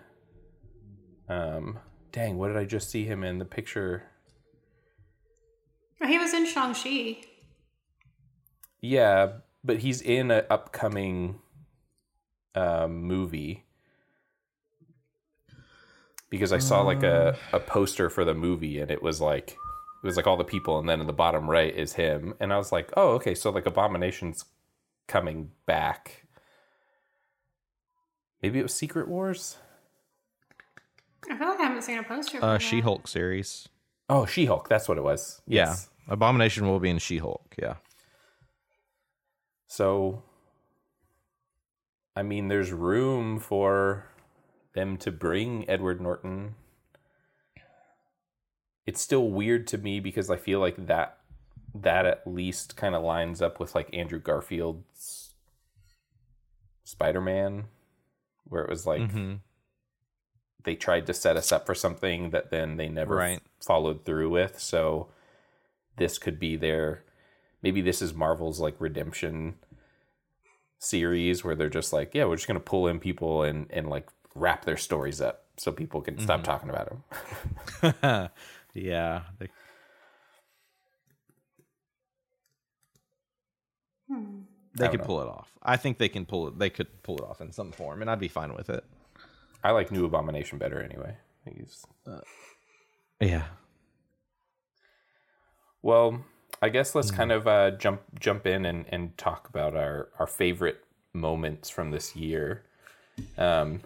Um, 1.30 1.80
dang, 2.12 2.38
what 2.38 2.48
did 2.50 2.58
I 2.58 2.66
just 2.66 2.90
see 2.90 3.06
him 3.06 3.24
in 3.24 3.38
the 3.40 3.46
picture? 3.46 4.04
He 6.06 6.18
was 6.18 6.34
in 6.34 6.46
Shang-Chi. 6.46 7.22
Yeah, 8.82 9.30
but 9.64 9.80
he's 9.80 10.02
in 10.02 10.32
an 10.32 10.46
upcoming 10.50 11.40
um, 12.56 13.02
movie 13.04 13.64
because 16.30 16.52
I 16.52 16.58
saw 16.58 16.82
like 16.82 17.04
a, 17.04 17.38
a 17.52 17.60
poster 17.60 18.10
for 18.10 18.26
the 18.26 18.34
movie 18.34 18.80
and 18.80 18.90
it 18.90 19.02
was 19.04 19.22
like 19.22 19.52
it 20.04 20.06
was 20.06 20.18
like 20.18 20.28
all 20.28 20.36
the 20.38 20.44
people 20.44 20.80
and 20.80 20.90
then 20.90 21.00
in 21.00 21.08
the 21.08 21.14
bottom 21.14 21.50
right 21.50 21.74
is 21.76 21.94
him 21.94 22.34
and 22.40 22.52
I 22.52 22.58
was 22.58 22.72
like, 22.72 22.92
oh 22.98 23.12
okay, 23.14 23.36
so 23.36 23.50
like 23.52 23.66
Abomination's 23.66 24.46
coming 25.08 25.52
back. 25.66 26.26
Maybe 28.42 28.60
it 28.60 28.64
was 28.64 28.74
Secret 28.74 29.08
Wars. 29.08 29.58
I 31.30 31.38
feel 31.38 31.48
like 31.48 31.60
I 31.60 31.64
haven't 31.64 31.84
seen 31.84 32.00
a 32.00 32.04
poster. 32.04 32.40
for 32.40 32.46
uh. 32.46 32.58
She 32.58 32.82
Hulk 32.82 33.08
series. 33.08 33.70
Oh, 34.10 34.26
She 34.26 34.46
Hulk. 34.46 34.68
That's 34.68 34.90
what 34.90 34.98
it 34.98 35.04
was. 35.04 35.42
Yes. 35.48 35.90
Yeah, 36.08 36.14
Abomination 36.14 36.68
will 36.68 36.80
be 36.80 36.90
in 36.90 36.98
She 36.98 37.20
Hulk. 37.20 37.56
Yeah. 37.58 37.76
So, 39.74 40.22
I 42.16 42.22
mean, 42.22 42.48
there's 42.48 42.72
room 42.72 43.40
for 43.40 44.06
them 44.76 44.98
to 44.98 45.12
bring 45.12 45.68
Edward 45.68 46.00
Norton. 46.00 46.54
It's 48.86 49.02
still 49.02 49.32
weird 49.32 49.66
to 49.68 49.80
me 49.80 50.00
because 50.00 50.30
I 50.30 50.38
feel 50.38 50.60
like 50.60 50.86
that 50.86 51.18
that 51.74 52.06
at 52.06 52.28
least 52.28 52.78
kind 52.78 52.94
of 52.94 53.02
lines 53.02 53.42
up 53.42 53.60
with 53.60 53.74
like 53.74 53.90
Andrew 53.98 54.20
Garfield's 54.20 55.34
Spider-Man 56.84 57.64
where 58.44 58.62
it 58.64 58.70
was 58.70 58.86
like 58.86 59.02
Mm-hmm. 59.02 59.36
they 60.66 60.76
tried 60.76 61.08
to 61.08 61.16
set 61.16 61.36
us 61.36 61.52
up 61.52 61.66
for 61.66 61.74
something 61.74 62.30
that 62.30 62.52
then 62.52 62.78
they 62.78 62.90
never 62.90 63.16
Right. 63.16 63.38
f- 63.38 63.66
followed 63.66 64.06
through 64.06 64.30
with. 64.30 64.60
So 64.60 65.08
this 65.98 66.20
could 66.20 66.38
be 66.40 66.58
their 66.58 67.04
maybe 67.64 67.82
this 67.82 68.02
is 68.02 68.14
Marvel's 68.14 68.60
like 68.60 68.76
redemption 68.80 69.56
series 70.80 71.44
where 71.44 71.56
they're 71.56 71.70
just 71.70 71.94
like, 71.94 72.14
yeah, 72.14 72.26
we're 72.26 72.36
just 72.36 72.48
gonna 72.48 72.60
pull 72.60 72.88
in 72.88 73.00
people 73.00 73.44
and 73.44 73.66
and 73.72 73.90
like 73.90 74.08
wrap 74.36 74.66
their 74.66 74.78
stories 74.78 75.22
up 75.22 75.46
so 75.58 75.72
people 75.72 76.02
can 76.02 76.16
Mm-hmm. 76.16 76.24
stop 76.24 76.44
talking 76.44 76.70
about 76.70 76.90
them. 77.82 78.30
yeah. 78.74 79.22
They, 79.40 79.48
they 84.76 84.88
could 84.90 85.00
don't 85.00 85.06
pull 85.08 85.22
it 85.22 85.28
off. 85.28 85.52
I 85.62 85.78
think 85.78 85.98
they 85.98 86.10
can 86.10 86.26
pull 86.26 86.48
it. 86.48 86.58
They 86.60 86.70
could 86.70 87.04
pull 87.04 87.18
it 87.18 87.24
off 87.24 87.42
in 87.42 87.52
some 87.52 87.72
form, 87.72 88.02
and 88.02 88.10
I'd 88.10 88.20
be 88.20 88.28
fine 88.28 88.54
with 88.54 88.70
it. 88.70 88.84
I 89.64 89.72
like 89.72 89.92
New 89.92 90.06
Abomination 90.06 90.58
better 90.58 90.82
anyway. 90.82 91.16
I 91.16 91.44
think 91.46 91.58
he's 91.60 91.86
Yeah. 93.20 93.46
Well, 95.82 96.24
I 96.64 96.70
guess 96.70 96.96
let's 96.96 97.10
Hmm. 97.10 97.18
kind 97.18 97.32
of 97.34 97.46
uh, 97.46 97.72
jump 97.72 98.02
jump 98.18 98.48
in 98.48 98.66
and, 98.66 98.86
and 98.88 99.18
talk 99.18 99.50
about 99.50 99.76
our, 99.76 100.08
our 100.18 100.28
favorite 100.28 100.82
moments 101.14 101.70
from 101.70 101.92
this 101.92 102.16
year. 102.16 102.64
Um, 103.38 103.82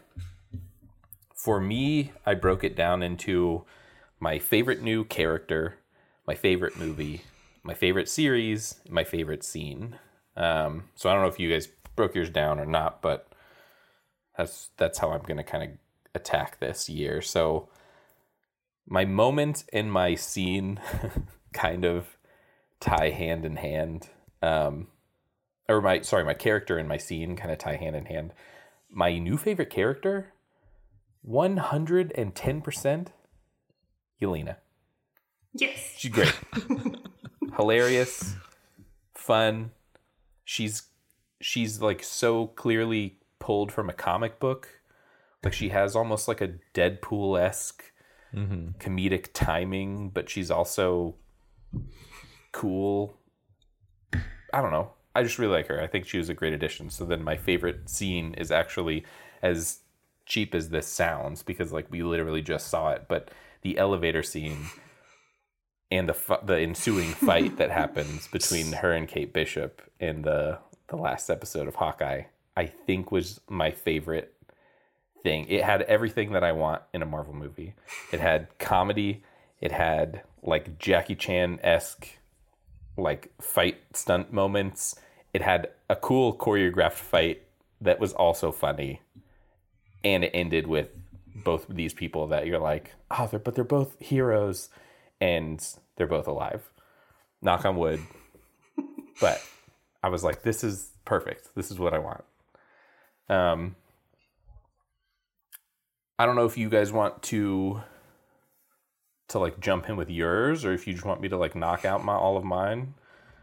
for 1.34 1.60
me, 1.60 2.12
I 2.24 2.36
broke 2.36 2.64
it 2.64 2.76
down 2.76 3.02
into 3.02 3.66
my 4.20 4.38
favorite 4.38 4.84
new 4.84 5.04
character, 5.06 5.80
my 6.28 6.36
favorite 6.36 6.78
movie, 6.78 7.24
my 7.64 7.74
favorite 7.74 8.10
series, 8.10 8.76
my 8.90 9.04
favorite 9.04 9.44
scene. 9.44 9.98
Um, 10.36 10.84
so 10.94 11.10
I 11.10 11.14
don't 11.14 11.24
know 11.24 11.30
if 11.30 11.40
you 11.40 11.50
guys 11.50 11.68
broke 11.96 12.14
yours 12.14 12.30
down 12.30 12.60
or 12.60 12.66
not, 12.68 13.02
but 13.02 13.28
that's 14.38 14.70
that's 14.78 15.00
how 15.00 15.12
I'm 15.12 15.24
gonna 15.24 15.44
kind 15.44 15.64
of 15.64 15.70
attack 16.14 16.60
this 16.60 16.90
year. 16.90 17.24
So 17.24 17.70
my 18.88 19.04
moment 19.04 19.66
and 19.74 19.92
my 19.92 20.14
scene 20.14 20.80
kind 21.54 21.84
of 21.84 22.17
tie 22.80 23.10
hand 23.10 23.46
in 23.46 23.58
hand. 23.58 24.10
Um, 24.42 24.88
or 25.70 25.82
my 25.82 26.02
sorry, 26.02 26.24
my 26.24 26.34
character 26.34 26.78
and 26.78 26.88
my 26.88 26.98
scene 26.98 27.36
kind 27.36 27.52
of 27.52 27.58
tie 27.58 27.76
hand 27.76 27.96
in 27.96 28.06
hand. 28.06 28.34
My 28.90 29.18
new 29.18 29.38
favorite 29.38 29.70
character, 29.70 30.34
one 31.22 31.58
hundred 31.58 32.12
and 32.16 32.34
ten 32.34 32.62
percent, 32.62 33.12
Yelena. 34.22 34.58
Yes. 35.54 35.96
She's 35.98 36.12
great, 36.12 36.34
hilarious, 37.58 38.36
fun. 39.14 39.72
She's 40.46 40.84
she's 41.42 41.82
like 41.82 42.04
so 42.04 42.48
clearly 42.48 43.20
pulled 43.40 43.72
from 43.72 43.90
a 43.90 43.94
comic 43.94 44.40
book. 44.40 44.70
Like 45.44 45.54
she 45.54 45.70
has 45.70 45.96
almost 45.96 46.28
like 46.28 46.42
a 46.42 46.54
Deadpool 46.74 47.40
esque 47.40 47.84
comedic 48.34 49.30
timing, 49.34 50.10
but 50.10 50.30
she's 50.30 50.52
also 50.52 51.16
cool. 52.58 53.16
I 54.52 54.62
don't 54.62 54.72
know. 54.72 54.90
I 55.14 55.22
just 55.22 55.38
really 55.38 55.54
like 55.54 55.68
her. 55.68 55.80
I 55.80 55.86
think 55.86 56.08
she 56.08 56.18
was 56.18 56.30
a 56.30 56.34
great 56.34 56.54
addition. 56.54 56.90
So 56.90 57.06
then 57.06 57.24
my 57.24 57.38
favorite 57.38 57.88
scene 57.88 58.34
is 58.34 58.52
actually 58.52 59.06
as 59.44 59.82
cheap 60.26 60.56
as 60.56 60.70
this 60.70 60.88
sounds 60.88 61.44
because 61.44 61.72
like 61.72 61.86
we 61.92 62.02
literally 62.02 62.42
just 62.42 62.68
saw 62.68 62.90
it, 62.92 63.06
but 63.08 63.30
the 63.62 63.78
elevator 63.78 64.24
scene 64.24 64.58
and 65.92 66.10
the 66.10 66.16
fu- 66.16 66.44
the 66.44 66.60
ensuing 66.60 67.10
fight 67.28 67.58
that 67.58 67.70
happens 67.70 68.28
between 68.28 68.72
her 68.72 68.92
and 68.92 69.08
Kate 69.08 69.34
Bishop 69.34 69.84
in 70.00 70.24
the 70.24 70.58
the 70.88 70.98
last 70.98 71.30
episode 71.30 71.68
of 71.68 71.76
Hawkeye, 71.76 72.24
I 72.56 72.66
think 72.66 73.12
was 73.12 73.40
my 73.48 73.70
favorite 73.70 74.34
thing. 75.22 75.46
It 75.48 75.64
had 75.64 75.84
everything 75.84 76.32
that 76.32 76.44
I 76.44 76.54
want 76.54 76.82
in 76.92 77.04
a 77.04 77.06
Marvel 77.06 77.36
movie. 77.36 77.76
It 78.12 78.20
had 78.20 78.48
comedy. 78.58 79.22
It 79.62 79.72
had 79.72 80.24
like 80.42 80.80
Jackie 80.80 81.16
Chan 81.16 81.60
esque 81.62 82.17
like 82.98 83.32
fight 83.40 83.78
stunt 83.94 84.34
moments. 84.34 84.96
It 85.34 85.42
had 85.42 85.70
a 85.90 85.96
cool 85.96 86.36
choreographed 86.36 86.94
fight 86.94 87.44
that 87.82 88.00
was 88.00 88.14
also 88.14 88.52
funny, 88.52 89.02
and 90.04 90.24
it 90.24 90.32
ended 90.34 90.68
with 90.68 90.90
both 91.36 91.68
these 91.70 91.94
people 91.94 92.28
that 92.28 92.48
you're 92.48 92.60
like, 92.60 92.94
oh, 93.12 93.28
they're 93.28 93.40
but 93.40 93.56
they're 93.56 93.64
both 93.64 93.96
heroes, 94.00 94.70
and 95.22 95.66
they're 95.96 96.08
both 96.08 96.28
alive. 96.28 96.70
Knock 97.42 97.66
on 97.66 97.76
wood. 97.76 98.02
but 99.22 99.42
I 100.02 100.10
was 100.10 100.24
like, 100.24 100.42
this 100.42 100.64
is 100.64 100.92
perfect. 101.06 101.50
This 101.56 101.72
is 101.72 101.80
what 101.80 101.94
I 101.94 102.00
want. 102.00 102.24
Um, 103.30 103.76
I 106.18 106.26
don't 106.26 106.36
know 106.36 106.46
if 106.46 106.58
you 106.58 106.70
guys 106.70 106.92
want 106.92 107.22
to 107.24 107.82
to 109.30 109.40
like 109.40 109.60
jump 109.60 109.90
in 109.90 109.98
with 109.98 110.10
yours, 110.10 110.66
or 110.66 110.74
if 110.74 110.88
you 110.88 110.94
just 110.94 111.06
want 111.06 111.22
me 111.22 111.30
to 111.30 111.38
like 111.38 111.56
knock 111.56 111.86
out 111.86 112.04
my 112.04 112.16
all 112.16 112.38
of 112.38 112.44
mine. 112.44 112.94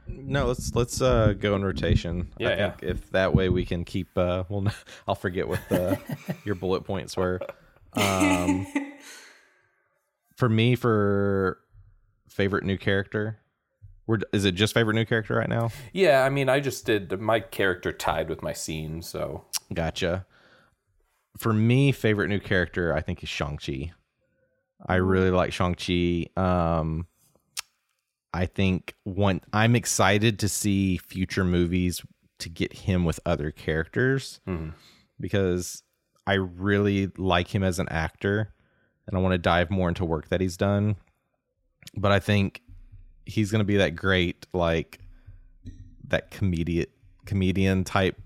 No, 0.07 0.47
let's 0.47 0.75
let's 0.75 1.01
uh, 1.01 1.33
go 1.39 1.55
in 1.55 1.65
rotation. 1.65 2.29
Yeah, 2.39 2.51
I 2.51 2.57
think 2.57 2.75
if 2.83 3.11
that 3.11 3.35
way 3.35 3.49
we 3.49 3.65
can 3.65 3.85
keep. 3.85 4.17
Uh, 4.17 4.45
well, 4.49 4.67
I'll 5.09 5.15
forget 5.15 5.49
what 5.49 5.61
the, 5.69 5.99
your 6.45 6.55
bullet 6.55 6.85
points 6.85 7.17
were. 7.17 7.41
Um, 7.95 8.67
for 10.37 10.49
me, 10.49 10.75
for 10.75 11.59
favorite 12.29 12.65
new 12.65 12.77
character, 12.77 13.39
we're, 14.07 14.19
is 14.33 14.45
it 14.45 14.53
just 14.53 14.75
favorite 14.75 14.95
new 14.95 15.05
character 15.05 15.37
right 15.37 15.49
now? 15.49 15.71
Yeah, 15.93 16.25
I 16.25 16.29
mean, 16.29 16.49
I 16.49 16.61
just 16.61 16.85
did 16.85 17.19
my 17.21 17.41
character 17.41 17.93
tied 17.93 18.29
with 18.29 18.43
my 18.43 18.53
scene, 18.53 19.01
so 19.01 19.45
Gotcha. 19.73 20.27
For 21.39 21.53
me, 21.53 21.93
favorite 21.93 22.29
new 22.29 22.41
character, 22.41 22.95
I 22.95 23.01
think 23.01 23.23
is 23.23 23.29
Shang 23.29 23.57
Chi. 23.57 23.93
I 24.87 24.97
really 24.97 25.31
like 25.31 25.53
Shang 25.53 25.75
Chi. 25.75 26.27
Um, 26.37 27.07
I 28.33 28.47
think 28.47 28.95
one, 29.05 29.41
I'm 29.53 29.77
excited 29.77 30.39
to 30.41 30.49
see 30.49 30.97
future 30.99 31.45
movies 31.45 32.03
to 32.41 32.49
get 32.49 32.73
him 32.73 33.05
with 33.05 33.21
other 33.25 33.51
characters 33.51 34.41
because 35.21 35.83
I 36.27 36.35
really 36.35 37.11
like 37.17 37.55
him 37.55 37.63
as 37.63 37.79
an 37.79 37.89
actor 37.89 38.53
and 39.07 39.17
I 39.17 39.21
want 39.21 39.33
to 39.33 39.39
dive 39.39 39.71
more 39.71 39.89
into 39.89 40.05
work 40.05 40.29
that 40.31 40.41
he's 40.41 40.57
done. 40.57 40.97
But 41.97 42.13
I 42.13 42.19
think 42.19 42.63
he's 43.25 43.51
going 43.51 43.61
to 43.61 43.65
be 43.65 43.77
that 43.77 43.95
great 43.95 44.47
like 44.53 44.99
that 46.09 46.31
comedian 46.31 46.87
comedian 47.25 47.85
type, 47.85 48.21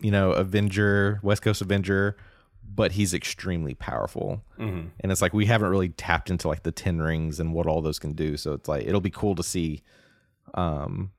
you 0.00 0.10
know, 0.10 0.32
Avenger, 0.32 1.18
West 1.22 1.42
Coast 1.42 1.62
Avenger, 1.62 2.16
but 2.74 2.92
he's 2.92 3.14
extremely 3.14 3.74
powerful. 3.74 4.44
And 5.00 5.12
it's 5.12 5.22
like 5.22 5.32
we 5.32 5.46
haven't 5.46 5.70
really 5.70 5.90
tapped 5.90 6.30
into 6.30 6.48
like 6.48 6.62
the 6.62 6.72
10 6.72 7.00
rings 7.00 7.40
and 7.40 7.54
what 7.54 7.66
all 7.66 7.80
those 7.80 7.98
can 7.98 8.12
do. 8.12 8.36
So 8.36 8.52
it's 8.52 8.68
like 8.68 8.86
it'll 8.86 9.00
be 9.00 9.10
cool 9.10 9.34
to 9.34 9.42
see 9.42 9.82
um 10.54 11.12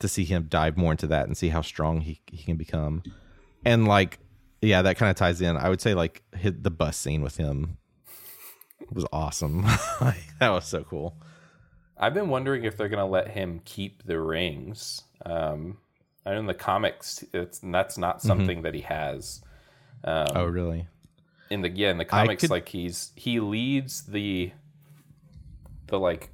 to 0.00 0.08
see 0.08 0.24
him 0.24 0.46
dive 0.48 0.76
more 0.76 0.92
into 0.92 1.06
that 1.06 1.26
and 1.26 1.36
see 1.36 1.48
how 1.48 1.62
strong 1.62 2.00
he 2.00 2.20
he 2.30 2.44
can 2.44 2.56
become. 2.56 3.02
And 3.64 3.86
like 3.86 4.18
yeah, 4.60 4.82
that 4.82 4.96
kind 4.96 5.10
of 5.10 5.16
ties 5.16 5.40
in. 5.40 5.56
I 5.56 5.68
would 5.68 5.80
say 5.80 5.94
like 5.94 6.22
hit 6.34 6.62
the 6.62 6.70
bus 6.70 6.96
scene 6.96 7.22
with 7.22 7.36
him 7.36 7.78
was 8.92 9.06
awesome. 9.12 9.62
that 10.40 10.50
was 10.50 10.66
so 10.66 10.84
cool. 10.84 11.16
I've 11.96 12.14
been 12.14 12.28
wondering 12.28 12.64
if 12.64 12.76
they're 12.76 12.88
going 12.88 13.04
to 13.04 13.10
let 13.10 13.28
him 13.28 13.60
keep 13.64 14.02
the 14.04 14.20
rings. 14.20 15.02
Um, 15.24 15.78
I 16.26 16.32
know 16.32 16.40
in 16.40 16.46
the 16.46 16.54
comics, 16.54 17.24
it's 17.32 17.60
that's 17.62 17.98
not 17.98 18.22
something 18.22 18.62
that 18.62 18.74
he 18.74 18.80
has. 18.82 19.42
Oh, 20.04 20.44
really? 20.44 20.86
In 21.50 21.62
the 21.62 21.70
yeah, 21.70 21.90
in 21.90 21.98
the 21.98 22.04
comics, 22.04 22.42
could- 22.42 22.50
like 22.50 22.68
he's 22.68 23.12
he 23.16 23.40
leads 23.40 24.02
the 24.02 24.52
the 25.86 25.98
like 25.98 26.30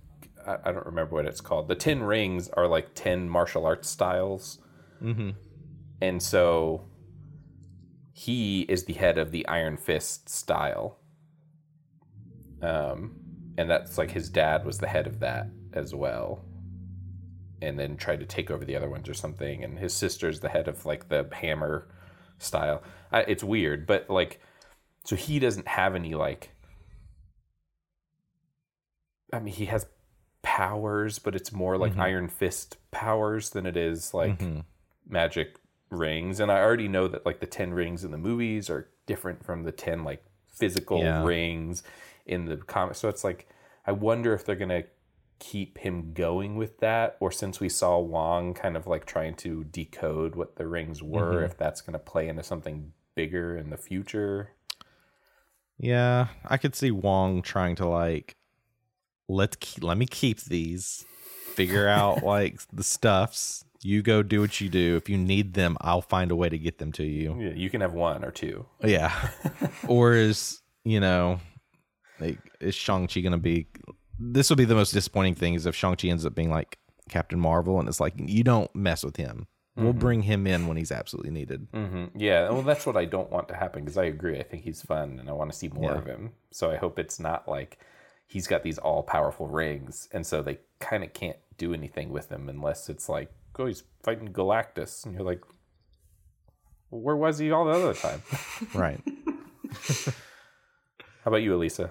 I, 0.46 0.56
I 0.64 0.72
don't 0.72 0.86
remember 0.86 1.14
what 1.14 1.26
it's 1.26 1.40
called. 1.40 1.68
The 1.68 1.74
ten 1.74 2.02
rings 2.02 2.48
are 2.48 2.66
like 2.66 2.94
ten 2.94 3.28
martial 3.28 3.66
arts 3.66 3.88
styles, 3.88 4.58
mm-hmm. 5.02 5.30
and 6.00 6.22
so 6.22 6.84
he 8.12 8.62
is 8.62 8.84
the 8.84 8.92
head 8.94 9.18
of 9.18 9.30
the 9.30 9.46
Iron 9.46 9.76
Fist 9.76 10.28
style. 10.28 10.98
Um, 12.62 13.16
and 13.56 13.70
that's 13.70 13.98
like 13.98 14.10
his 14.10 14.28
dad 14.28 14.64
was 14.64 14.78
the 14.78 14.86
head 14.86 15.06
of 15.06 15.20
that 15.20 15.48
as 15.72 15.94
well 15.94 16.44
and 17.62 17.78
then 17.78 17.96
tried 17.96 18.20
to 18.20 18.26
take 18.26 18.50
over 18.50 18.64
the 18.64 18.76
other 18.76 18.88
ones 18.88 19.08
or 19.08 19.14
something 19.14 19.62
and 19.62 19.78
his 19.78 19.92
sister's 19.92 20.40
the 20.40 20.48
head 20.48 20.68
of 20.68 20.86
like 20.86 21.08
the 21.08 21.28
hammer 21.32 21.88
style 22.40 22.82
I, 23.12 23.20
it's 23.22 23.44
weird 23.44 23.86
but 23.86 24.08
like 24.10 24.40
so 25.04 25.16
he 25.16 25.38
doesn't 25.38 25.68
have 25.68 25.94
any 25.94 26.14
like 26.14 26.50
i 29.32 29.38
mean 29.38 29.54
he 29.54 29.66
has 29.66 29.86
powers 30.42 31.18
but 31.18 31.34
it's 31.34 31.52
more 31.52 31.76
like 31.76 31.92
mm-hmm. 31.92 32.00
iron 32.00 32.28
fist 32.28 32.78
powers 32.90 33.50
than 33.50 33.66
it 33.66 33.76
is 33.76 34.14
like 34.14 34.38
mm-hmm. 34.38 34.60
magic 35.08 35.56
rings 35.90 36.40
and 36.40 36.50
i 36.50 36.58
already 36.58 36.88
know 36.88 37.08
that 37.08 37.26
like 37.26 37.40
the 37.40 37.46
10 37.46 37.72
rings 37.74 38.04
in 38.04 38.10
the 38.10 38.18
movies 38.18 38.70
are 38.70 38.88
different 39.06 39.44
from 39.44 39.64
the 39.64 39.72
10 39.72 40.02
like 40.04 40.24
physical 40.46 41.00
Yeah. 41.02 41.24
rings 41.24 41.82
in 42.26 42.46
the 42.46 42.56
comic. 42.56 42.94
so 42.94 43.08
it's 43.08 43.24
like 43.24 43.48
i 43.86 43.92
wonder 43.92 44.32
if 44.32 44.44
they're 44.44 44.56
gonna 44.56 44.84
keep 45.40 45.78
him 45.78 46.12
going 46.12 46.54
with 46.54 46.78
that 46.78 47.16
or 47.18 47.32
since 47.32 47.58
we 47.58 47.68
saw 47.68 47.98
wong 47.98 48.54
kind 48.54 48.76
of 48.76 48.86
like 48.86 49.04
trying 49.04 49.34
to 49.34 49.64
decode 49.64 50.36
what 50.36 50.54
the 50.54 50.66
rings 50.66 51.02
were 51.02 51.36
mm-hmm. 51.36 51.44
if 51.46 51.56
that's 51.56 51.80
gonna 51.80 51.98
play 51.98 52.28
into 52.28 52.42
something 52.42 52.92
bigger 53.16 53.56
in 53.56 53.70
the 53.70 53.76
future 53.76 54.50
Yeah, 55.78 56.28
I 56.44 56.58
could 56.58 56.76
see 56.76 56.90
Wong 56.90 57.40
trying 57.40 57.74
to 57.76 57.86
like 57.86 58.36
let's 59.28 59.56
keep, 59.60 59.82
let 59.82 59.96
me 59.96 60.06
keep 60.06 60.40
these, 60.40 61.06
figure 61.54 61.88
out 61.88 62.22
like 62.34 62.60
the 62.72 62.84
stuffs. 62.84 63.64
You 63.82 64.02
go 64.02 64.22
do 64.22 64.42
what 64.42 64.60
you 64.60 64.68
do. 64.68 64.96
If 64.96 65.08
you 65.08 65.16
need 65.16 65.54
them, 65.54 65.78
I'll 65.80 66.02
find 66.02 66.30
a 66.30 66.36
way 66.36 66.50
to 66.50 66.58
get 66.58 66.76
them 66.76 66.92
to 66.92 67.04
you. 67.04 67.34
yeah, 67.40 67.52
you 67.54 67.70
can 67.70 67.80
have 67.80 67.94
one 67.94 68.24
or 68.24 68.30
two 68.30 68.66
Yeah. 68.84 69.30
or 69.88 70.12
is, 70.12 70.60
you 70.84 71.00
know, 71.00 71.40
like 72.20 72.38
is 72.60 72.74
Shang-Chi 72.74 73.20
going 73.20 73.32
to 73.32 73.38
be 73.38 73.68
this 74.20 74.50
will 74.50 74.56
be 74.56 74.64
the 74.66 74.74
most 74.74 74.92
disappointing 74.92 75.34
thing 75.34 75.54
is 75.54 75.66
if 75.66 75.74
Shang-Chi 75.74 76.08
ends 76.08 76.26
up 76.26 76.34
being 76.34 76.50
like 76.50 76.78
Captain 77.08 77.40
Marvel 77.40 77.80
and 77.80 77.88
it's 77.88 78.00
like 78.00 78.12
you 78.16 78.44
don't 78.44 78.72
mess 78.76 79.02
with 79.04 79.16
him. 79.16 79.46
We'll 79.76 79.94
bring 79.94 80.20
him 80.22 80.46
in 80.46 80.66
when 80.66 80.76
he's 80.76 80.92
absolutely 80.92 81.30
needed. 81.30 81.66
hmm 81.72 82.04
Yeah, 82.14 82.50
well, 82.50 82.60
that's 82.60 82.84
what 82.84 82.98
I 82.98 83.06
don't 83.06 83.30
want 83.30 83.48
to 83.48 83.54
happen 83.56 83.82
because 83.82 83.96
I 83.96 84.04
agree. 84.04 84.38
I 84.38 84.42
think 84.42 84.62
he's 84.62 84.82
fun 84.82 85.18
and 85.18 85.30
I 85.30 85.32
want 85.32 85.50
to 85.50 85.56
see 85.56 85.68
more 85.68 85.92
Yeah. 85.92 85.98
of 85.98 86.04
him. 86.04 86.32
So 86.50 86.70
I 86.70 86.76
hope 86.76 86.98
it's 86.98 87.18
not 87.18 87.48
like 87.48 87.78
he's 88.26 88.46
got 88.46 88.62
these 88.62 88.76
all 88.76 89.02
powerful 89.02 89.46
rings 89.46 90.06
and 90.12 90.26
so 90.26 90.42
they 90.42 90.58
kind 90.80 91.02
of 91.02 91.14
can't 91.14 91.38
do 91.56 91.72
anything 91.72 92.10
with 92.10 92.30
him 92.30 92.50
unless 92.50 92.90
it's 92.90 93.08
like, 93.08 93.32
oh, 93.58 93.64
he's 93.66 93.84
fighting 94.02 94.28
Galactus. 94.34 95.06
And 95.06 95.14
you're 95.14 95.24
like, 95.24 95.40
well, 96.90 97.00
where 97.00 97.16
was 97.16 97.38
he 97.38 97.50
all 97.50 97.64
the 97.64 97.70
other 97.72 97.94
time? 97.94 98.22
Right. 98.74 99.00
How 101.24 101.26
about 101.30 101.42
you, 101.42 101.54
Elisa? 101.54 101.90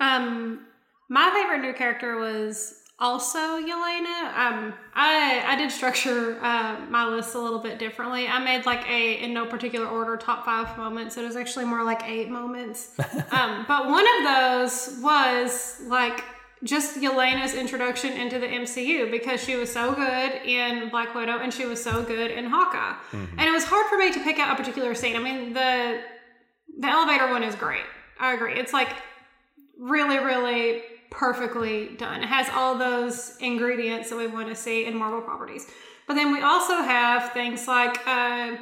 Um, 0.00 0.66
my 1.08 1.30
favorite 1.30 1.60
new 1.60 1.72
character 1.72 2.16
was 2.18 2.80
also 3.00 3.38
Yelena. 3.38 4.34
Um, 4.36 4.74
I 4.94 5.42
I 5.46 5.56
did 5.56 5.70
structure 5.70 6.38
uh, 6.42 6.80
my 6.90 7.06
list 7.06 7.34
a 7.34 7.38
little 7.38 7.58
bit 7.58 7.78
differently. 7.78 8.28
I 8.28 8.38
made 8.38 8.66
like 8.66 8.86
a 8.88 9.14
in 9.22 9.32
no 9.32 9.46
particular 9.46 9.86
order 9.86 10.16
top 10.16 10.44
five 10.44 10.76
moments. 10.76 11.16
It 11.16 11.24
was 11.24 11.36
actually 11.36 11.64
more 11.64 11.82
like 11.82 12.02
eight 12.04 12.28
moments. 12.28 12.90
um, 13.32 13.64
but 13.66 13.86
one 13.86 14.06
of 14.18 14.24
those 14.24 14.98
was 15.02 15.80
like 15.86 16.22
just 16.62 17.00
Yelena's 17.00 17.54
introduction 17.54 18.12
into 18.12 18.38
the 18.38 18.46
MCU 18.46 19.10
because 19.10 19.42
she 19.42 19.56
was 19.56 19.72
so 19.72 19.94
good 19.94 20.32
in 20.44 20.90
Black 20.90 21.14
Widow 21.14 21.38
and 21.38 21.52
she 21.54 21.64
was 21.64 21.82
so 21.82 22.02
good 22.02 22.30
in 22.30 22.44
Hawkeye. 22.44 22.96
And 23.12 23.40
it 23.40 23.50
was 23.50 23.64
hard 23.64 23.86
for 23.86 23.96
me 23.96 24.12
to 24.12 24.20
pick 24.20 24.38
out 24.38 24.52
a 24.52 24.56
particular 24.56 24.94
scene. 24.94 25.16
I 25.16 25.20
mean, 25.20 25.54
the 25.54 26.02
the 26.78 26.88
elevator 26.88 27.30
one 27.30 27.42
is 27.42 27.54
great. 27.54 27.84
I 28.18 28.34
agree. 28.34 28.54
It's 28.54 28.74
like 28.74 28.90
really, 29.80 30.18
really 30.18 30.82
perfectly 31.10 31.88
done. 31.96 32.22
It 32.22 32.26
has 32.26 32.48
all 32.54 32.76
those 32.76 33.36
ingredients 33.40 34.10
that 34.10 34.16
we 34.16 34.26
want 34.26 34.48
to 34.48 34.54
see 34.54 34.84
in 34.84 34.96
Marvel 34.96 35.20
properties. 35.20 35.66
But 36.06 36.14
then 36.14 36.32
we 36.32 36.42
also 36.42 36.74
have 36.74 37.32
things 37.32 37.66
like 37.66 38.06
uh, 38.06 38.56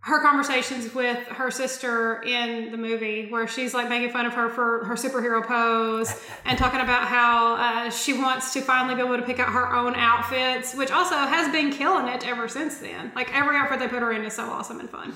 her 0.00 0.20
conversations 0.20 0.94
with 0.94 1.18
her 1.28 1.50
sister 1.50 2.22
in 2.22 2.70
the 2.70 2.76
movie, 2.76 3.30
where 3.30 3.48
she's 3.48 3.74
like 3.74 3.88
making 3.88 4.10
fun 4.10 4.26
of 4.26 4.34
her 4.34 4.48
for 4.48 4.84
her 4.84 4.94
superhero 4.94 5.44
pose 5.44 6.14
and 6.44 6.58
talking 6.58 6.80
about 6.80 7.08
how 7.08 7.56
uh, 7.56 7.90
she 7.90 8.12
wants 8.12 8.52
to 8.52 8.60
finally 8.60 8.94
be 8.94 9.00
able 9.00 9.16
to 9.16 9.22
pick 9.22 9.38
out 9.38 9.52
her 9.52 9.74
own 9.74 9.94
outfits, 9.94 10.74
which 10.74 10.90
also 10.90 11.14
has 11.14 11.50
been 11.50 11.72
killing 11.72 12.08
it 12.08 12.26
ever 12.26 12.48
since 12.48 12.78
then. 12.78 13.10
Like 13.14 13.34
every 13.36 13.56
outfit 13.56 13.80
they 13.80 13.88
put 13.88 14.02
her 14.02 14.12
in 14.12 14.24
is 14.24 14.34
so 14.34 14.44
awesome 14.44 14.80
and 14.80 14.90
fun. 14.90 15.14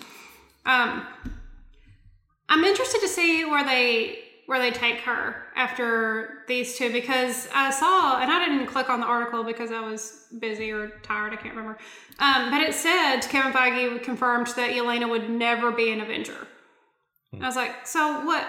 Um, 0.65 1.07
I'm 2.49 2.65
interested 2.65 3.01
to 3.01 3.09
see 3.09 3.45
where 3.45 3.65
they 3.65 4.19
where 4.53 4.61
they 4.61 4.71
take 4.71 5.01
her 5.01 5.47
after 5.57 6.45
these 6.47 6.77
two 6.77 6.93
because 6.93 7.49
I 7.55 7.71
saw 7.71 8.21
and 8.21 8.31
I 8.31 8.47
didn't 8.47 8.67
click 8.67 8.91
on 8.91 9.01
the 9.01 9.07
article 9.07 9.43
because 9.45 9.73
I 9.73 9.81
was 9.81 10.27
busy 10.39 10.71
or 10.71 10.89
tired. 11.03 11.33
I 11.33 11.37
can't 11.37 11.55
remember. 11.55 11.79
Um, 12.19 12.51
but 12.51 12.61
it 12.61 12.75
said 12.75 13.23
Kevin 13.23 13.51
Feige 13.51 14.03
confirmed 14.03 14.49
that 14.49 14.73
Yelena 14.73 15.09
would 15.09 15.31
never 15.31 15.73
be 15.73 15.91
an 15.91 16.03
Avenger. 16.03 16.47
I 17.41 17.47
was 17.47 17.57
like, 17.57 17.87
so 17.87 18.27
what? 18.27 18.47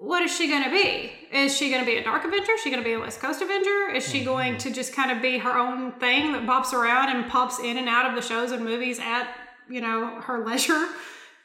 What 0.00 0.24
is 0.24 0.36
she 0.36 0.48
going 0.48 0.64
to 0.64 0.70
be? 0.70 1.12
Is 1.30 1.56
she 1.56 1.70
going 1.70 1.84
to 1.84 1.86
be 1.86 1.98
a 1.98 2.02
Dark 2.02 2.24
Avenger? 2.24 2.52
Is 2.52 2.62
she 2.62 2.70
going 2.70 2.82
to 2.82 2.88
be 2.88 2.94
a 2.94 2.98
West 2.98 3.20
Coast 3.20 3.40
Avenger? 3.40 3.90
Is 3.94 4.10
she 4.10 4.24
going 4.24 4.58
to 4.58 4.72
just 4.72 4.94
kind 4.94 5.12
of 5.12 5.22
be 5.22 5.38
her 5.38 5.56
own 5.56 5.92
thing 5.92 6.32
that 6.32 6.44
bops 6.44 6.72
around 6.72 7.10
and 7.10 7.30
pops 7.30 7.60
in 7.60 7.76
and 7.76 7.88
out 7.88 8.10
of 8.10 8.16
the 8.16 8.22
shows 8.26 8.50
and 8.50 8.64
movies 8.64 8.98
at 8.98 9.28
you 9.68 9.80
know 9.80 10.20
her 10.22 10.44
leisure? 10.44 10.88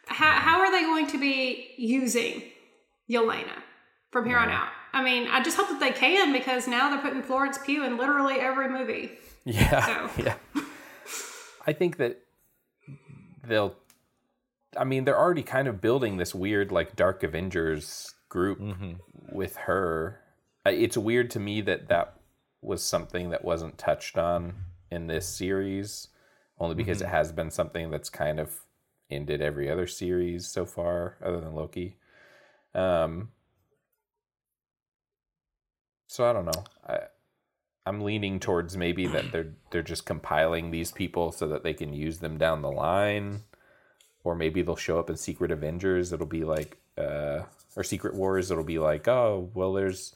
How, 0.08 0.32
how 0.32 0.60
are 0.62 0.72
they 0.72 0.82
going 0.82 1.06
to 1.08 1.20
be 1.20 1.76
using 1.78 2.42
Yelena 3.08 3.62
from 4.16 4.26
here 4.26 4.38
on 4.38 4.50
out? 4.50 4.70
I 4.94 5.04
mean, 5.04 5.28
I 5.28 5.44
just 5.44 5.58
hope 5.58 5.68
that 5.68 5.80
they 5.82 5.92
can 5.92 6.32
because 6.32 6.70
now 6.70 6.90
they're 6.90 7.02
putting 7.02 7.22
Florence 7.22 7.58
Pugh 7.58 7.84
in 7.84 7.98
literally 7.98 8.36
every 8.40 8.70
movie. 8.70 9.12
Yeah, 9.44 9.86
So- 9.86 10.24
yeah. 10.24 10.36
I 11.68 11.74
think 11.74 11.98
that 11.98 12.22
they'll. 13.46 13.76
I 14.78 14.86
mean, 14.86 15.04
they're 15.04 15.18
already 15.20 15.44
kind 15.44 15.68
of 15.68 15.82
building 15.82 16.16
this 16.18 16.34
weird, 16.34 16.72
like, 16.72 16.96
Dark 16.96 17.24
Avengers 17.24 18.14
group 18.30 18.62
with 19.32 19.56
her. 19.58 20.20
It's 20.66 20.96
weird 20.98 21.30
to 21.32 21.40
me 21.40 21.60
that 21.62 21.88
that 21.90 22.16
was 22.62 22.82
something 22.84 23.30
that 23.32 23.44
wasn't 23.44 23.78
touched 23.78 24.18
on 24.18 24.54
in 24.92 25.08
this 25.08 25.28
series, 25.28 26.08
only 26.60 26.76
because 26.76 27.02
it 27.02 27.08
has 27.08 27.32
been 27.34 27.52
something 27.52 27.90
that's 27.92 28.10
kind 28.10 28.40
of 28.40 28.54
ended 29.10 29.42
every 29.42 29.70
other 29.70 29.88
series 29.88 30.48
so 30.48 30.66
far, 30.66 31.18
other 31.24 31.42
than 31.42 31.54
Loki. 31.54 31.98
Um. 32.74 33.30
So 36.08 36.30
I 36.30 36.34
don't 36.34 36.46
know. 36.46 36.64
I 36.88 37.00
I'm 37.86 38.02
leaning 38.02 38.40
towards 38.40 38.76
maybe 38.76 39.06
that 39.08 39.32
they're 39.32 39.54
they're 39.70 39.84
just 39.84 40.06
compiling 40.06 40.72
these 40.72 40.92
people 40.92 41.32
so 41.32 41.48
that 41.48 41.64
they 41.64 41.74
can 41.74 41.94
use 41.94 42.20
them 42.20 42.38
down 42.38 42.62
the 42.62 42.72
line, 42.72 43.44
or 44.24 44.36
maybe 44.36 44.62
they'll 44.62 44.76
show 44.76 45.00
up 45.00 45.10
in 45.10 45.18
Secret 45.18 45.52
Avengers. 45.52 46.12
It'll 46.12 46.26
be 46.26 46.44
like 46.44 46.78
uh, 46.98 47.44
or 47.76 47.84
Secret 47.84 48.16
Wars. 48.16 48.50
It'll 48.50 48.64
be 48.64 48.80
like, 48.80 49.08
oh 49.08 49.52
well, 49.54 49.74
there's 49.74 50.16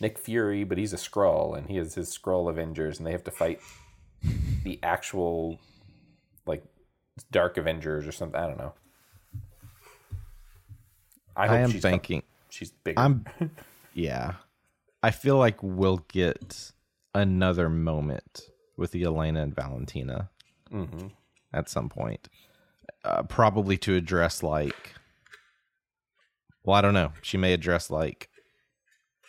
Nick 0.00 0.18
Fury, 0.18 0.62
but 0.62 0.78
he's 0.78 0.92
a 0.92 0.96
Skrull 0.96 1.56
and 1.56 1.68
he 1.68 1.76
has 1.76 1.94
his 1.94 2.16
Skrull 2.16 2.48
Avengers, 2.48 2.98
and 2.98 3.06
they 3.06 3.12
have 3.12 3.24
to 3.24 3.32
fight 3.32 3.60
the 4.62 4.78
actual 4.82 5.58
like 6.46 6.64
Dark 7.32 7.56
Avengers 7.56 8.06
or 8.06 8.12
something. 8.12 8.40
I 8.40 8.46
don't 8.46 8.58
know. 8.58 8.74
I, 11.36 11.46
hope 11.46 11.58
am 11.58 11.70
she's 11.70 11.82
thinking. 11.82 12.22
she's 12.50 12.70
bigger. 12.70 13.00
I'm. 13.00 13.24
Yeah, 13.92 14.34
I 15.02 15.10
feel 15.10 15.38
like 15.38 15.62
we'll 15.62 16.04
get 16.08 16.72
another 17.14 17.68
moment 17.68 18.50
with 18.76 18.92
the 18.92 19.02
Yelena 19.02 19.42
and 19.42 19.54
Valentina 19.54 20.30
hmm 20.70 21.08
at 21.52 21.68
some 21.68 21.88
point, 21.88 22.28
uh, 23.04 23.24
probably 23.24 23.76
to 23.78 23.96
address 23.96 24.42
like. 24.42 24.94
Well, 26.62 26.76
I 26.76 26.80
don't 26.80 26.94
know. 26.94 27.12
She 27.22 27.38
may 27.38 27.52
address 27.52 27.90
like, 27.90 28.28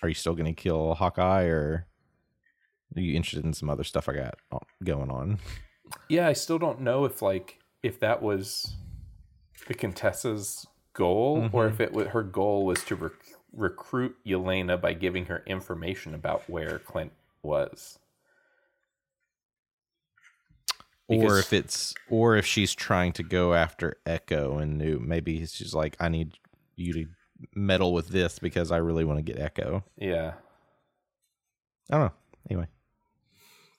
are 0.03 0.07
you 0.07 0.13
still 0.13 0.35
going 0.35 0.53
to 0.53 0.61
kill 0.61 0.93
Hawkeye, 0.93 1.45
or 1.45 1.87
are 2.95 3.01
you 3.01 3.15
interested 3.15 3.43
in 3.43 3.53
some 3.53 3.71
other 3.71 3.83
stuff 3.83 4.07
I 4.07 4.13
got 4.13 4.35
going 4.83 5.09
on? 5.09 5.39
Yeah, 6.09 6.27
I 6.27 6.33
still 6.33 6.59
don't 6.59 6.81
know 6.81 7.05
if 7.05 7.21
like 7.23 7.59
if 7.81 7.99
that 8.01 8.21
was 8.21 8.75
the 9.67 9.73
Contessa's 9.73 10.67
goal 10.93 11.49
or 11.53 11.67
if 11.67 11.79
it 11.79 11.93
was 11.93 12.07
her 12.07 12.23
goal 12.23 12.65
was 12.65 12.83
to 12.83 12.95
recruit 13.53 14.15
Yelena 14.25 14.79
by 14.79 14.93
giving 14.93 15.25
her 15.25 15.43
information 15.45 16.13
about 16.13 16.49
where 16.49 16.79
Clint 16.79 17.11
was. 17.43 17.97
or 21.07 21.39
if 21.39 21.51
it's 21.51 21.93
or 22.09 22.37
if 22.37 22.45
she's 22.45 22.73
trying 22.73 23.11
to 23.11 23.21
go 23.21 23.53
after 23.53 23.97
Echo 24.05 24.59
and 24.59 24.77
new 24.77 24.97
maybe 24.97 25.45
she's 25.45 25.73
like 25.73 25.97
I 25.99 26.07
need 26.07 26.37
you 26.77 26.93
to 26.93 27.05
meddle 27.53 27.91
with 27.91 28.07
this 28.07 28.39
because 28.39 28.71
I 28.71 28.77
really 28.77 29.03
want 29.03 29.17
to 29.17 29.23
get 29.23 29.41
Echo. 29.41 29.83
Yeah. 29.97 30.35
I 31.89 31.97
don't 31.97 32.05
know. 32.05 32.13
Anyway, 32.49 32.67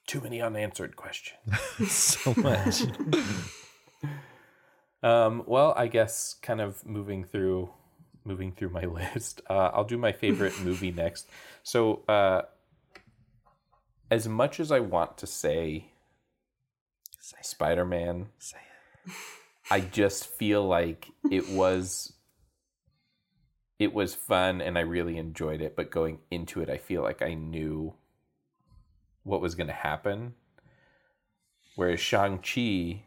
Too 0.05 0.21
many 0.21 0.41
unanswered 0.41 0.95
questions. 0.95 1.39
so 1.89 2.33
much. 2.37 2.83
Um, 5.03 5.43
well, 5.45 5.73
I 5.75 5.87
guess 5.87 6.35
kind 6.41 6.61
of 6.61 6.85
moving 6.85 7.25
through 7.25 7.69
moving 8.25 8.51
through 8.51 8.69
my 8.69 8.85
list. 8.85 9.41
Uh, 9.49 9.71
I'll 9.73 9.83
do 9.83 9.97
my 9.97 10.11
favorite 10.11 10.59
movie 10.63 10.91
next. 10.91 11.29
So, 11.63 12.03
uh, 12.07 12.43
as 14.11 14.27
much 14.27 14.59
as 14.59 14.71
I 14.71 14.79
want 14.79 15.17
to 15.19 15.27
say, 15.27 15.87
say 17.19 17.37
Spider 17.41 17.85
Man, 17.85 18.27
I 19.71 19.79
just 19.79 20.27
feel 20.27 20.65
like 20.67 21.09
it 21.31 21.49
was 21.49 22.13
it 23.79 23.93
was 23.93 24.13
fun 24.13 24.61
and 24.61 24.77
I 24.77 24.81
really 24.81 25.17
enjoyed 25.17 25.61
it. 25.61 25.75
But 25.75 25.91
going 25.91 26.19
into 26.29 26.61
it, 26.61 26.69
I 26.69 26.77
feel 26.77 27.01
like 27.01 27.21
I 27.21 27.33
knew 27.33 27.95
what 29.23 29.41
was 29.41 29.55
going 29.55 29.67
to 29.67 29.73
happen. 29.73 30.35
Whereas 31.75 31.99
Shang 31.99 32.37
Chi, 32.37 33.03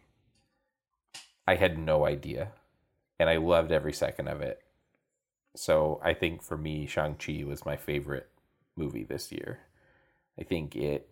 I 1.47 1.55
had 1.55 1.79
no 1.79 2.05
idea, 2.05 2.51
and 3.21 3.31
I 3.31 3.37
loved 3.37 3.71
every 3.71 3.93
second 3.93 4.27
of 4.27 4.41
it. 4.41 4.61
So 5.57 6.01
I 6.05 6.13
think 6.13 6.43
for 6.43 6.57
me, 6.57 6.87
Shang 6.87 7.15
Chi 7.15 7.43
was 7.45 7.65
my 7.65 7.77
favorite 7.77 8.29
movie 8.77 9.05
this 9.05 9.33
year. 9.33 9.61
I 10.39 10.45
think 10.45 10.77
it 10.77 11.09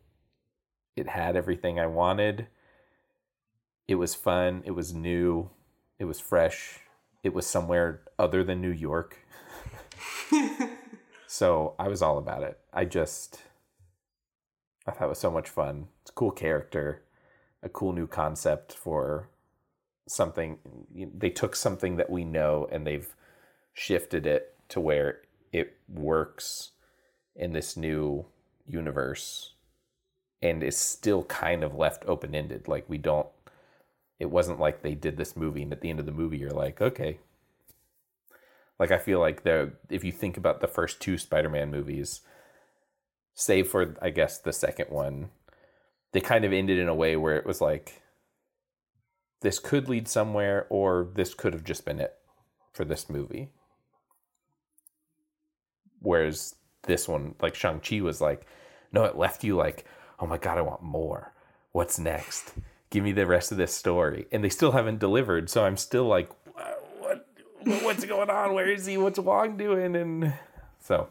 it 0.97 1.09
had 1.09 1.35
everything 1.35 1.81
I 1.81 1.87
wanted. 1.87 2.47
It 3.89 3.95
was 3.97 4.15
fun. 4.15 4.63
It 4.65 4.73
was 4.73 4.95
new. 4.95 5.51
It 5.99 6.05
was 6.05 6.21
fresh. 6.21 6.81
It 7.23 7.33
was 7.33 7.47
somewhere 7.47 8.03
other 8.19 8.45
than 8.45 8.61
New 8.61 8.71
York. 8.71 9.17
so 11.27 11.75
I 11.79 11.89
was 11.89 12.03
all 12.03 12.19
about 12.19 12.43
it. 12.43 12.59
I 12.73 12.85
just 12.85 13.41
I 14.87 14.91
thought 14.91 15.07
it 15.07 15.09
was 15.09 15.19
so 15.19 15.31
much 15.31 15.49
fun. 15.49 15.89
It's 16.03 16.11
a 16.11 16.15
cool 16.15 16.31
character, 16.31 17.03
a 17.63 17.71
cool 17.71 17.95
new 17.95 18.07
concept 18.07 18.75
for 18.75 19.31
something. 20.07 20.59
They 20.95 21.31
took 21.31 21.57
something 21.57 21.97
that 21.97 22.11
we 22.11 22.25
know 22.25 22.69
and 22.71 22.87
they've 22.87 23.09
shifted 23.75 24.25
it 24.25 24.55
to 24.69 24.81
where 24.81 25.21
it 25.53 25.77
works 25.89 26.71
in 27.37 27.53
this 27.53 27.77
new 27.77 28.25
universe 28.67 29.55
and 30.41 30.63
is 30.63 30.77
still 30.77 31.25
kind 31.25 31.63
of 31.65 31.75
left 31.75 32.05
open 32.07 32.35
ended. 32.35 32.69
Like 32.69 32.89
we 32.89 32.99
don't. 32.99 33.29
It 34.19 34.31
wasn't 34.31 34.61
like 34.61 34.83
they 34.83 34.95
did 34.95 35.17
this 35.17 35.37
movie 35.37 35.63
and 35.63 35.73
at 35.73 35.81
the 35.81 35.91
end 35.91 35.99
of 36.01 36.07
the 36.07 36.13
movie 36.13 36.39
you're 36.39 36.51
like, 36.51 36.81
okay. 36.81 37.19
Like 38.79 38.91
I 38.91 38.99
feel 38.99 39.21
like 39.21 39.43
the 39.43 39.73
if 39.91 40.05
you 40.05 40.13
think 40.13 40.37
about 40.37 40.61
the 40.61 40.69
first 40.69 41.01
two 41.01 41.19
Spider-Man 41.19 41.71
movies, 41.71 42.21
save 43.35 43.69
for 43.69 43.97
I 44.01 44.11
guess 44.11 44.39
the 44.39 44.53
second 44.53 44.91
one, 44.91 45.31
they 46.13 46.21
kind 46.21 46.45
of 46.45 46.53
ended 46.53 46.79
in 46.79 46.89
a 46.89 46.95
way 46.95 47.17
where 47.17 47.37
it 47.37 47.47
was 47.47 47.61
like 47.61 48.03
this 49.41 49.59
could 49.59 49.89
lead 49.89 50.09
somewhere 50.09 50.67
or 50.71 51.09
this 51.15 51.35
could 51.35 51.53
have 51.53 51.65
just 51.65 51.85
been 51.85 52.01
it 52.01 52.15
for 52.73 52.85
this 52.85 53.09
movie. 53.11 53.51
Whereas 56.01 56.55
this 56.83 57.09
one, 57.09 57.35
like 57.41 57.55
Shang-Chi 57.55 58.01
was 58.01 58.21
like, 58.21 58.47
no, 58.93 59.05
it 59.05 59.17
left 59.17 59.45
you 59.45 59.57
like, 59.57 59.85
oh 60.21 60.27
my 60.27 60.39
god, 60.39 60.59
I 60.59 60.63
want 60.63 60.83
more. 60.83 61.33
What's 61.73 61.99
next? 61.99 62.55
Give 62.91 63.03
me 63.03 63.13
the 63.13 63.27
rest 63.27 63.51
of 63.51 63.59
this 63.59 63.75
story. 63.75 64.27
And 64.31 64.45
they 64.45 64.49
still 64.49 64.73
haven't 64.73 65.01
delivered, 65.01 65.51
so 65.51 65.65
I'm 65.65 65.77
still 65.77 66.07
like, 66.07 66.31
what, 66.55 67.27
what 67.65 67.83
what's 67.83 68.05
going 68.05 68.31
on? 68.31 68.55
Where 68.55 68.71
is 68.71 68.87
he? 68.87 68.97
What's 68.97 69.19
Wong 69.19 69.57
doing? 69.57 69.97
And 69.97 70.35
so 70.81 71.09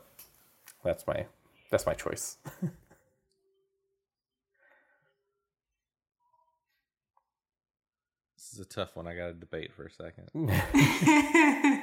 that's 0.83 1.05
my 1.05 1.25
that's 1.69 1.85
my 1.85 1.93
choice. 1.93 2.37
this 8.37 8.53
is 8.53 8.59
a 8.59 8.65
tough 8.65 8.95
one. 8.95 9.07
I 9.07 9.15
got 9.15 9.27
to 9.27 9.33
debate 9.33 9.73
for 9.73 9.85
a 9.85 9.91
second. 9.91 10.29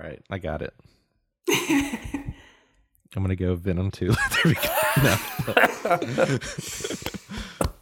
All 0.00 0.08
right, 0.08 0.22
I 0.30 0.38
got 0.38 0.62
it. 0.62 0.72
I'm 1.50 3.22
gonna 3.22 3.36
go 3.36 3.54
Venom 3.54 3.90
2. 3.90 4.06
there 4.30 4.42
we 4.44 4.54
go. 4.54 4.60
No, 5.02 5.16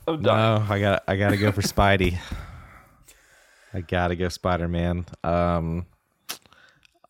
I'm 0.09 0.23
no, 0.23 0.67
I 0.69 0.81
got 0.81 1.05
I 1.07 1.17
gotta 1.17 1.37
go 1.37 1.53
for 1.53 1.63
Spidey. 1.63 2.19
I 3.73 3.83
gotta 3.83 4.17
go 4.17 4.29
Spider 4.29 4.67
Man. 4.67 5.07
Um, 5.23 5.87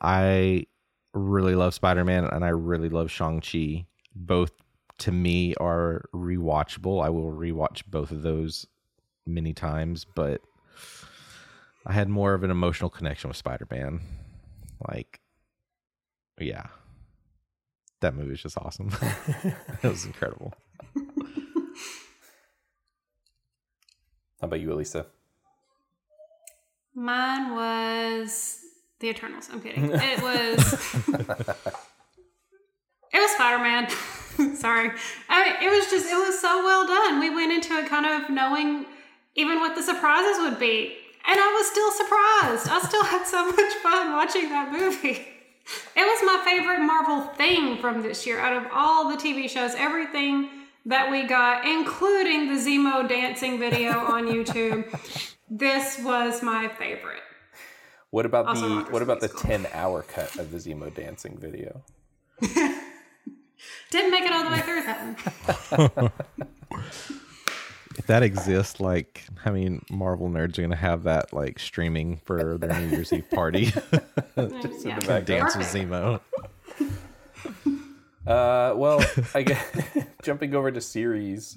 I 0.01 0.67
really 1.15 1.55
love 1.55 1.75
Spider 1.75 2.05
Man 2.05 2.25
and 2.25 2.45
I 2.45 2.49
really 2.49 2.89
love 2.91 3.11
Shang 3.11 3.41
Chi. 3.41 3.87
Both 4.15 4.53
to 4.99 5.13
me 5.13 5.55
are 5.55 6.05
rewatchable. 6.13 7.03
I 7.03 7.09
will 7.09 7.33
rewatch 7.33 7.83
both 7.87 8.11
of 8.11 8.23
those 8.23 8.67
many 9.27 9.55
times, 9.55 10.05
but 10.05 10.43
I 11.87 11.93
had 11.93 12.09
more 12.09 12.35
of 12.35 12.43
an 12.43 12.51
emotional 12.51 12.91
connection 12.91 13.29
with 13.29 13.37
Spider 13.37 13.67
Man. 13.71 14.01
Like, 14.87 15.21
yeah, 16.41 16.67
that 18.01 18.15
movie 18.15 18.31
was 18.31 18.43
just 18.43 18.59
awesome. 18.59 18.91
it 19.83 19.89
was 19.89 20.05
incredible. 20.05 20.55
How 24.41 24.47
about 24.47 24.61
you, 24.61 24.73
Elisa? 24.73 25.07
Mine 26.95 27.55
was 27.55 28.61
The 29.01 29.09
Eternals. 29.09 29.49
I'm 29.53 29.61
kidding. 29.61 29.91
It 29.93 30.23
was. 30.23 30.73
it 33.13 33.19
was 33.19 33.31
Spider 33.33 33.63
Man. 33.63 33.89
Sorry. 34.57 34.91
I 35.29 35.45
mean, 35.45 35.55
it 35.63 35.71
was 35.75 35.91
just, 35.91 36.07
it 36.07 36.15
was 36.15 36.41
so 36.41 36.63
well 36.65 36.87
done. 36.87 37.19
We 37.19 37.31
went 37.31 37.53
into 37.53 37.75
it 37.75 37.89
kind 37.89 38.07
of 38.07 38.31
knowing 38.31 38.87
even 39.35 39.59
what 39.59 39.75
the 39.75 39.83
surprises 39.83 40.39
would 40.43 40.59
be. 40.61 40.98
And 41.31 41.39
I 41.39 41.53
was 41.59 41.67
still 41.67 41.91
surprised. 41.93 42.69
I 42.71 42.81
still 42.89 43.05
had 43.05 43.27
so 43.27 43.51
much 43.53 43.75
fun 43.83 44.13
watching 44.13 44.49
that 44.49 44.73
movie. 44.73 45.27
It 45.95 46.01
was 46.01 46.23
my 46.25 46.43
favorite 46.45 46.81
Marvel 46.81 47.21
thing 47.35 47.77
from 47.79 48.03
this 48.03 48.27
year. 48.27 48.39
Out 48.39 48.57
of 48.57 48.71
all 48.73 49.11
the 49.11 49.17
TV 49.17 49.51
shows, 49.51 49.75
everything 49.77 50.49
that 50.87 51.11
we 51.11 51.25
got, 51.25 51.67
including 51.67 52.49
the 52.49 52.55
Zemo 52.55 53.07
dancing 53.07 53.59
video 53.59 53.99
on 53.99 54.27
YouTube, 54.35 54.87
this 55.51 55.99
was 56.03 56.43
my 56.43 56.69
favorite. 56.69 57.21
What 58.11 58.25
about 58.25 58.47
Also 58.47 58.67
the 58.67 58.75
Rockers 58.77 58.93
what 58.93 59.03
about 59.03 59.21
the 59.21 59.29
ten 59.29 59.67
hour 59.75 60.03
cut 60.03 60.35
of 60.39 60.51
the 60.51 60.57
Zemo 60.57 60.95
dancing 60.95 61.37
video? 61.39 61.83
Didn't 62.41 64.11
make 64.11 64.23
it 64.25 64.33
all 64.33 64.45
the 64.45 64.51
way 64.51 64.61
through 64.61 64.83
that 64.85 65.91
one. 65.97 66.48
If 68.09 68.13
that 68.13 68.23
exists, 68.23 68.81
like, 68.81 69.23
I 69.45 69.51
mean, 69.51 69.85
Marvel 69.91 70.31
nerds 70.31 70.59
are 70.59 70.63
gonna 70.63 70.77
have 70.77 71.03
that 71.03 71.35
like 71.35 71.59
streaming 71.59 72.17
for 72.25 72.57
their 72.57 72.81
New 72.81 72.87
Year's 72.87 73.13
Eve 73.13 73.31
party. 73.31 73.71
Yeah. 74.83 75.21
Dance 75.21 75.55
with 75.55 75.67
Zemo. 75.67 76.21
Uh, 78.27 78.75
well, 78.77 79.03
I 79.35 79.43
guess 79.43 79.65
jumping 80.23 80.55
over 80.55 80.71
to 80.71 80.83
series, 80.83 81.57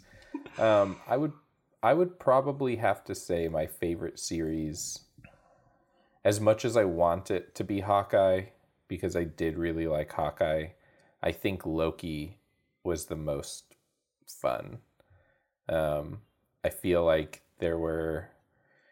um, 0.58 0.98
I 1.06 1.18
would 1.18 1.34
I 1.84 1.94
would 1.94 2.18
probably 2.18 2.78
have 2.78 3.04
to 3.06 3.16
say 3.16 3.50
my 3.50 3.66
favorite 3.66 4.20
series, 4.20 5.00
as 6.24 6.40
much 6.40 6.64
as 6.64 6.78
I 6.78 6.86
want 6.86 7.30
it 7.30 7.56
to 7.56 7.66
be 7.66 7.82
Hawkeye, 7.82 8.44
because 8.88 9.18
I 9.18 9.26
did 9.26 9.58
really 9.58 9.86
like 9.88 10.14
Hawkeye. 10.14 10.68
I 11.22 11.32
think 11.34 11.66
Loki 11.66 12.38
was 12.86 13.06
the 13.06 13.18
most 13.18 13.76
fun. 14.26 14.78
Um, 15.68 16.20
I 16.64 16.70
feel 16.70 17.04
like 17.04 17.42
there 17.60 17.78
were, 17.78 18.30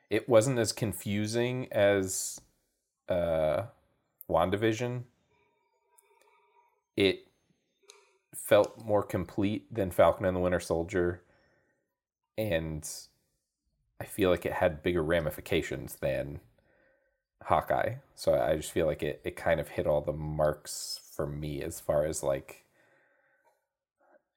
it 0.10 0.28
wasn't 0.28 0.60
as 0.60 0.72
confusing 0.72 1.68
as 1.72 2.42
uh, 3.08 3.64
WandaVision. 4.30 5.04
It 6.96 7.28
felt 8.34 8.84
more 8.84 9.04
complete 9.04 9.74
than 9.74 9.92
Falcon 9.92 10.26
and 10.26 10.36
the 10.36 10.42
Winter 10.42 10.60
Soldier. 10.60 11.22
And 12.38 12.88
I 14.02 14.06
feel 14.06 14.30
like 14.30 14.46
it 14.46 14.54
had 14.54 14.84
bigger 14.84 15.04
ramifications 15.04 15.96
than 15.96 16.40
Hawkeye. 17.44 17.96
So 18.16 18.40
I 18.40 18.56
just 18.56 18.72
feel 18.72 18.86
like 18.86 19.04
it, 19.04 19.22
it 19.24 19.36
kind 19.36 19.60
of 19.60 19.70
hit 19.70 19.88
all 19.88 20.02
the 20.02 20.14
marks 20.14 21.00
for 21.14 21.26
me 21.28 21.62
as 21.62 21.80
far 21.80 22.06
as 22.06 22.24
like 22.24 22.66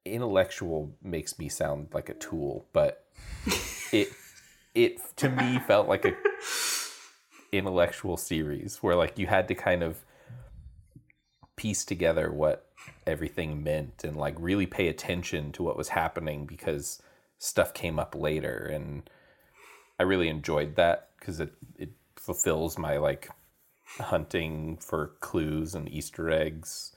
intellectual 0.05 0.95
makes 1.03 1.39
me 1.39 1.49
sound 1.49 1.89
like 1.93 2.09
a 2.09 2.15
tool, 2.15 2.67
but 2.73 3.07
it 3.93 4.09
it 4.75 4.99
to 5.17 5.29
me 5.29 5.59
felt 5.61 5.89
like 5.89 6.05
a 6.05 6.15
intellectual 7.53 8.17
series 8.17 8.79
where 8.79 8.97
like 8.97 9.19
you 9.19 9.27
had 9.27 9.47
to 9.49 9.55
kind 9.55 9.83
of 9.83 9.99
piece 11.57 11.85
together 11.85 12.33
what 12.33 12.71
everything 13.07 13.63
meant 13.63 14.03
and 14.03 14.17
like 14.17 14.35
really 14.39 14.67
pay 14.67 14.89
attention 14.89 15.53
to 15.53 15.63
what 15.63 15.77
was 15.77 15.89
happening 15.89 16.47
because 16.47 17.01
stuff 17.39 17.75
came 17.75 17.99
up 17.99 18.15
later. 18.15 18.71
And 18.73 19.09
I 20.01 20.05
really 20.05 20.29
enjoyed 20.29 20.77
that 20.77 21.11
because 21.19 21.41
it 21.41 21.53
it 21.79 21.91
fulfills 22.17 22.79
my 22.79 22.97
like 22.97 23.29
hunting 23.99 24.79
for 24.79 25.13
clues 25.21 25.75
and 25.75 25.89
Easter 25.89 26.31
eggs 26.31 26.97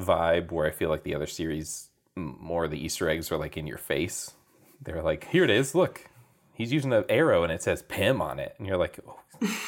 vibe 0.00 0.50
where 0.50 0.66
I 0.66 0.70
feel 0.70 0.88
like 0.88 1.02
the 1.02 1.14
other 1.14 1.26
series 1.26 1.88
more 2.16 2.68
the 2.68 2.82
Easter 2.82 3.08
eggs 3.08 3.30
are 3.32 3.36
like 3.36 3.56
in 3.56 3.66
your 3.66 3.78
face. 3.78 4.32
They're 4.82 5.02
like, 5.02 5.28
here 5.28 5.44
it 5.44 5.50
is, 5.50 5.74
look. 5.74 6.08
He's 6.54 6.72
using 6.72 6.92
an 6.92 7.04
arrow 7.08 7.42
and 7.42 7.52
it 7.52 7.62
says 7.62 7.82
Pym 7.82 8.20
on 8.20 8.38
it. 8.38 8.54
And 8.58 8.66
you're 8.66 8.76
like, 8.76 8.98
oh, 9.06 9.18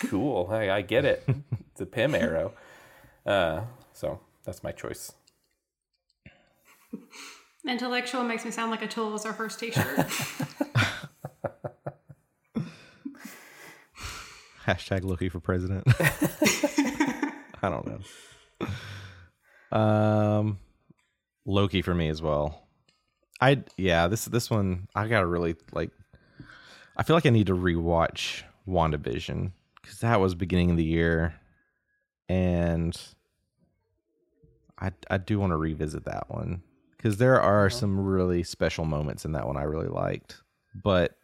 cool. 0.09 0.49
I, 0.53 0.71
I 0.71 0.83
get 0.83 1.05
it. 1.05 1.25
It's 1.71 1.81
a 1.81 1.87
Pym 1.87 2.15
arrow. 2.15 2.53
Uh, 3.25 3.63
so 3.93 4.21
that's 4.45 4.63
my 4.63 4.73
choice. 4.73 5.13
Intellectual 7.67 8.25
makes 8.25 8.45
me 8.45 8.51
sound 8.51 8.71
like 8.71 8.83
a 8.83 8.89
tool 8.89 9.11
was 9.13 9.25
our 9.25 9.33
first 9.33 9.59
t-shirt. 9.61 9.85
Hashtag 14.67 15.05
Loki 15.05 15.29
for 15.29 15.41
president. 15.41 15.85
I 17.63 17.69
don't 17.69 17.87
know. 17.87 18.01
Um, 19.73 20.59
Loki 21.47 21.83
for 21.83 21.95
me 21.95 22.09
as 22.09 22.23
well. 22.23 22.63
I 23.41 23.65
yeah 23.77 24.07
this 24.07 24.27
this 24.27 24.51
one 24.51 24.87
I 24.95 25.09
gotta 25.09 25.27
really 25.27 25.57
like. 25.73 25.91
I 26.97 27.03
feel 27.03 27.17
like 27.17 27.27
I 27.27 27.31
need 27.31 27.47
to 27.49 27.57
rewatch 27.57 28.43
WandaVision 28.69 29.51
because 29.81 29.99
that 30.01 30.21
was 30.21 30.35
beginning 30.35 30.71
of 30.71 30.77
the 30.77 30.85
year, 30.85 31.35
and 32.29 32.97
I 34.79 34.93
I 35.11 35.19
do 35.19 35.41
want 35.41 35.53
to 35.53 35.57
revisit 35.57 36.05
that 36.05 36.31
one 36.31 36.63
because 36.97 37.17
there 37.17 37.41
are 37.41 37.69
some 37.69 37.99
really 37.99 38.45
special 38.45 38.85
moments 38.85 39.25
in 39.25 39.33
that 39.33 39.47
one 39.47 39.57
I 39.57 39.63
really 39.63 39.89
liked, 39.89 40.43
but 40.85 41.17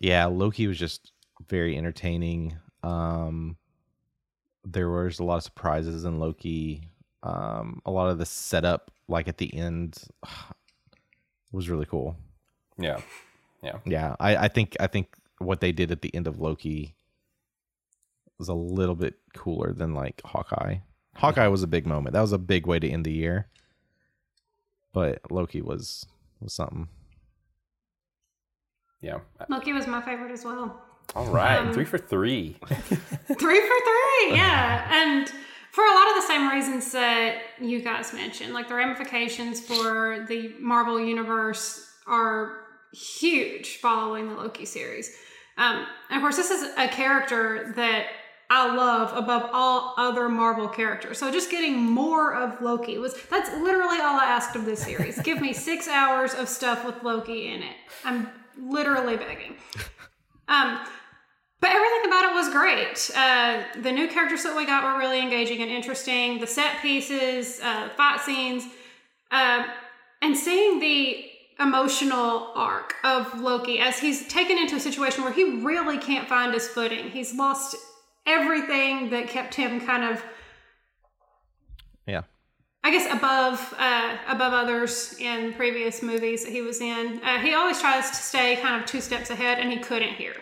yeah, 0.00 0.26
Loki 0.26 0.66
was 0.66 0.78
just 0.78 1.12
very 1.48 1.76
entertaining. 1.76 2.56
Um, 2.82 3.56
there 4.72 4.90
was 4.90 5.18
a 5.18 5.24
lot 5.24 5.36
of 5.36 5.42
surprises 5.42 6.04
in 6.04 6.18
Loki. 6.18 6.88
Um, 7.22 7.80
a 7.84 7.90
lot 7.90 8.10
of 8.10 8.18
the 8.18 8.26
setup, 8.26 8.90
like 9.08 9.28
at 9.28 9.38
the 9.38 9.52
end, 9.54 9.98
was 11.52 11.68
really 11.68 11.86
cool. 11.86 12.16
Yeah. 12.78 13.00
Yeah. 13.62 13.78
Yeah, 13.84 14.16
I, 14.20 14.36
I 14.36 14.48
think 14.48 14.76
I 14.78 14.86
think 14.86 15.16
what 15.38 15.60
they 15.60 15.72
did 15.72 15.90
at 15.90 16.02
the 16.02 16.14
end 16.14 16.26
of 16.26 16.40
Loki 16.40 16.94
was 18.38 18.48
a 18.48 18.54
little 18.54 18.94
bit 18.94 19.14
cooler 19.34 19.72
than 19.72 19.94
like 19.94 20.20
Hawkeye. 20.24 20.76
Hawkeye 21.16 21.48
was 21.48 21.64
a 21.64 21.66
big 21.66 21.86
moment. 21.86 22.12
That 22.12 22.20
was 22.20 22.32
a 22.32 22.38
big 22.38 22.66
way 22.66 22.78
to 22.78 22.88
end 22.88 23.04
the 23.04 23.12
year. 23.12 23.48
But 24.92 25.20
Loki 25.30 25.60
was 25.60 26.06
was 26.40 26.52
something. 26.52 26.88
Yeah. 29.00 29.20
Loki 29.48 29.72
was 29.72 29.86
my 29.86 30.00
favorite 30.00 30.32
as 30.32 30.44
well. 30.44 30.80
All 31.14 31.26
right. 31.26 31.58
Um, 31.58 31.72
three 31.72 31.84
for 31.84 31.98
three. 31.98 32.56
three 32.66 33.36
for 33.36 33.38
three, 33.38 34.30
yeah. 34.30 34.88
And 34.90 35.28
for 35.72 35.84
a 35.84 35.94
lot 35.94 36.08
of 36.08 36.14
the 36.16 36.26
same 36.26 36.48
reasons 36.48 36.92
that 36.92 37.38
you 37.60 37.80
guys 37.80 38.12
mentioned, 38.12 38.52
like 38.52 38.68
the 38.68 38.74
ramifications 38.74 39.60
for 39.60 40.24
the 40.28 40.54
Marvel 40.60 41.00
universe 41.00 41.90
are 42.06 42.60
huge 42.92 43.76
following 43.76 44.28
the 44.28 44.34
Loki 44.34 44.64
series. 44.64 45.16
Um, 45.56 45.86
and 46.10 46.16
of 46.16 46.20
course, 46.20 46.36
this 46.36 46.50
is 46.50 46.70
a 46.76 46.88
character 46.88 47.72
that 47.76 48.06
I 48.50 48.74
love 48.74 49.14
above 49.16 49.50
all 49.52 49.94
other 49.98 50.28
Marvel 50.28 50.68
characters. 50.68 51.18
So 51.18 51.30
just 51.30 51.50
getting 51.50 51.76
more 51.78 52.34
of 52.34 52.62
Loki 52.62 52.96
was 52.98 53.14
that's 53.28 53.50
literally 53.50 53.98
all 53.98 54.18
I 54.18 54.24
asked 54.26 54.56
of 54.56 54.64
this 54.64 54.82
series. 54.82 55.20
Give 55.20 55.40
me 55.40 55.52
six 55.68 55.86
hours 55.86 56.32
of 56.34 56.48
stuff 56.48 56.84
with 56.84 57.02
Loki 57.02 57.48
in 57.48 57.62
it. 57.62 57.76
I'm 58.04 58.28
literally 58.56 59.16
begging. 59.16 59.56
Um, 60.48 60.80
but 61.60 61.70
everything 61.70 62.06
about 62.06 62.24
it 62.24 62.34
was 62.34 62.48
great. 62.50 63.10
Uh, 63.16 63.64
the 63.82 63.92
new 63.92 64.08
characters 64.08 64.44
that 64.44 64.56
we 64.56 64.64
got 64.64 64.84
were 64.84 64.98
really 64.98 65.20
engaging 65.20 65.60
and 65.60 65.70
interesting. 65.70 66.38
The 66.38 66.46
set 66.46 66.80
pieces, 66.80 67.60
uh, 67.60 67.88
fight 67.96 68.20
scenes, 68.20 68.64
uh, 69.30 69.66
and 70.22 70.36
seeing 70.36 70.78
the 70.78 71.26
emotional 71.60 72.52
arc 72.54 72.94
of 73.02 73.40
Loki 73.40 73.80
as 73.80 73.98
he's 73.98 74.26
taken 74.28 74.56
into 74.56 74.76
a 74.76 74.80
situation 74.80 75.24
where 75.24 75.32
he 75.32 75.58
really 75.58 75.98
can't 75.98 76.28
find 76.28 76.54
his 76.54 76.68
footing. 76.68 77.10
He's 77.10 77.34
lost 77.34 77.74
everything 78.26 79.10
that 79.10 79.28
kept 79.28 79.54
him 79.54 79.80
kind 79.80 80.04
of. 80.04 80.22
I 82.84 82.90
guess 82.90 83.12
above 83.12 83.74
uh, 83.78 84.16
above 84.28 84.52
others 84.52 85.14
in 85.18 85.52
previous 85.54 86.02
movies 86.02 86.44
that 86.44 86.52
he 86.52 86.62
was 86.62 86.80
in. 86.80 87.20
Uh, 87.24 87.38
he 87.38 87.52
always 87.54 87.80
tries 87.80 88.08
to 88.10 88.16
stay 88.16 88.56
kind 88.56 88.80
of 88.80 88.88
two 88.88 89.00
steps 89.00 89.30
ahead, 89.30 89.58
and 89.58 89.70
he 89.70 89.78
couldn't 89.78 90.14
here 90.14 90.36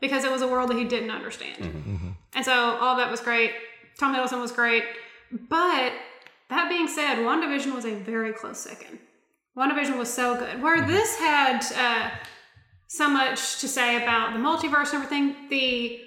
because 0.00 0.24
it 0.24 0.30
was 0.30 0.42
a 0.42 0.48
world 0.48 0.70
that 0.70 0.76
he 0.76 0.84
didn't 0.84 1.10
understand. 1.10 2.16
And 2.34 2.44
so 2.44 2.52
all 2.52 2.96
that 2.96 3.10
was 3.10 3.20
great. 3.20 3.52
Tom 3.98 4.14
Hiddleston 4.14 4.40
was 4.40 4.52
great, 4.52 4.84
but 5.48 5.92
that 6.50 6.68
being 6.68 6.88
said, 6.88 7.16
WandaVision 7.18 7.74
was 7.74 7.84
a 7.84 7.94
very 7.94 8.32
close 8.32 8.58
second. 8.58 8.98
WandaVision 9.56 9.98
was 9.98 10.12
so 10.12 10.36
good. 10.38 10.62
Where 10.62 10.86
this 10.86 11.16
had 11.18 11.60
uh, 11.76 12.10
so 12.86 13.08
much 13.08 13.60
to 13.60 13.68
say 13.68 14.02
about 14.02 14.32
the 14.32 14.38
multiverse 14.38 14.92
and 14.92 15.02
everything, 15.02 15.48
the 15.48 16.00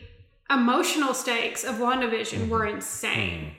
emotional 0.49 1.13
stakes 1.13 1.63
of 1.63 1.75
WandaVision 1.75 2.49
were 2.49 2.65
insane. 2.65 3.51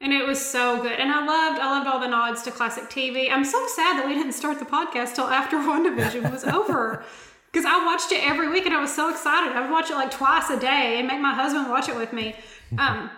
And 0.00 0.12
it 0.12 0.26
was 0.26 0.44
so 0.44 0.82
good. 0.82 0.92
And 0.92 1.10
I 1.10 1.24
loved 1.24 1.60
I 1.60 1.70
loved 1.70 1.86
all 1.86 2.00
the 2.00 2.08
nods 2.08 2.42
to 2.42 2.50
classic 2.50 2.84
TV. 2.84 3.30
I'm 3.30 3.44
so 3.44 3.66
sad 3.68 3.98
that 3.98 4.06
we 4.06 4.14
didn't 4.14 4.32
start 4.32 4.58
the 4.58 4.64
podcast 4.64 5.14
till 5.14 5.26
after 5.26 5.56
WandaVision 5.58 6.30
was 6.30 6.44
over. 6.44 7.04
Because 7.50 7.64
I 7.64 7.84
watched 7.86 8.12
it 8.12 8.22
every 8.22 8.50
week 8.50 8.66
and 8.66 8.74
I 8.74 8.80
was 8.80 8.94
so 8.94 9.08
excited. 9.10 9.56
I 9.56 9.62
would 9.62 9.70
watch 9.70 9.90
it 9.90 9.94
like 9.94 10.10
twice 10.10 10.50
a 10.50 10.60
day 10.60 10.98
and 10.98 11.08
make 11.08 11.20
my 11.20 11.32
husband 11.32 11.70
watch 11.70 11.88
it 11.88 11.96
with 11.96 12.12
me. 12.12 12.36
Um, 12.76 13.10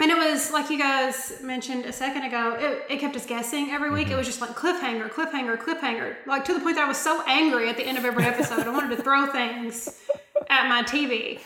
and 0.00 0.10
it 0.10 0.16
was 0.16 0.50
like 0.50 0.70
you 0.70 0.78
guys 0.78 1.40
mentioned 1.42 1.84
a 1.84 1.92
second 1.92 2.22
ago, 2.22 2.56
it, 2.58 2.86
it 2.90 3.00
kept 3.00 3.16
us 3.16 3.26
guessing 3.26 3.70
every 3.70 3.90
week. 3.90 4.08
It 4.08 4.16
was 4.16 4.26
just 4.26 4.40
like 4.40 4.50
cliffhanger, 4.50 5.10
cliffhanger, 5.10 5.58
cliffhanger. 5.58 6.16
Like 6.26 6.44
to 6.46 6.54
the 6.54 6.60
point 6.60 6.76
that 6.76 6.86
I 6.86 6.88
was 6.88 6.96
so 6.96 7.22
angry 7.26 7.68
at 7.68 7.76
the 7.76 7.84
end 7.84 7.98
of 7.98 8.06
every 8.06 8.24
episode. 8.24 8.66
I 8.66 8.70
wanted 8.70 8.96
to 8.96 9.02
throw 9.02 9.26
things 9.26 10.00
at 10.48 10.68
my 10.68 10.82
TV. 10.82 11.40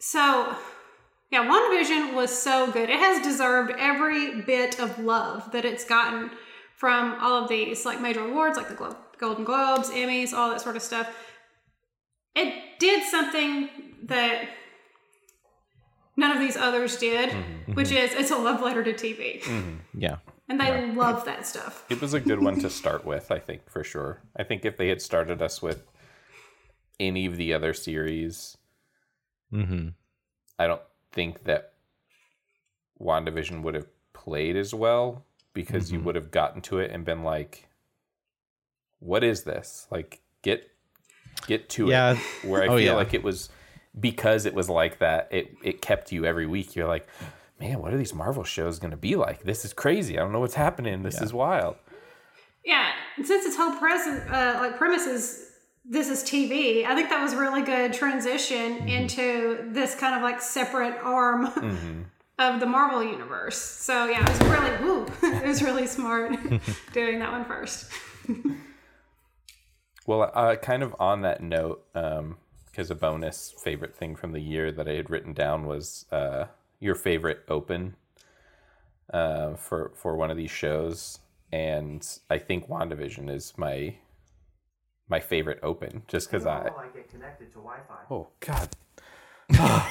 So, 0.00 0.56
yeah, 1.30 1.44
WandaVision 1.44 2.14
was 2.14 2.36
so 2.36 2.70
good. 2.70 2.88
It 2.88 2.98
has 2.98 3.22
deserved 3.22 3.72
every 3.78 4.40
bit 4.42 4.80
of 4.80 4.98
love 4.98 5.52
that 5.52 5.64
it's 5.64 5.84
gotten 5.84 6.30
from 6.76 7.16
all 7.20 7.42
of 7.42 7.48
these 7.48 7.84
like 7.84 8.00
major 8.00 8.24
awards, 8.24 8.56
like 8.56 8.68
the 8.68 8.74
Glo- 8.74 8.96
Golden 9.18 9.44
Globes, 9.44 9.90
Emmys, 9.90 10.32
all 10.32 10.50
that 10.50 10.60
sort 10.60 10.76
of 10.76 10.82
stuff. 10.82 11.14
It 12.34 12.78
did 12.78 13.04
something 13.04 13.68
that 14.04 14.48
none 16.16 16.30
of 16.30 16.38
these 16.38 16.56
others 16.56 16.96
did, 16.96 17.30
mm-hmm. 17.30 17.74
which 17.74 17.88
mm-hmm. 17.88 17.96
is 17.96 18.14
it's 18.14 18.30
a 18.30 18.38
love 18.38 18.62
letter 18.62 18.82
to 18.84 18.92
TV. 18.92 19.42
Mm-hmm. 19.42 20.00
Yeah. 20.00 20.16
And 20.48 20.58
they 20.58 20.92
love 20.92 21.26
that 21.26 21.46
stuff. 21.46 21.84
It 21.90 22.00
was 22.00 22.14
a 22.14 22.20
good 22.20 22.42
one 22.42 22.58
to 22.60 22.70
start 22.70 23.04
with, 23.04 23.30
I 23.30 23.38
think, 23.38 23.68
for 23.68 23.84
sure. 23.84 24.22
I 24.34 24.44
think 24.44 24.64
if 24.64 24.78
they 24.78 24.88
had 24.88 25.02
started 25.02 25.42
us 25.42 25.60
with 25.60 25.86
any 26.98 27.26
of 27.26 27.36
the 27.36 27.52
other 27.52 27.74
series, 27.74 28.56
Mm-hmm. 29.52 29.88
I 30.58 30.66
don't 30.66 30.82
think 31.12 31.44
that 31.44 31.72
WandaVision 33.00 33.62
would 33.62 33.74
have 33.74 33.86
played 34.12 34.56
as 34.56 34.74
well 34.74 35.24
because 35.54 35.90
you 35.92 36.00
would 36.00 36.14
have 36.14 36.30
gotten 36.30 36.60
to 36.62 36.78
it 36.78 36.90
and 36.90 37.04
been 37.04 37.22
like, 37.22 37.68
what 39.00 39.22
is 39.24 39.44
this? 39.44 39.86
Like, 39.90 40.20
get 40.42 40.70
get 41.46 41.68
to 41.70 41.88
Yeah. 41.88 42.12
it. 42.12 42.18
Where 42.46 42.62
I 42.62 42.66
Oh, 42.66 42.76
feel 42.76 42.80
yeah. 42.80 42.92
like 42.94 43.14
it 43.14 43.22
was 43.22 43.48
because 43.98 44.44
it 44.44 44.54
was 44.54 44.68
like 44.68 44.98
that, 44.98 45.28
it 45.30 45.54
it 45.62 45.80
kept 45.82 46.12
you 46.12 46.24
every 46.24 46.46
week. 46.46 46.74
You're 46.76 46.88
like, 46.88 47.06
man, 47.60 47.80
what 47.80 47.92
are 47.92 47.96
these 47.98 48.14
Marvel 48.14 48.44
shows 48.44 48.78
going 48.78 48.90
to 48.90 48.96
be 48.96 49.14
like? 49.16 49.42
This 49.44 49.64
is 49.64 49.72
crazy. 49.72 50.18
I 50.18 50.22
don't 50.22 50.32
know 50.32 50.40
what's 50.40 50.54
happening. 50.54 51.02
This 51.02 51.20
is 51.20 51.32
wild. 51.32 51.76
Yeah, 52.64 52.90
and 53.16 53.26
since 53.26 53.46
its 53.46 53.56
whole 53.56 53.76
present 53.78 54.28
uh, 54.30 54.58
like 54.60 54.76
premise 54.76 55.06
is 55.06 55.47
this 55.88 56.10
is 56.10 56.22
TV, 56.22 56.84
I 56.84 56.94
think 56.94 57.08
that 57.08 57.22
was 57.22 57.34
really 57.34 57.62
good 57.62 57.94
transition 57.94 58.86
into 58.88 59.70
this 59.72 59.94
kind 59.94 60.14
of 60.14 60.22
like 60.22 60.42
separate 60.42 60.98
arm 61.02 61.46
of 62.38 62.60
the 62.60 62.66
Marvel 62.66 63.02
universe. 63.02 63.56
So 63.56 64.04
yeah, 64.04 64.22
it 64.22 64.28
was 64.28 64.40
really 64.40 64.84
woo, 64.84 65.06
it 65.22 65.46
was 65.46 65.62
really 65.62 65.86
smart 65.86 66.32
doing 66.92 67.18
that 67.20 67.32
one 67.32 67.46
first. 67.46 67.90
Well, 70.06 70.30
uh, 70.34 70.56
kind 70.56 70.82
of 70.82 70.94
on 71.00 71.22
that 71.22 71.42
note, 71.42 71.84
because 71.92 72.90
a 72.90 72.94
bonus 72.94 73.54
favorite 73.58 73.96
thing 73.96 74.14
from 74.14 74.32
the 74.32 74.40
year 74.40 74.70
that 74.70 74.86
I 74.86 74.92
had 74.92 75.08
written 75.08 75.32
down 75.32 75.66
was 75.66 76.04
uh, 76.12 76.46
your 76.80 76.94
favorite 76.94 77.44
open 77.48 77.96
uh, 79.10 79.54
for 79.54 79.92
for 79.94 80.16
one 80.16 80.30
of 80.30 80.36
these 80.36 80.50
shows, 80.50 81.20
and 81.50 82.06
I 82.28 82.36
think 82.36 82.68
Wandavision 82.68 83.30
is 83.30 83.54
my 83.56 83.96
my 85.08 85.20
favorite 85.20 85.60
open, 85.62 86.02
just 86.08 86.30
because 86.30 86.46
I. 86.46 86.68
I 86.68 86.86
get 86.94 87.08
connected 87.08 87.52
to 87.52 87.58
Wi-Fi. 87.58 87.94
Oh 88.10 88.28
God! 88.40 88.68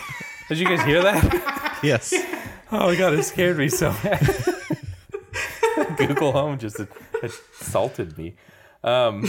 Did 0.49 0.59
you 0.59 0.65
guys 0.65 0.83
hear 0.85 1.01
that? 1.03 1.77
Yes. 1.83 2.11
Oh 2.71 2.87
my 2.87 2.95
God! 2.95 3.13
It 3.13 3.23
scared 3.23 3.57
me 3.59 3.69
so 3.69 3.91
bad. 4.01 4.27
Google 5.97 6.31
Home 6.31 6.57
just 6.57 6.79
assaulted 7.21 8.17
me. 8.17 8.35
Um, 8.83 9.23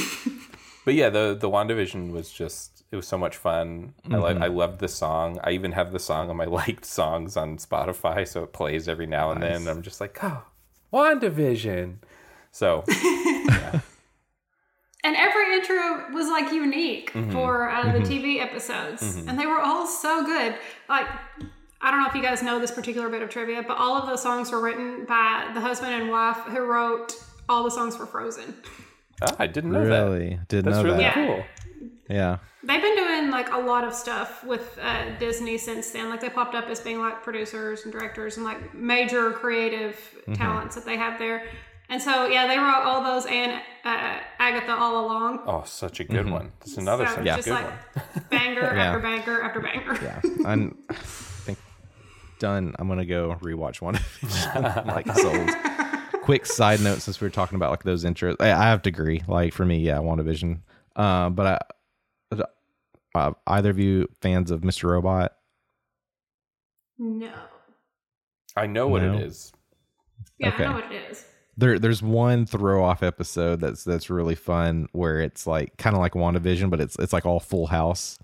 but 0.87 0.95
yeah, 0.95 1.11
the 1.11 1.37
the 1.39 1.49
Wandavision 1.51 2.11
was 2.11 2.31
just 2.31 2.85
it 2.91 2.97
was 2.97 3.07
so 3.07 3.19
much 3.19 3.37
fun. 3.37 3.93
I 4.11 4.17
like 4.17 4.39
I 4.39 4.47
loved 4.47 4.81
the 4.81 4.89
song. 4.89 5.39
I 5.45 5.51
even 5.51 5.73
have 5.73 5.93
the 5.93 5.99
song 5.99 6.31
on 6.31 6.37
my 6.37 6.47
liked 6.47 6.87
songs 6.87 7.37
on 7.37 7.59
Spotify, 7.59 8.27
so 8.27 8.45
it 8.45 8.55
plays 8.55 8.89
every 8.89 9.07
now 9.07 9.31
and 9.31 9.43
then. 9.43 9.69
I'm 9.69 9.83
just 9.83 10.01
like, 10.01 10.19
oh, 10.23 10.45
Wandavision. 10.91 11.97
So 12.51 12.83
And 15.05 15.15
every 15.15 15.55
intro 15.55 16.11
was 16.13 16.29
like 16.29 16.53
unique 16.53 17.11
for 17.31 17.71
uh, 17.71 17.93
the 17.93 18.01
TV 18.01 18.41
episodes, 18.41 19.17
and 19.27 19.39
they 19.39 19.47
were 19.47 19.61
all 19.61 19.87
so 19.87 20.25
good. 20.25 20.57
Like, 20.89 21.07
I 21.81 21.91
don't 21.93 22.01
know 22.01 22.09
if 22.09 22.15
you 22.17 22.23
guys 22.23 22.43
know 22.43 22.59
this 22.59 22.73
particular 22.73 23.09
bit 23.09 23.23
of 23.23 23.31
trivia, 23.31 23.63
but 23.63 23.77
all 23.77 23.97
of 23.97 24.09
those 24.09 24.21
songs 24.21 24.51
were 24.51 24.61
written 24.61 25.05
by 25.05 25.49
the 25.55 25.61
husband 25.61 25.95
and 25.95 26.11
wife 26.11 26.39
who 26.49 26.61
wrote 26.65 27.15
all 27.49 27.63
the 27.63 27.71
songs 27.71 27.97
for 27.97 28.07
Frozen. 28.07 28.55
ah, 29.23 29.37
I 29.39 29.47
didn't 29.47 29.71
know 29.71 29.85
that. 29.87 30.03
Really? 30.03 30.41
Didn't 30.49 30.73
know 30.73 30.83
that. 30.83 30.83
That's 30.83 30.85
know 30.85 30.91
really 30.91 31.05
that. 31.05 31.15
cool. 31.15 31.45
Yeah. 32.09 32.39
They've 32.65 32.83
been 32.83 32.97
doing 32.97 33.31
like 33.31 33.53
a 33.53 33.59
lot 33.59 33.85
of 33.85 33.95
stuff 33.95 34.43
with 34.43 34.79
uh, 34.83 35.17
Disney 35.21 35.59
since 35.59 35.91
then. 35.91 36.11
Like 36.11 36.21
they 36.21 36.29
popped 36.29 36.57
up 36.57 36.67
as 36.69 36.81
being 36.81 36.99
like 36.99 37.23
producers 37.23 37.85
and 37.85 37.93
directors 37.93 38.37
and 38.37 38.45
like 38.45 38.75
major 38.75 39.31
creative 39.31 39.97
talents 40.35 40.75
that 40.75 40.85
they 40.85 40.97
have 40.97 41.19
there. 41.21 41.45
And 41.91 42.03
so 42.03 42.27
yeah, 42.27 42.47
they 42.47 42.59
wrote 42.59 42.83
all 42.85 43.03
those 43.03 43.25
and 43.27 43.53
uh, 43.85 44.19
Agatha 44.39 44.73
all 44.73 45.07
along. 45.07 45.41
Oh, 45.47 45.63
such 45.67 46.01
a 46.01 46.05
good 46.05 46.29
one. 46.29 46.53
That's 46.61 46.77
another 46.77 47.07
so 47.07 47.15
such 47.15 47.27
it's 47.27 47.33
a 47.33 47.37
just 47.37 47.45
good 47.49 47.55
like 47.55 47.65
one. 47.67 48.25
banger 48.31 48.61
Yeah. 48.77 48.85
after 48.85 48.99
banger 49.01 49.43
after 49.43 49.61
banger. 49.61 49.99
Yeah. 50.03 50.21
I'm 50.47 50.77
I 50.91 50.95
think 50.95 51.59
done. 52.39 52.75
I'm 52.79 52.89
gonna 52.89 53.07
go 53.07 53.37
rewatch 53.41 53.81
one 53.81 53.95
like 54.87 55.07
sold. 55.17 55.49
Quick 56.23 56.45
side 56.45 56.81
note 56.83 57.01
since 57.01 57.21
we 57.23 57.25
were 57.25 57.31
talking 57.31 57.57
about 57.57 57.71
like 57.71 57.85
those 57.85 58.05
intros. 58.05 58.37
I, 58.39 58.53
I 58.53 58.65
have 58.65 58.83
to 58.83 58.91
agree. 58.91 59.23
Like 59.27 59.55
for 59.55 59.65
me, 59.65 59.79
yeah, 59.79 59.97
WandaVision. 59.97 60.61
Um, 60.95 61.35
but 61.35 61.47
I 61.47 62.43
uh, 63.15 63.33
either 63.47 63.71
of 63.71 63.79
you 63.79 64.07
fans 64.21 64.51
of 64.51 64.61
Mr. 64.61 64.91
Robot? 64.91 65.33
No. 66.99 67.33
I 68.55 68.67
know 68.67 68.87
what 68.89 69.03
No. 69.03 69.15
it 69.15 69.23
is. 69.23 69.53
Yeah, 70.39 70.49
Okay. 70.49 70.65
I 70.65 70.69
know 70.69 70.75
what 70.75 70.93
it 70.93 71.11
is. 71.11 71.25
There, 71.59 71.79
there's 71.79 72.03
one 72.03 72.47
throw 72.47 72.85
off 72.85 73.03
episode 73.03 73.61
that's 73.61 73.83
that's 73.85 74.09
really 74.09 74.37
fun 74.37 74.89
where 74.93 75.21
it's 75.21 75.45
like 75.47 75.77
kind 75.77 75.95
of 75.95 76.01
like 76.01 76.13
WandaVision, 76.13 76.71
but 76.71 76.81
it's 76.81 76.97
it's 76.99 77.13
like 77.13 77.27
all 77.27 77.41
Full 77.41 77.67
House. 77.67 78.19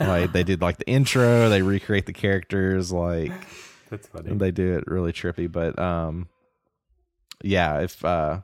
Like 0.00 0.32
they 0.32 0.42
did 0.44 0.60
like 0.60 0.78
the 0.78 0.88
intro, 0.88 1.48
they 1.48 1.62
recreate 1.62 2.06
the 2.06 2.12
characters, 2.12 2.92
like 2.92 3.32
That's 3.90 4.08
funny. 4.08 4.30
and 4.30 4.40
they 4.40 4.50
do 4.50 4.76
it 4.76 4.84
really 4.86 5.12
trippy. 5.12 5.50
But 5.50 5.78
um, 5.78 6.28
yeah, 7.42 7.80
if 7.80 8.04
uh, 8.04 8.40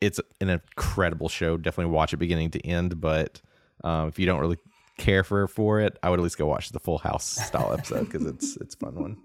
it's 0.00 0.20
an 0.40 0.50
incredible 0.50 1.28
show, 1.28 1.56
definitely 1.56 1.92
watch 1.92 2.12
it 2.12 2.16
beginning 2.18 2.50
to 2.52 2.66
end. 2.66 3.00
But 3.00 3.40
um, 3.84 4.08
if 4.08 4.18
you 4.18 4.26
don't 4.26 4.40
really 4.40 4.58
care 4.98 5.22
for 5.24 5.46
for 5.46 5.80
it, 5.80 5.98
I 6.02 6.10
would 6.10 6.18
at 6.18 6.22
least 6.22 6.38
go 6.38 6.46
watch 6.46 6.70
the 6.70 6.80
Full 6.80 6.98
House 6.98 7.24
style 7.24 7.72
episode 7.72 8.06
because 8.06 8.26
it's 8.26 8.56
it's 8.56 8.74
a 8.74 8.78
fun 8.78 8.94
one. 8.94 9.16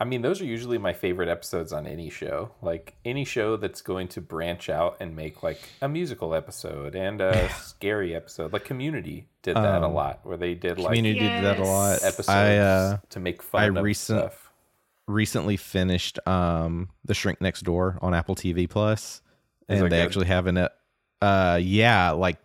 I 0.00 0.04
mean, 0.04 0.22
those 0.22 0.40
are 0.40 0.44
usually 0.44 0.78
my 0.78 0.92
favorite 0.92 1.28
episodes 1.28 1.72
on 1.72 1.84
any 1.86 2.08
show. 2.08 2.52
Like 2.62 2.94
any 3.04 3.24
show 3.24 3.56
that's 3.56 3.82
going 3.82 4.06
to 4.08 4.20
branch 4.20 4.68
out 4.68 4.96
and 5.00 5.16
make 5.16 5.42
like 5.42 5.58
a 5.82 5.88
musical 5.88 6.34
episode 6.34 6.94
and 6.94 7.20
a 7.20 7.48
scary 7.60 8.14
episode. 8.14 8.52
Like 8.52 8.64
Community 8.64 9.26
did 9.42 9.56
that 9.56 9.82
a 9.82 9.88
lot, 9.88 10.20
where 10.22 10.36
they 10.36 10.54
did 10.54 10.78
like 10.78 10.94
Community 10.94 11.18
did 11.18 11.44
that 11.44 11.58
a 11.58 11.64
lot. 11.64 11.94
episodes 12.04 12.28
I 12.28 12.56
uh, 12.58 12.98
to 13.10 13.18
make 13.20 13.42
fun 13.42 13.62
I 13.62 13.66
of 13.78 13.84
recent- 13.84 14.20
stuff. 14.20 14.50
recently 15.08 15.56
finished 15.56 16.18
um 16.28 16.90
The 17.04 17.14
Shrink 17.14 17.40
Next 17.40 17.62
Door 17.62 17.98
on 18.00 18.14
Apple 18.14 18.36
TV 18.36 18.68
and 19.68 19.84
they 19.84 19.88
good? 19.88 19.92
actually 19.94 20.26
have 20.26 20.46
an 20.46 20.68
uh 21.20 21.58
yeah 21.60 22.12
like 22.12 22.38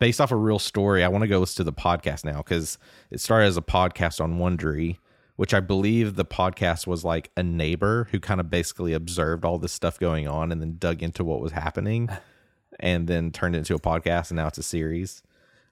based 0.00 0.20
off 0.20 0.32
a 0.32 0.36
real 0.36 0.58
story. 0.58 1.04
I 1.04 1.08
want 1.08 1.22
to 1.22 1.28
go 1.28 1.38
listen 1.38 1.64
to 1.64 1.70
the 1.70 1.72
podcast 1.72 2.24
now 2.24 2.38
because 2.38 2.76
it 3.12 3.20
started 3.20 3.46
as 3.46 3.56
a 3.56 3.62
podcast 3.62 4.20
on 4.20 4.36
Wondery, 4.36 4.98
which 5.42 5.52
I 5.52 5.58
believe 5.58 6.14
the 6.14 6.24
podcast 6.24 6.86
was 6.86 7.04
like 7.04 7.32
a 7.36 7.42
neighbor 7.42 8.06
who 8.12 8.20
kind 8.20 8.38
of 8.38 8.48
basically 8.48 8.92
observed 8.92 9.44
all 9.44 9.58
this 9.58 9.72
stuff 9.72 9.98
going 9.98 10.28
on 10.28 10.52
and 10.52 10.60
then 10.60 10.76
dug 10.78 11.02
into 11.02 11.24
what 11.24 11.40
was 11.40 11.50
happening, 11.50 12.08
and 12.78 13.08
then 13.08 13.32
turned 13.32 13.56
it 13.56 13.58
into 13.58 13.74
a 13.74 13.80
podcast, 13.80 14.30
and 14.30 14.36
now 14.36 14.46
it's 14.46 14.58
a 14.58 14.62
series. 14.62 15.20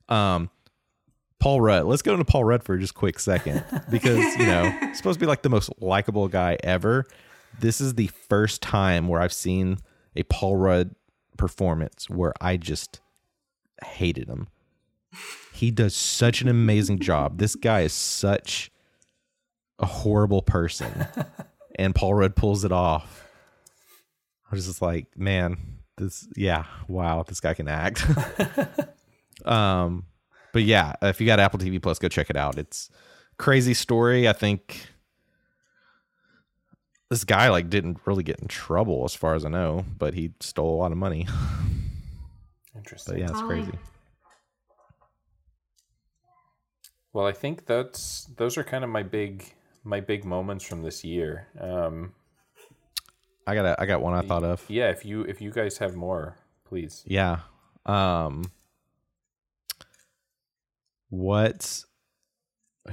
Um, 0.09 0.51
Paul 1.39 1.61
Rudd. 1.61 1.87
Let's 1.87 2.03
go 2.03 2.15
into 2.15 2.25
Paul 2.25 2.43
Rudd 2.43 2.65
for 2.65 2.77
just 2.79 2.91
a 2.91 2.95
quick 2.95 3.21
second 3.21 3.65
because, 3.93 4.37
you 4.37 4.47
know, 4.47 4.77
he's 4.81 4.97
supposed 4.97 5.21
to 5.21 5.25
be 5.25 5.29
like 5.29 5.43
the 5.43 5.49
most 5.49 5.71
likable 5.79 6.27
guy 6.27 6.59
ever. 6.65 7.07
This 7.61 7.81
is 7.81 7.95
the 7.95 8.09
first 8.09 8.63
time 8.63 9.07
where 9.07 9.21
I've 9.21 9.33
seen 9.33 9.79
a 10.17 10.25
Paul 10.25 10.57
Rudd 10.57 10.97
performance 11.37 12.11
where 12.11 12.33
I 12.41 12.57
just 12.57 13.01
hated 13.85 14.27
him. 14.27 14.49
He 15.53 15.71
does 15.71 15.95
such 15.95 16.43
an 16.43 16.49
amazing 16.49 16.99
job. 16.99 17.39
This 17.39 17.55
guy 17.55 17.83
is 17.83 17.93
such 17.93 18.73
a 19.81 19.87
horrible 19.87 20.43
person. 20.43 21.07
and 21.77 21.95
Paul 21.95 22.15
Rudd 22.15 22.37
pulls 22.37 22.65
it 22.65 22.73
off. 22.73 23.27
I 24.51 24.55
was 24.55 24.67
just 24.67 24.83
like, 24.83 25.07
man, 25.17 25.57
this 25.97 26.29
yeah, 26.37 26.65
wow, 26.89 27.23
this 27.23 27.41
guy 27.41 27.55
can 27.55 27.69
act. 27.69 28.05
um 29.45 30.05
but 30.53 30.63
yeah, 30.63 30.95
if 31.03 31.21
you 31.21 31.27
got 31.27 31.41
Apple 31.41 31.59
TV 31.59 31.81
Plus, 31.81 31.99
go 31.99 32.09
check 32.09 32.31
it 32.31 32.37
out. 32.37 32.59
It's 32.59 32.91
crazy 33.39 33.75
story. 33.75 34.29
I 34.29 34.33
think 34.33 34.89
this 37.09 37.25
guy 37.25 37.49
like 37.49 37.71
didn't 37.71 37.99
really 38.05 38.23
get 38.23 38.41
in 38.41 38.49
trouble 38.49 39.05
as 39.05 39.15
far 39.15 39.35
as 39.35 39.45
I 39.45 39.49
know, 39.49 39.85
but 39.99 40.15
he 40.15 40.33
stole 40.41 40.75
a 40.75 40.79
lot 40.79 40.93
of 40.93 40.99
money. 40.99 41.27
Interesting. 42.77 43.15
But 43.15 43.21
yeah, 43.21 43.31
it's 43.31 43.43
crazy. 43.43 43.79
Well, 47.13 47.27
I 47.27 47.33
think 47.33 47.67
that's 47.67 48.29
those 48.37 48.57
are 48.57 48.65
kind 48.65 48.85
of 48.85 48.91
my 48.91 49.03
big 49.03 49.53
my 49.85 50.01
big 50.01 50.25
moments 50.25 50.65
from 50.65 50.83
this 50.83 51.05
year. 51.05 51.49
Um, 51.59 52.15
I 53.47 53.55
got 53.55 53.65
a, 53.65 53.81
I 53.81 53.87
got 53.87 54.03
one 54.03 54.15
I 54.15 54.23
thought 54.23 54.45
of. 54.45 54.65
yeah, 54.69 54.91
if 54.91 55.05
you 55.05 55.23
if 55.23 55.41
you 55.41 55.51
guys 55.51 55.79
have 55.79 55.95
more, 55.97 56.37
please. 56.65 57.03
Yeah. 57.07 57.41
Um 57.87 58.51
what's 61.09 61.87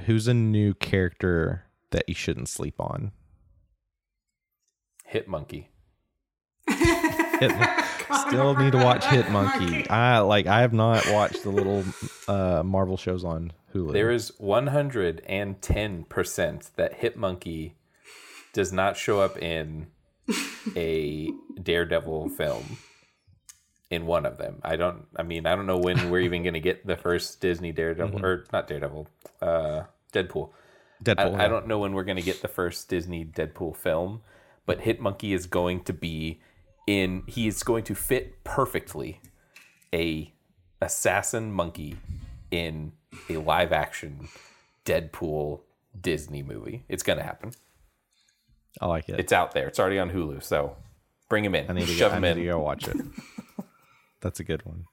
who's 0.06 0.26
a 0.26 0.34
new 0.34 0.74
character 0.74 1.64
that 1.90 2.08
you 2.08 2.14
shouldn't 2.14 2.48
sleep 2.48 2.80
on? 2.80 3.12
Hit 5.04 5.28
Monkey. 5.28 5.70
Hit, 6.68 7.52
still 8.14 8.54
need 8.54 8.72
to 8.72 8.78
watch 8.78 9.04
Hit 9.06 9.30
Monkey. 9.30 9.88
I 9.88 10.18
like 10.20 10.46
I 10.46 10.60
have 10.60 10.72
not 10.72 11.10
watched 11.10 11.42
the 11.42 11.50
little 11.50 11.84
uh 12.26 12.62
Marvel 12.64 12.96
shows 12.96 13.24
on 13.24 13.52
Hulu. 13.74 13.92
There 13.92 14.10
is 14.10 14.32
110% 14.40 16.70
that 16.76 16.94
Hit 16.94 17.16
Monkey 17.16 17.74
does 18.52 18.72
not 18.72 18.96
show 18.96 19.20
up 19.20 19.36
in 19.38 19.88
a 20.76 21.30
Daredevil 21.62 22.30
film 22.30 22.78
in 23.90 24.06
one 24.06 24.26
of 24.26 24.38
them. 24.38 24.60
I 24.62 24.76
don't 24.76 25.06
I 25.16 25.22
mean, 25.22 25.46
I 25.46 25.56
don't 25.56 25.66
know 25.66 25.78
when 25.78 26.10
we're 26.10 26.20
even 26.20 26.42
going 26.42 26.54
to 26.54 26.60
get 26.60 26.86
the 26.86 26.96
first 26.96 27.40
Disney 27.40 27.72
Daredevil 27.72 28.24
or 28.24 28.44
not 28.52 28.68
Daredevil, 28.68 29.08
uh 29.40 29.82
Deadpool. 30.12 30.50
Deadpool. 31.04 31.38
I, 31.38 31.44
I 31.44 31.48
don't 31.48 31.68
know 31.68 31.78
when 31.78 31.92
we're 31.92 32.04
going 32.04 32.16
to 32.16 32.22
get 32.22 32.42
the 32.42 32.48
first 32.48 32.88
Disney 32.88 33.24
Deadpool 33.24 33.76
film, 33.76 34.22
but 34.66 34.80
Hit 34.80 35.00
Monkey 35.00 35.32
is 35.32 35.46
going 35.46 35.84
to 35.84 35.92
be 35.92 36.40
in 36.88 37.22
he 37.26 37.46
is 37.46 37.62
going 37.62 37.84
to 37.84 37.94
fit 37.94 38.42
perfectly 38.44 39.20
a 39.94 40.32
assassin 40.80 41.52
monkey 41.52 41.96
in 42.50 42.92
a 43.28 43.36
live 43.36 43.72
action 43.72 44.28
Deadpool 44.86 45.60
Disney 46.00 46.42
movie. 46.42 46.84
It's 46.88 47.02
gonna 47.02 47.22
happen. 47.22 47.52
I 48.80 48.86
like 48.86 49.08
it. 49.10 49.20
It's 49.20 49.32
out 49.34 49.52
there. 49.52 49.66
It's 49.68 49.78
already 49.78 49.98
on 49.98 50.10
Hulu. 50.10 50.42
So 50.42 50.76
bring 51.28 51.44
him 51.44 51.54
in. 51.54 51.70
I 51.70 51.74
need 51.74 51.86
to 51.86 51.92
Shove 51.92 52.12
go, 52.12 52.14
I 52.14 52.16
him 52.16 52.22
need 52.22 52.30
in. 52.30 52.36
to 52.38 52.44
go 52.44 52.58
watch 52.60 52.88
it. 52.88 52.96
That's 54.22 54.40
a 54.40 54.44
good 54.44 54.64
one. 54.64 54.84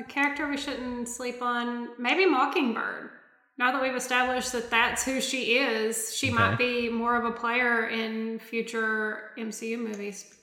A 0.00 0.02
character 0.04 0.48
we 0.48 0.56
shouldn't 0.56 1.08
sleep 1.08 1.40
on. 1.40 1.90
Maybe 2.00 2.26
Mockingbird. 2.26 3.10
Now 3.58 3.72
that 3.72 3.82
we've 3.82 3.94
established 3.94 4.52
that 4.52 4.70
that's 4.70 5.04
who 5.04 5.20
she 5.20 5.58
is, 5.58 6.14
she 6.16 6.30
might 6.30 6.56
be 6.56 6.88
more 6.88 7.16
of 7.16 7.24
a 7.24 7.30
player 7.30 7.86
in 7.86 8.38
future 8.38 9.30
MCU 9.38 9.78
movies. 9.78 10.34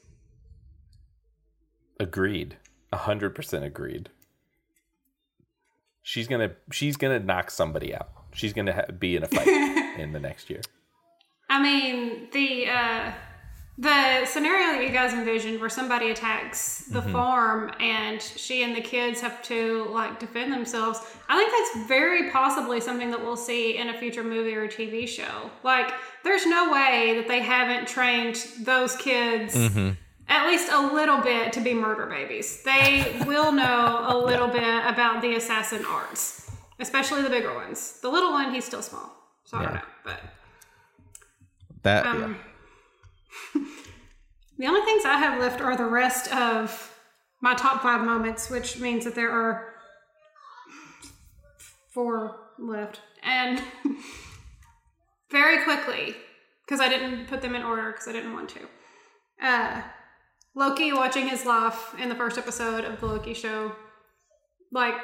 Agreed. 1.99 2.57
A 2.91 2.97
hundred 2.97 3.35
percent 3.35 3.65
agreed. 3.65 4.09
She's 6.01 6.27
gonna 6.27 6.51
she's 6.71 6.97
gonna 6.97 7.19
knock 7.19 7.51
somebody 7.51 7.93
out. 7.93 8.09
She's 8.33 8.53
gonna 8.53 8.73
ha- 8.73 8.91
be 8.97 9.15
in 9.15 9.23
a 9.23 9.27
fight 9.27 9.47
in 9.99 10.11
the 10.13 10.19
next 10.19 10.49
year. 10.49 10.61
I 11.49 11.61
mean, 11.61 12.29
the 12.31 12.67
uh, 12.67 13.11
the 13.79 14.25
scenario 14.25 14.73
that 14.73 14.85
you 14.85 14.91
guys 14.91 15.13
envisioned, 15.13 15.57
where 15.61 15.69
somebody 15.69 16.11
attacks 16.11 16.79
the 16.87 17.01
farm 17.01 17.71
and 17.79 18.21
she 18.21 18.61
and 18.63 18.75
the 18.75 18.81
kids 18.81 19.21
have 19.21 19.41
to 19.43 19.85
like 19.89 20.19
defend 20.19 20.51
themselves. 20.51 20.99
I 21.29 21.37
think 21.37 21.49
that's 21.49 21.87
very 21.87 22.29
possibly 22.29 22.81
something 22.81 23.09
that 23.11 23.21
we'll 23.21 23.37
see 23.37 23.77
in 23.77 23.87
a 23.87 23.97
future 23.97 24.21
movie 24.23 24.53
or 24.53 24.67
TV 24.67 25.07
show. 25.07 25.49
Like, 25.63 25.93
there's 26.25 26.45
no 26.45 26.73
way 26.73 27.13
that 27.15 27.29
they 27.29 27.39
haven't 27.39 27.87
trained 27.87 28.35
those 28.59 28.97
kids. 28.97 29.55
At 30.27 30.45
least 30.45 30.69
a 30.71 30.93
little 30.93 31.21
bit 31.21 31.53
to 31.53 31.61
be 31.61 31.73
murder 31.73 32.05
babies. 32.05 32.61
They 32.63 33.21
will 33.25 33.53
know 33.53 34.05
a 34.09 34.15
little 34.17 34.49
bit 34.49 34.85
about 34.85 35.21
the 35.21 35.35
assassin 35.35 35.85
arts, 35.85 36.51
especially 36.79 37.21
the 37.21 37.29
bigger 37.29 37.55
ones. 37.55 37.99
The 38.01 38.09
little 38.09 38.31
one, 38.31 38.53
he's 38.53 38.65
still 38.65 38.81
small, 38.81 39.09
so 39.45 39.57
I 39.57 39.63
don't 39.63 39.73
know. 39.75 39.81
But 40.03 40.19
That 41.83 42.05
um, 42.05 42.35
the 44.57 44.67
only 44.67 44.81
things 44.81 45.05
I 45.05 45.17
have 45.17 45.39
left 45.39 45.61
are 45.61 45.75
the 45.75 45.85
rest 45.85 46.33
of 46.33 46.95
my 47.41 47.53
top 47.53 47.81
five 47.81 48.05
moments, 48.05 48.49
which 48.49 48.79
means 48.79 49.05
that 49.05 49.15
there 49.15 49.31
are 49.31 49.73
four 51.93 52.37
left. 52.57 53.01
And 53.23 53.61
very 55.31 55.63
quickly, 55.63 56.15
because 56.65 56.79
I 56.79 56.89
didn't 56.89 57.27
put 57.27 57.41
them 57.41 57.55
in 57.55 57.63
order 57.63 57.91
because 57.91 58.07
I 58.07 58.11
didn't 58.11 58.33
want 58.33 58.49
to. 58.49 58.59
Uh, 59.41 59.81
Loki 60.55 60.91
watching 60.91 61.27
his 61.27 61.45
life 61.45 61.95
in 61.99 62.09
the 62.09 62.15
first 62.15 62.37
episode 62.37 62.83
of 62.83 62.99
the 62.99 63.05
Loki 63.05 63.33
show, 63.33 63.71
like 64.71 64.95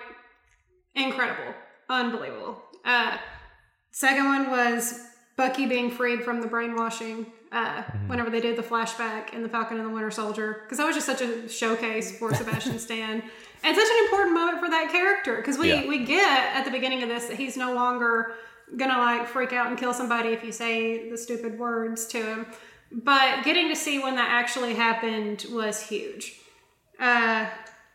incredible, 0.93 1.53
unbelievable. 1.89 2.61
Uh, 2.83 3.17
second 3.91 4.25
one 4.25 4.51
was 4.51 4.99
Bucky 5.37 5.65
being 5.65 5.91
freed 5.91 6.23
from 6.23 6.41
the 6.41 6.47
brainwashing 6.47 7.27
uh, 7.55 7.81
whenever 8.07 8.29
they 8.29 8.41
did 8.41 8.55
the 8.57 8.61
flashback 8.63 9.33
in 9.33 9.41
the 9.41 9.49
Falcon 9.49 9.77
and 9.77 9.85
the 9.85 9.89
Winter 9.89 10.11
Soldier, 10.11 10.61
because 10.63 10.77
that 10.77 10.85
was 10.85 10.95
just 10.95 11.05
such 11.07 11.21
a 11.21 11.47
showcase 11.49 12.17
for 12.19 12.33
Sebastian 12.41 12.77
Stan, 12.77 13.23
and 13.63 13.75
such 13.75 13.87
an 13.89 14.03
important 14.05 14.33
moment 14.35 14.59
for 14.59 14.69
that 14.69 14.89
character. 14.91 15.37
Because 15.37 15.57
we 15.57 15.69
Yeah. 15.69 15.87
we 15.87 16.05
get 16.05 16.55
at 16.55 16.65
the 16.65 16.71
beginning 16.71 17.01
of 17.01 17.09
this 17.09 17.25
that 17.25 17.37
he's 17.37 17.57
no 17.57 17.73
longer 17.73 18.33
gonna 18.77 18.97
like 18.97 19.27
freak 19.27 19.53
out 19.53 19.67
and 19.67 19.77
kill 19.77 19.93
somebody 19.93 20.29
if 20.29 20.43
you 20.43 20.51
say 20.51 21.09
the 21.09 21.17
stupid 21.17 21.57
words 21.57 22.05
to 22.07 22.17
him. 22.23 22.45
But 22.91 23.43
getting 23.43 23.69
to 23.69 23.75
see 23.75 23.99
when 23.99 24.15
that 24.15 24.29
actually 24.29 24.73
happened 24.75 25.45
was 25.51 25.81
huge. 25.81 26.39
Uh, 26.99 27.47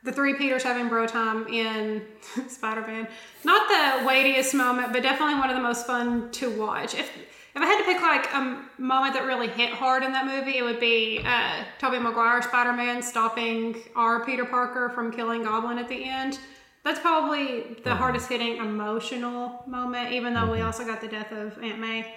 the 0.02 0.12
three 0.12 0.34
Peters 0.34 0.62
having 0.62 0.88
bro 0.88 1.06
time 1.06 1.46
in 1.48 2.02
Spider 2.48 2.80
Man. 2.86 3.06
Not 3.44 3.68
the 3.68 4.06
weightiest 4.06 4.54
moment, 4.54 4.92
but 4.92 5.02
definitely 5.02 5.34
one 5.36 5.50
of 5.50 5.56
the 5.56 5.62
most 5.62 5.86
fun 5.86 6.30
to 6.32 6.50
watch. 6.50 6.94
If 6.94 7.10
if 7.54 7.62
I 7.62 7.66
had 7.66 7.78
to 7.78 7.84
pick 7.84 8.00
like 8.00 8.32
a 8.32 8.62
moment 8.80 9.14
that 9.14 9.24
really 9.26 9.48
hit 9.48 9.70
hard 9.70 10.02
in 10.02 10.12
that 10.12 10.26
movie, 10.26 10.58
it 10.58 10.62
would 10.62 10.78
be 10.80 11.20
uh, 11.24 11.64
Tobey 11.78 11.98
Maguire 11.98 12.42
Spider 12.42 12.72
Man 12.72 13.02
stopping 13.02 13.76
our 13.96 14.24
Peter 14.24 14.44
Parker 14.44 14.90
from 14.90 15.10
killing 15.12 15.42
Goblin 15.42 15.78
at 15.78 15.88
the 15.88 16.04
end. 16.04 16.38
That's 16.84 17.00
probably 17.00 17.76
the 17.84 17.94
hardest 17.94 18.28
hitting 18.28 18.56
emotional 18.56 19.64
moment, 19.66 20.12
even 20.12 20.32
though 20.32 20.50
we 20.50 20.60
also 20.60 20.86
got 20.86 21.00
the 21.00 21.08
death 21.08 21.30
of 21.32 21.58
Aunt 21.62 21.78
May. 21.78 22.14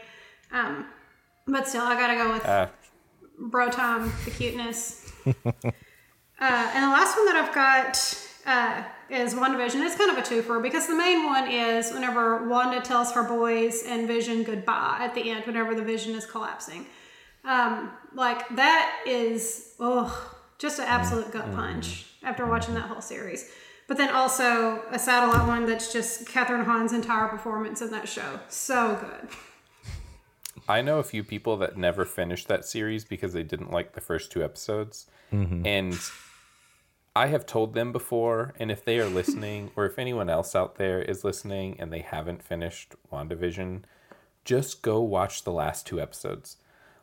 Um, 0.51 0.85
but 1.47 1.67
still, 1.67 1.81
I 1.81 1.95
gotta 1.95 2.15
go 2.15 2.31
with 2.31 2.45
Uh, 2.45 2.67
bro 3.39 3.69
time, 3.69 4.11
the 4.25 4.31
cuteness. 4.31 5.11
uh, 5.25 5.31
and 5.33 6.83
the 6.83 6.89
last 6.89 7.17
one 7.17 7.25
that 7.25 7.35
I've 7.35 7.53
got 7.53 8.29
uh, 8.45 8.83
is 9.09 9.33
WandaVision. 9.33 9.85
It's 9.85 9.95
kind 9.95 10.11
of 10.11 10.17
a 10.17 10.21
twofer 10.21 10.61
because 10.61 10.87
the 10.87 10.95
main 10.95 11.25
one 11.25 11.49
is 11.49 11.91
whenever 11.91 12.47
Wanda 12.47 12.81
tells 12.81 13.11
her 13.13 13.23
boys 13.23 13.83
and 13.87 14.07
Vision 14.07 14.43
goodbye 14.43 14.97
at 15.01 15.13
the 15.15 15.29
end, 15.29 15.45
whenever 15.45 15.75
the 15.75 15.83
Vision 15.83 16.15
is 16.15 16.25
collapsing. 16.25 16.85
Um, 17.45 17.91
like 18.13 18.47
that 18.55 19.03
is 19.05 19.73
oh, 19.79 20.35
just 20.57 20.79
an 20.79 20.85
absolute 20.85 21.31
gut 21.31 21.53
punch 21.53 22.05
after 22.23 22.45
watching 22.45 22.73
that 22.75 22.83
whole 22.85 23.01
series. 23.01 23.51
But 23.87 23.97
then 23.97 24.09
also 24.09 24.81
a 24.91 24.97
satellite 24.97 25.45
one 25.47 25.65
that's 25.65 25.91
just 25.91 26.25
Kathryn 26.25 26.63
Hahn's 26.63 26.93
entire 26.93 27.27
performance 27.27 27.81
in 27.81 27.91
that 27.91 28.07
show. 28.07 28.39
So 28.47 28.97
good. 28.99 29.29
I 30.69 30.81
know 30.81 30.99
a 30.99 31.03
few 31.03 31.23
people 31.23 31.57
that 31.57 31.77
never 31.77 32.05
finished 32.05 32.47
that 32.47 32.63
series 32.63 33.03
because 33.03 33.33
they 33.33 33.43
didn't 33.43 33.71
like 33.71 33.93
the 33.93 34.01
first 34.01 34.31
two 34.31 34.41
episodes. 34.41 35.07
And 35.65 35.99
I 37.15 37.27
have 37.27 37.45
told 37.45 37.73
them 37.73 37.91
before, 37.91 38.53
and 38.59 38.71
if 38.71 38.83
they 38.83 38.99
are 38.99 39.07
listening, 39.07 39.71
or 39.75 39.85
if 39.85 39.99
anyone 39.99 40.29
else 40.29 40.55
out 40.55 40.75
there 40.75 41.01
is 41.01 41.23
listening 41.23 41.79
and 41.79 41.93
they 41.93 41.99
haven't 41.99 42.43
finished 42.43 42.95
WandaVision, 43.11 43.83
just 44.43 44.81
go 44.81 44.99
watch 45.01 45.43
the 45.43 45.51
last 45.51 45.85
two 45.85 46.01
episodes. 46.01 46.57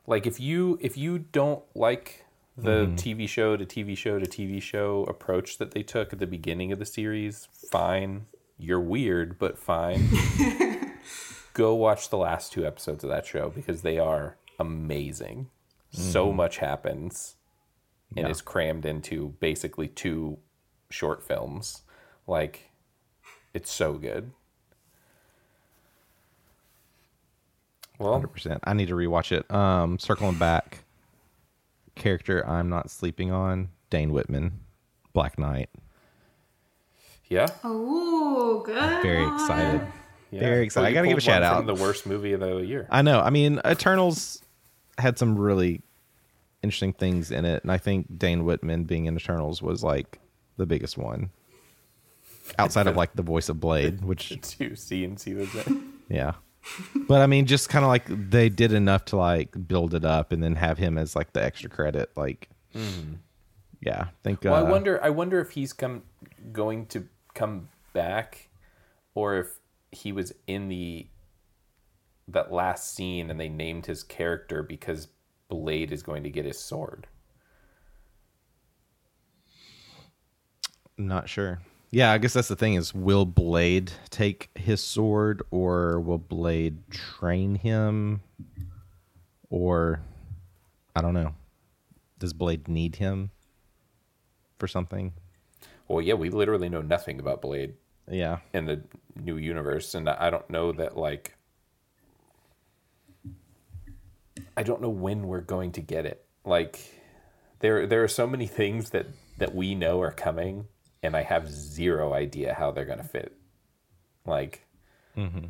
Like 0.07 0.27
if 0.27 0.41
you 0.41 0.79
if 0.81 0.97
you 0.97 1.19
don't 1.19 1.63
like 1.75 2.25
the 2.57 2.87
mm-hmm. 2.87 2.95
TV 2.97 3.29
show 3.29 3.57
to 3.57 3.65
TV 3.65 3.97
show 3.97 4.19
to 4.19 4.27
TV 4.27 4.61
show 4.61 5.05
approach 5.05 5.59
that 5.59 5.71
they 5.71 5.83
took 5.83 6.13
at 6.13 6.19
the 6.19 6.27
beginning 6.27 6.73
of 6.73 6.79
the 6.79 6.87
series, 6.87 7.49
fine. 7.71 8.27
You're 8.59 8.81
weird, 8.81 9.39
but 9.39 9.59
fine. 9.59 10.09
go 11.55 11.75
watch 11.75 12.11
the 12.11 12.19
last 12.19 12.53
two 12.53 12.67
episodes 12.67 13.05
of 13.05 13.11
that 13.11 13.27
show 13.27 13.51
because 13.51 13.83
they 13.83 13.99
are 13.99 14.37
amazing. 14.59 15.49
So 15.93 16.27
mm-hmm. 16.27 16.37
much 16.37 16.59
happens 16.59 17.37
and 18.17 18.29
is 18.29 18.41
crammed 18.41 18.85
into 18.85 19.35
basically 19.41 19.89
two 19.89 20.39
short 20.91 21.23
films. 21.23 21.83
Like 22.27 22.71
it's 23.55 23.71
so 23.71 23.95
good. 23.95 24.33
Well, 27.99 28.13
Hundred 28.13 28.29
percent. 28.29 28.61
I 28.65 28.73
need 28.73 28.89
to 28.89 28.95
rewatch 28.95 29.31
it. 29.33 29.51
Um, 29.55 29.99
circling 29.99 30.39
back, 30.39 30.85
character 31.95 32.47
I'm 32.47 32.69
not 32.69 32.91
sleeping 32.91 33.31
on. 33.31 33.69
Dane 33.91 34.13
Whitman, 34.13 34.61
Black 35.13 35.39
Knight. 35.39 35.69
yeah. 37.29 37.49
Oh, 37.65 38.63
good. 38.65 39.03
Very 39.03 39.27
excited. 39.35 39.81
yeah. 40.31 40.41
Very 40.41 40.65
excited. 40.65 40.85
Well, 40.85 40.91
I 40.91 40.95
gotta 40.95 41.09
give 41.09 41.19
a 41.19 41.21
shout 41.21 41.43
out. 41.43 41.57
from 41.57 41.67
the 41.67 41.75
worst 41.75 42.07
movie 42.07 42.33
of 42.33 42.41
the 42.41 42.59
year. 42.59 42.87
I 42.91 43.03
know. 43.03 43.21
I 43.21 43.31
mean, 43.31 43.61
Eternals 43.67 44.41
had 44.97 45.19
some 45.19 45.37
really 45.37 45.83
interesting 46.63 46.93
things 46.93 47.31
in 47.31 47.45
it, 47.45 47.63
and 47.63 47.73
I 47.73 47.79
think 47.79 48.19
Dane 48.19 48.45
Whitman 48.45 48.85
being 48.85 49.07
in 49.07 49.17
Eternals 49.17 49.63
was 49.63 49.83
like 49.83 50.19
the 50.57 50.67
biggest 50.67 50.99
one. 50.99 51.31
Outside 52.59 52.87
of 52.89 52.97
like 52.97 53.15
the 53.15 53.23
voice 53.23 53.49
of 53.49 53.61
Blade, 53.61 54.03
which 54.03 54.39
Two 54.43 54.75
scenes 54.75 55.23
he 55.23 55.35
was 55.35 55.55
in. 55.67 55.93
yeah. 56.09 56.33
But 56.95 57.23
I 57.23 57.27
mean, 57.27 57.47
just 57.47 57.69
kind 57.69 57.85
of 57.85 57.89
like 57.89 58.05
they 58.09 58.49
did 58.49 58.73
enough 58.73 59.05
to 59.07 59.17
like 59.17 59.69
build 59.69 59.95
it 59.95 60.05
up, 60.05 60.33
and 60.33 60.43
then 60.43 60.57
have 60.57 60.77
him 60.79 60.99
as 60.99 61.15
like 61.15 61.33
the 61.33 61.43
extra 61.43 61.71
credit. 61.71 62.11
Like, 62.17 62.49
yeah, 63.81 64.03
I 64.03 64.11
think. 64.23 64.45
Well, 64.45 64.55
uh, 64.55 64.61
I 64.61 64.71
wonder. 64.71 65.03
I 65.03 65.11
wonder 65.11 65.41
if 65.41 65.53
he's 65.53 65.73
come 65.73 66.03
going 66.53 66.87
to 66.87 67.07
come 67.35 67.69
back, 67.93 68.51
or 69.15 69.39
if 69.39 69.59
he 69.93 70.13
was 70.13 70.33
in 70.47 70.69
the 70.69 71.07
that 72.29 72.53
last 72.53 72.95
scene 72.95 73.31
and 73.31 73.41
they 73.41 73.49
named 73.49 73.87
his 73.87 74.03
character 74.03 74.63
because 74.63 75.09
Blade 75.51 75.93
is 75.93 76.03
going 76.03 76.23
to 76.23 76.31
get 76.31 76.47
his 76.47 76.59
sword. 76.59 77.07
Not 80.97 81.29
sure. 81.29 81.61
Yeah, 81.91 82.13
I 82.13 82.19
guess 82.19 82.33
that's 82.35 82.49
the 82.49 82.57
thing 82.57 82.75
is 82.75 82.95
will 82.95 83.25
Blade 83.27 83.93
take 84.11 84.49
his 84.55 84.81
sword 84.81 85.43
or 85.51 86.01
will 86.01 86.19
Blade 86.19 86.89
train 86.91 87.57
him 87.57 88.21
or 89.51 90.01
I 90.95 91.03
don't 91.03 91.15
know. 91.15 91.35
Does 92.19 92.33
Blade 92.33 92.69
need 92.69 92.97
him 92.97 93.31
for 94.59 94.69
something? 94.69 95.13
Well, 95.89 96.01
yeah, 96.01 96.15
we 96.15 96.31
literally 96.31 96.69
know 96.69 96.83
nothing 96.83 97.19
about 97.19 97.43
Blade 97.43 97.75
Yeah. 98.09 98.39
in 98.53 98.67
the 98.67 98.83
new 99.17 99.37
universe, 99.37 99.95
and 99.95 100.09
I 100.09 100.31
don't 100.31 100.49
know 100.49 100.71
that 100.73 100.97
like. 100.97 101.35
I 104.61 104.63
don't 104.63 104.83
know 104.83 104.91
when 104.91 105.27
we're 105.27 105.41
going 105.41 105.73
to 105.73 105.81
get 105.81 106.05
it. 106.05 106.23
Like, 106.45 106.79
there 107.61 107.87
there 107.87 108.05
are 108.05 108.09
so 108.09 108.27
many 108.27 108.47
things 108.47 108.91
that 108.91 109.07
that 109.39 109.55
we 109.55 109.75
know 109.75 110.03
are 110.03 110.11
coming, 110.11 110.67
and 111.03 111.17
I 111.17 111.23
have 111.23 111.49
zero 111.49 112.13
idea 112.13 112.53
how 112.53 112.71
they're 112.71 112.85
gonna 112.85 113.03
fit. 113.03 113.35
Like, 114.27 114.67
mm-hmm. 115.17 115.47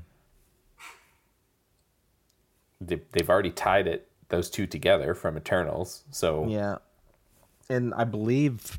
they, 2.80 3.00
they've 3.10 3.28
already 3.28 3.50
tied 3.50 3.88
it 3.88 4.06
those 4.28 4.48
two 4.48 4.68
together 4.68 5.12
from 5.14 5.36
Eternals, 5.36 6.04
so 6.12 6.46
Yeah. 6.46 6.76
And 7.68 7.92
I 7.94 8.04
believe 8.04 8.78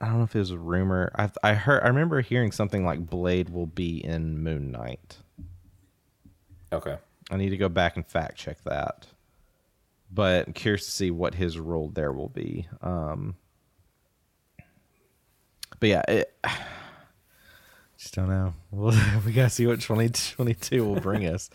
I 0.00 0.06
don't 0.06 0.18
know 0.18 0.24
if 0.24 0.34
it 0.34 0.40
was 0.40 0.50
a 0.50 0.58
rumor. 0.58 1.12
I 1.14 1.30
I 1.44 1.54
heard 1.54 1.84
I 1.84 1.86
remember 1.86 2.22
hearing 2.22 2.50
something 2.50 2.84
like 2.84 3.06
Blade 3.08 3.50
will 3.50 3.66
be 3.66 4.04
in 4.04 4.42
Moon 4.42 4.72
Knight. 4.72 5.18
okay. 6.72 6.96
I 7.30 7.36
need 7.36 7.50
to 7.50 7.56
go 7.56 7.68
back 7.68 7.96
and 7.96 8.06
fact 8.06 8.36
check 8.36 8.62
that. 8.64 9.06
But 10.12 10.46
I'm 10.46 10.52
curious 10.52 10.84
to 10.84 10.90
see 10.90 11.10
what 11.10 11.34
his 11.34 11.58
role 11.58 11.88
there 11.88 12.12
will 12.12 12.28
be. 12.28 12.68
Um 12.82 13.34
But 15.80 15.88
yeah, 15.88 16.02
it 16.08 16.36
just 17.98 18.14
don't 18.14 18.28
know. 18.28 18.54
Well, 18.70 19.20
we 19.24 19.32
got 19.32 19.44
to 19.44 19.50
see 19.50 19.66
what 19.66 19.80
2022 19.80 20.84
will 20.84 21.00
bring 21.00 21.26
us. 21.34 21.50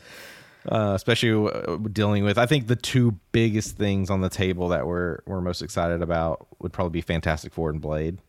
Uh, 0.69 0.91
especially 0.93 1.49
uh, 1.51 1.77
dealing 1.91 2.25
with, 2.25 2.37
I 2.37 2.45
think 2.45 2.67
the 2.67 2.75
two 2.75 3.17
biggest 3.31 3.77
things 3.77 4.09
on 4.09 4.19
the 4.19 4.29
table 4.29 4.67
that 4.69 4.85
we're 4.85 5.19
we're 5.25 5.39
most 5.39 5.61
excited 5.61 6.01
about 6.01 6.47
would 6.59 6.73
probably 6.73 6.91
be 6.91 7.01
Fantastic 7.01 7.53
Four 7.53 7.69
and 7.69 7.79
Blade. 7.79 8.19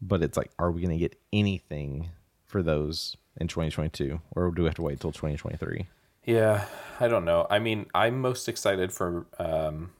But 0.00 0.22
it's 0.22 0.36
like, 0.36 0.50
are 0.58 0.72
we 0.72 0.82
going 0.82 0.92
to 0.92 0.98
get 0.98 1.16
anything 1.32 2.08
for 2.46 2.60
those 2.62 3.16
in 3.40 3.46
2022, 3.46 4.20
or 4.32 4.50
do 4.50 4.62
we 4.62 4.66
have 4.66 4.74
to 4.74 4.82
wait 4.82 4.98
till 5.00 5.12
2023? 5.12 5.86
Yeah, 6.24 6.66
I 7.00 7.08
don't 7.08 7.24
know. 7.24 7.46
I 7.50 7.58
mean, 7.58 7.86
I'm 7.94 8.20
most 8.20 8.48
excited 8.48 8.92
for 8.92 9.26
um, 9.38 9.90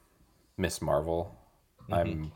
Miss 0.57 0.81
Marvel. 0.81 1.35
Mm-hmm. 1.83 1.95
I'm. 1.95 2.33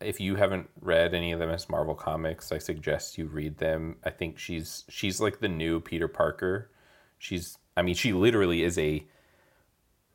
If 0.00 0.18
you 0.18 0.36
haven't 0.36 0.70
read 0.80 1.12
any 1.12 1.32
of 1.32 1.40
the 1.40 1.46
Miss 1.46 1.68
Marvel 1.68 1.94
comics, 1.94 2.52
I 2.52 2.58
suggest 2.58 3.18
you 3.18 3.26
read 3.26 3.58
them. 3.58 3.96
I 4.04 4.10
think 4.10 4.38
she's 4.38 4.84
she's 4.88 5.20
like 5.20 5.40
the 5.40 5.48
new 5.48 5.80
Peter 5.80 6.08
Parker. 6.08 6.70
She's. 7.18 7.58
I 7.76 7.82
mean, 7.82 7.94
she 7.94 8.12
literally 8.12 8.62
is 8.62 8.78
a 8.78 9.04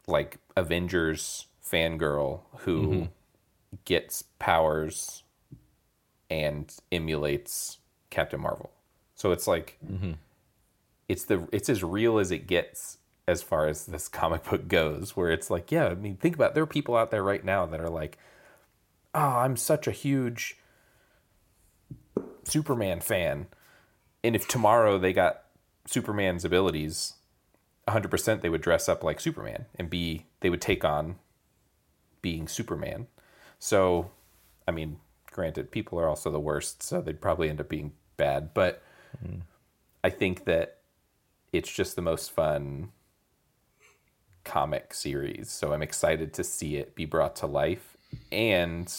like 0.08 0.38
Avengers 0.56 1.48
fangirl 1.64 2.42
who 2.60 2.82
mm-hmm. 2.82 3.04
gets 3.86 4.24
powers 4.40 5.24
and 6.30 6.74
emulates 6.92 7.80
Captain 8.10 8.40
Marvel. 8.40 8.72
So 9.16 9.32
it's 9.32 9.48
like 9.48 9.78
mm-hmm. 9.86 10.14
It's 11.08 11.26
the 11.26 11.48
it's 11.52 11.70
as 11.70 11.84
real 11.84 12.18
as 12.20 12.32
it 12.32 12.48
gets 12.48 12.98
as 13.28 13.42
far 13.42 13.68
as 13.68 13.86
this 13.86 14.08
comic 14.08 14.44
book 14.50 14.68
goes 14.68 15.16
where 15.16 15.32
it's 15.32 15.50
like 15.50 15.72
yeah 15.72 15.88
i 15.88 15.96
mean 15.96 16.16
think 16.16 16.36
about 16.36 16.52
it. 16.52 16.54
there 16.54 16.64
are 16.64 16.68
people 16.68 16.96
out 16.96 17.12
there 17.12 17.24
right 17.24 17.44
now 17.44 17.66
that 17.66 17.80
are 17.80 17.90
like 17.90 18.18
oh 19.14 19.20
i'm 19.20 19.58
such 19.58 19.88
a 19.88 19.92
huge 19.92 20.58
superman 22.44 23.00
fan 23.00 23.48
and 24.24 24.36
if 24.36 24.48
tomorrow 24.48 24.98
they 24.98 25.14
got 25.14 25.44
superman's 25.86 26.46
abilities 26.46 27.14
100% 27.88 28.42
they 28.42 28.50
would 28.50 28.62
dress 28.62 28.90
up 28.90 29.04
like 29.04 29.20
superman 29.20 29.66
and 29.76 29.90
be 29.90 30.26
they 30.40 30.50
would 30.50 30.62
take 30.62 30.84
on 30.84 31.16
being 32.22 32.48
superman 32.48 33.08
so 33.60 34.10
i 34.68 34.72
mean 34.72 34.98
granted 35.32 35.70
people 35.70 36.00
are 36.00 36.08
also 36.08 36.32
the 36.32 36.40
worst 36.40 36.82
so 36.82 37.02
they'd 37.02 37.22
probably 37.22 37.50
end 37.50 37.60
up 37.60 37.70
being 37.70 37.92
bad 38.18 38.54
but 38.54 38.82
hmm. 39.24 39.40
i 40.04 40.10
think 40.10 40.46
that 40.46 40.75
it's 41.58 41.72
just 41.72 41.96
the 41.96 42.02
most 42.02 42.32
fun 42.32 42.90
comic 44.44 44.94
series. 44.94 45.50
So 45.52 45.74
I'm 45.74 45.82
excited 45.82 46.34
to 46.34 46.44
see 46.44 46.78
it 46.78 46.96
be 46.96 47.06
brought 47.06 47.36
to 47.38 47.48
life. 47.48 47.98
And 48.32 48.94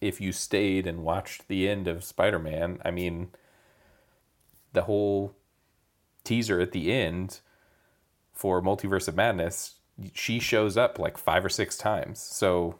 if 0.00 0.20
you 0.20 0.32
stayed 0.32 0.86
and 0.86 1.04
watched 1.04 1.48
the 1.48 1.68
end 1.68 1.88
of 1.88 2.04
Spider 2.04 2.38
Man, 2.38 2.80
I 2.84 2.90
mean, 2.90 3.30
the 4.72 4.82
whole 4.82 5.34
teaser 6.24 6.60
at 6.60 6.72
the 6.72 6.92
end 6.92 7.40
for 8.32 8.62
Multiverse 8.62 9.08
of 9.08 9.16
Madness, 9.16 9.74
she 10.14 10.38
shows 10.38 10.76
up 10.76 10.98
like 10.98 11.18
five 11.18 11.44
or 11.44 11.48
six 11.50 11.76
times. 11.76 12.20
So 12.20 12.78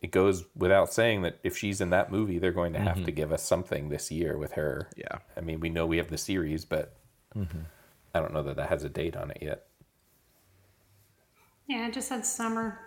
it 0.00 0.10
goes 0.10 0.44
without 0.54 0.92
saying 0.92 1.22
that 1.22 1.38
if 1.42 1.56
she's 1.56 1.80
in 1.80 1.90
that 1.90 2.10
movie, 2.10 2.38
they're 2.38 2.52
going 2.52 2.72
to 2.74 2.80
have 2.80 2.96
to 2.96 3.02
mm-hmm. 3.02 3.10
give 3.12 3.32
us 3.32 3.42
something 3.42 3.88
this 3.88 4.10
year 4.10 4.38
with 4.38 4.52
her. 4.52 4.88
Yeah. 4.96 5.18
I 5.36 5.40
mean, 5.40 5.60
we 5.60 5.68
know 5.68 5.86
we 5.86 5.96
have 5.96 6.10
the 6.10 6.18
series, 6.18 6.64
but 6.64 6.96
mm-hmm. 7.34 7.60
I 8.16 8.20
don't 8.20 8.32
know 8.32 8.42
that 8.44 8.56
that 8.56 8.68
has 8.70 8.82
a 8.84 8.88
date 8.88 9.14
on 9.16 9.30
it 9.30 9.38
yet. 9.42 9.66
Yeah, 11.68 11.86
it 11.88 11.92
just 11.94 12.08
said 12.08 12.24
summer. 12.24 12.78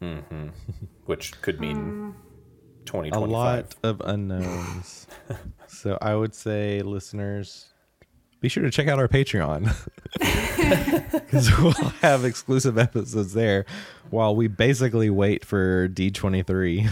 Mm-hmm. 0.00 0.48
which 1.06 1.40
could 1.42 1.60
mean 1.60 2.14
Hmm. 2.90 2.96
a 3.12 3.18
lot 3.20 3.74
of 3.82 4.00
unknowns. 4.04 5.06
so 5.66 5.98
I 6.00 6.14
would 6.14 6.34
say, 6.34 6.80
listeners, 6.82 7.66
be 8.40 8.48
sure 8.48 8.62
to 8.62 8.70
check 8.70 8.86
out 8.88 8.98
our 8.98 9.08
Patreon 9.08 9.74
because 11.12 11.58
we'll 11.58 11.72
have 12.02 12.24
exclusive 12.24 12.78
episodes 12.78 13.34
there 13.34 13.66
while 14.10 14.34
we 14.36 14.46
basically 14.48 15.10
wait 15.10 15.44
for 15.44 15.88
D23. 15.88 16.88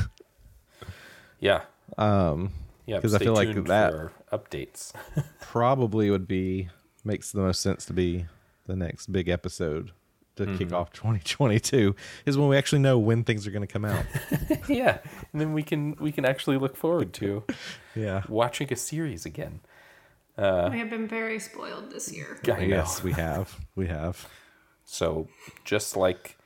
Yeah. 1.40 1.62
Um, 1.96 2.50
Yeah. 2.86 3.00
'Cause 3.00 3.14
I 3.14 3.18
feel 3.18 3.34
like 3.34 3.54
that- 3.66 4.10
updates. 4.32 4.92
probably 5.40 6.10
would 6.10 6.26
be 6.26 6.68
makes 7.06 7.32
the 7.32 7.40
most 7.40 7.60
sense 7.60 7.84
to 7.86 7.92
be 7.92 8.26
the 8.66 8.76
next 8.76 9.06
big 9.12 9.28
episode 9.28 9.92
to 10.36 10.44
kick 10.44 10.68
mm-hmm. 10.68 10.74
off 10.74 10.92
2022 10.92 11.96
is 12.26 12.36
when 12.36 12.48
we 12.48 12.56
actually 12.56 12.78
know 12.78 12.98
when 12.98 13.24
things 13.24 13.46
are 13.46 13.50
going 13.50 13.66
to 13.66 13.72
come 13.72 13.84
out. 13.84 14.04
yeah. 14.68 14.98
And 15.32 15.40
then 15.40 15.52
we 15.52 15.62
can 15.62 15.96
we 15.98 16.12
can 16.12 16.24
actually 16.24 16.58
look 16.58 16.76
forward 16.76 17.12
to 17.14 17.44
yeah. 17.96 18.22
watching 18.28 18.70
a 18.72 18.76
series 18.76 19.24
again. 19.24 19.60
Uh, 20.36 20.68
we 20.70 20.78
have 20.78 20.90
been 20.90 21.08
very 21.08 21.38
spoiled 21.38 21.90
this 21.90 22.12
year. 22.12 22.38
I 22.44 22.48
know. 22.48 22.60
Yes, 22.60 23.02
we 23.02 23.12
have. 23.14 23.58
We 23.74 23.86
have. 23.86 24.28
So 24.84 25.28
just 25.64 25.96
like 25.96 26.36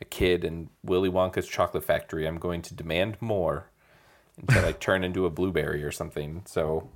a 0.00 0.04
kid 0.04 0.44
in 0.44 0.68
Willy 0.84 1.08
Wonka's 1.08 1.48
chocolate 1.48 1.84
factory, 1.84 2.26
I'm 2.26 2.38
going 2.38 2.60
to 2.62 2.74
demand 2.74 3.16
more 3.20 3.70
until 4.36 4.66
I 4.66 4.72
turn 4.72 5.02
into 5.02 5.24
a 5.24 5.30
blueberry 5.30 5.82
or 5.82 5.90
something. 5.90 6.42
So 6.44 6.90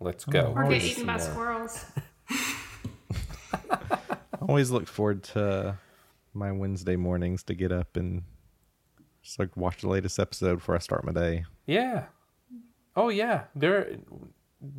let's 0.00 0.24
oh, 0.28 0.32
go. 0.32 0.52
Or 0.56 0.68
get 0.68 0.82
eaten 0.82 1.06
by 1.06 1.18
squirrels. 1.18 1.84
Always 4.48 4.70
look 4.70 4.86
forward 4.86 5.22
to 5.24 5.78
my 6.34 6.52
Wednesday 6.52 6.96
mornings 6.96 7.42
to 7.44 7.54
get 7.54 7.72
up 7.72 7.96
and 7.96 8.22
just 9.22 9.38
like 9.38 9.56
watch 9.56 9.80
the 9.80 9.88
latest 9.88 10.18
episode 10.18 10.56
before 10.56 10.74
I 10.74 10.78
start 10.78 11.04
my 11.04 11.12
day. 11.12 11.44
Yeah. 11.66 12.04
Oh 12.96 13.08
yeah. 13.08 13.44
There 13.54 13.96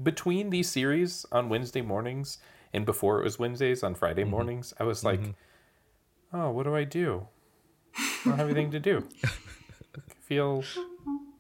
between 0.04 0.50
these 0.50 0.70
series 0.70 1.26
on 1.32 1.50
Wednesday 1.50 1.82
mornings 1.82 2.38
and 2.74 2.86
before 2.86 3.20
it 3.20 3.24
was 3.24 3.40
Wednesdays 3.40 3.84
on 3.84 3.96
Friday 3.96 4.22
mm-hmm. 4.22 4.32
mornings, 4.32 4.74
I 4.80 4.84
was 4.84 5.04
like, 5.04 5.22
mm-hmm. 5.22 6.38
"Oh, 6.38 6.52
what 6.52 6.64
do 6.64 6.76
I 6.76 6.84
do? 6.84 7.28
I 7.98 8.22
don't 8.26 8.38
have 8.38 8.48
anything 8.48 8.72
to 8.72 8.80
do. 8.80 9.08
I 9.24 9.30
feel 10.22 10.64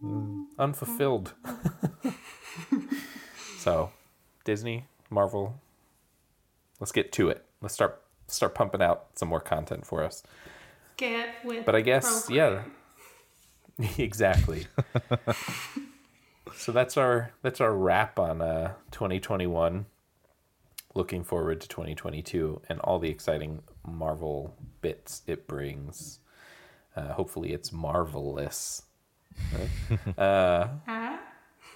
mm. 0.03 0.45
unfulfilled." 0.57 1.33
so, 3.57 3.91
Disney, 4.45 4.85
Marvel, 5.09 5.59
let's 6.79 6.91
get 6.91 7.11
to 7.13 7.29
it. 7.29 7.43
Let's 7.61 7.73
start 7.73 8.01
start 8.27 8.55
pumping 8.55 8.81
out 8.81 9.07
some 9.15 9.29
more 9.29 9.39
content 9.39 9.85
for 9.85 10.03
us. 10.03 10.23
Get 10.97 11.29
with. 11.43 11.65
But 11.65 11.75
I 11.75 11.81
guess, 11.81 12.29
yeah, 12.29 12.63
exactly. 13.97 14.67
so 16.55 16.71
that's 16.71 16.97
our 16.97 17.31
that's 17.41 17.61
our 17.61 17.73
wrap 17.73 18.19
on 18.19 18.41
uh, 18.41 18.73
2021. 18.91 19.85
Looking 20.93 21.25
forward 21.25 21.59
to 21.59 21.67
2022 21.67 22.61
and 22.69 22.79
all 22.79 22.99
the 22.99 23.09
exciting 23.09 23.61
Marvel 23.85 24.55
bits 24.81 25.23
it 25.27 25.45
brings. 25.45 26.19
Uh, 26.95 27.11
hopefully, 27.11 27.51
it's 27.51 27.73
marvelous. 27.73 28.83
right? 29.53 30.17
Uh, 30.17 30.67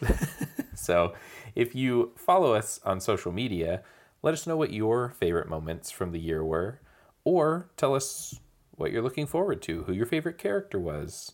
so, 0.75 1.13
if 1.55 1.75
you 1.75 2.13
follow 2.15 2.53
us 2.53 2.79
on 2.85 3.01
social 3.01 3.33
media, 3.33 3.83
let 4.21 4.33
us 4.33 4.45
know 4.45 4.57
what 4.57 4.73
your 4.73 5.09
favorite 5.09 5.47
moments 5.47 5.91
from 5.91 6.11
the 6.11 6.19
year 6.19 6.43
were, 6.43 6.79
or 7.23 7.69
tell 7.77 7.95
us 7.95 8.39
what 8.75 8.91
you're 8.91 9.01
looking 9.01 9.27
forward 9.27 9.61
to, 9.63 9.83
who 9.83 9.93
your 9.93 10.05
favorite 10.05 10.37
character 10.37 10.79
was. 10.79 11.33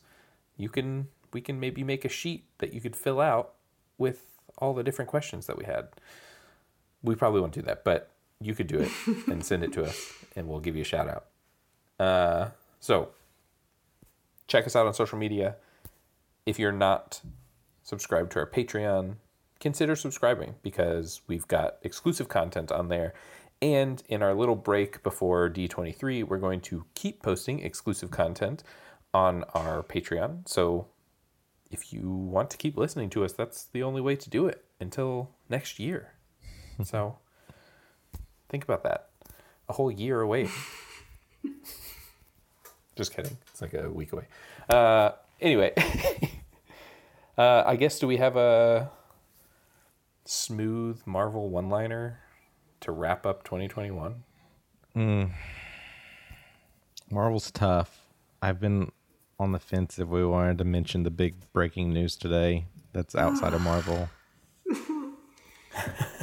You 0.57 0.69
can 0.69 1.07
we 1.33 1.41
can 1.41 1.59
maybe 1.59 1.83
make 1.83 2.05
a 2.05 2.09
sheet 2.09 2.45
that 2.59 2.73
you 2.73 2.79
could 2.79 2.95
fill 2.95 3.19
out 3.19 3.55
with 3.97 4.23
all 4.57 4.73
the 4.73 4.83
different 4.83 5.09
questions 5.09 5.47
that 5.47 5.57
we 5.57 5.65
had. 5.65 5.89
We 7.03 7.15
probably 7.15 7.41
won't 7.41 7.53
do 7.53 7.61
that, 7.63 7.83
but 7.83 8.09
you 8.39 8.55
could 8.55 8.67
do 8.67 8.79
it 8.79 8.91
and 9.27 9.43
send 9.43 9.63
it 9.63 9.73
to 9.73 9.83
us, 9.83 10.13
and 10.35 10.47
we'll 10.47 10.59
give 10.59 10.75
you 10.75 10.81
a 10.81 10.85
shout 10.85 11.09
out. 11.09 11.25
Uh, 11.99 12.49
so, 12.79 13.09
check 14.47 14.65
us 14.65 14.75
out 14.75 14.87
on 14.87 14.93
social 14.93 15.17
media. 15.17 15.55
If 16.45 16.57
you're 16.59 16.71
not 16.71 17.21
subscribed 17.83 18.31
to 18.33 18.39
our 18.39 18.47
Patreon, 18.47 19.15
consider 19.59 19.95
subscribing 19.95 20.55
because 20.61 21.21
we've 21.27 21.47
got 21.47 21.77
exclusive 21.81 22.27
content 22.27 22.71
on 22.71 22.89
there. 22.89 23.13
And 23.61 24.03
in 24.09 24.21
our 24.21 24.33
little 24.33 24.55
break 24.55 25.01
before 25.01 25.49
D23, 25.49 26.23
we're 26.23 26.37
going 26.37 26.61
to 26.61 26.85
keep 26.93 27.23
posting 27.23 27.59
exclusive 27.61 28.11
content 28.11 28.63
on 29.13 29.43
our 29.53 29.81
Patreon. 29.81 30.47
So 30.47 30.87
if 31.71 31.93
you 31.93 32.09
want 32.09 32.49
to 32.51 32.57
keep 32.57 32.77
listening 32.77 33.09
to 33.11 33.23
us, 33.23 33.33
that's 33.33 33.63
the 33.65 33.81
only 33.81 34.01
way 34.01 34.15
to 34.17 34.29
do 34.29 34.45
it 34.47 34.65
until 34.79 35.31
next 35.49 35.79
year. 35.79 36.11
so 36.83 37.17
think 38.49 38.63
about 38.63 38.83
that. 38.83 39.09
A 39.69 39.73
whole 39.73 39.89
year 39.89 40.21
away. 40.21 40.49
Just 42.95 43.13
kidding. 43.15 43.37
It's 43.51 43.61
like 43.61 43.73
a 43.73 43.89
week 43.89 44.13
away. 44.13 44.27
Uh, 44.69 45.11
anyway, 45.41 45.73
uh, 47.37 47.63
I 47.65 47.75
guess 47.75 47.99
do 47.99 48.07
we 48.07 48.17
have 48.17 48.37
a 48.37 48.89
smooth 50.25 51.01
Marvel 51.05 51.49
one-liner 51.49 52.19
to 52.81 52.91
wrap 52.91 53.25
up 53.25 53.43
2021? 53.43 54.23
Marvel's 57.11 57.51
tough. 57.51 58.01
I've 58.41 58.59
been 58.59 58.91
on 59.39 59.51
the 59.51 59.59
fence 59.59 59.99
if 59.99 60.07
we 60.07 60.25
wanted 60.25 60.57
to 60.57 60.65
mention 60.65 61.03
the 61.03 61.11
big 61.11 61.35
breaking 61.53 61.93
news 61.93 62.15
today 62.15 62.65
that's 62.93 63.15
outside 63.15 63.53
of 63.53 63.61
Marvel. 63.61 64.09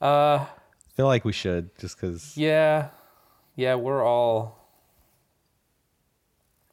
Uh, 0.00 0.46
feel 0.96 1.06
like 1.06 1.24
we 1.24 1.32
should 1.32 1.76
just 1.78 1.96
because 1.96 2.36
yeah, 2.36 2.88
yeah, 3.54 3.74
we're 3.74 4.02
all 4.02 4.66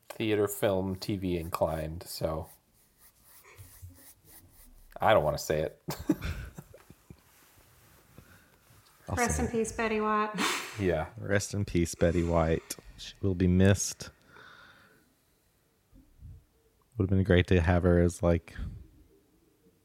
theater, 0.09 0.47
film, 0.47 0.95
TV 0.95 1.39
inclined, 1.39 2.03
so 2.07 2.47
I 4.99 5.13
don't 5.13 5.23
want 5.23 5.37
to 5.37 5.43
say 5.43 5.61
it. 5.61 5.79
Rest 9.15 9.39
in 9.39 9.47
peace, 9.47 9.71
Betty 9.71 10.01
White. 10.01 10.31
yeah, 10.79 11.05
rest 11.17 11.53
in 11.53 11.63
peace, 11.63 11.95
Betty 11.95 12.23
White. 12.23 12.75
She 12.97 13.13
will 13.21 13.35
be 13.35 13.47
missed. 13.47 14.09
Would 16.97 17.09
have 17.09 17.17
been 17.17 17.23
great 17.23 17.47
to 17.47 17.61
have 17.61 17.83
her 17.83 18.01
as 18.01 18.21
like 18.21 18.53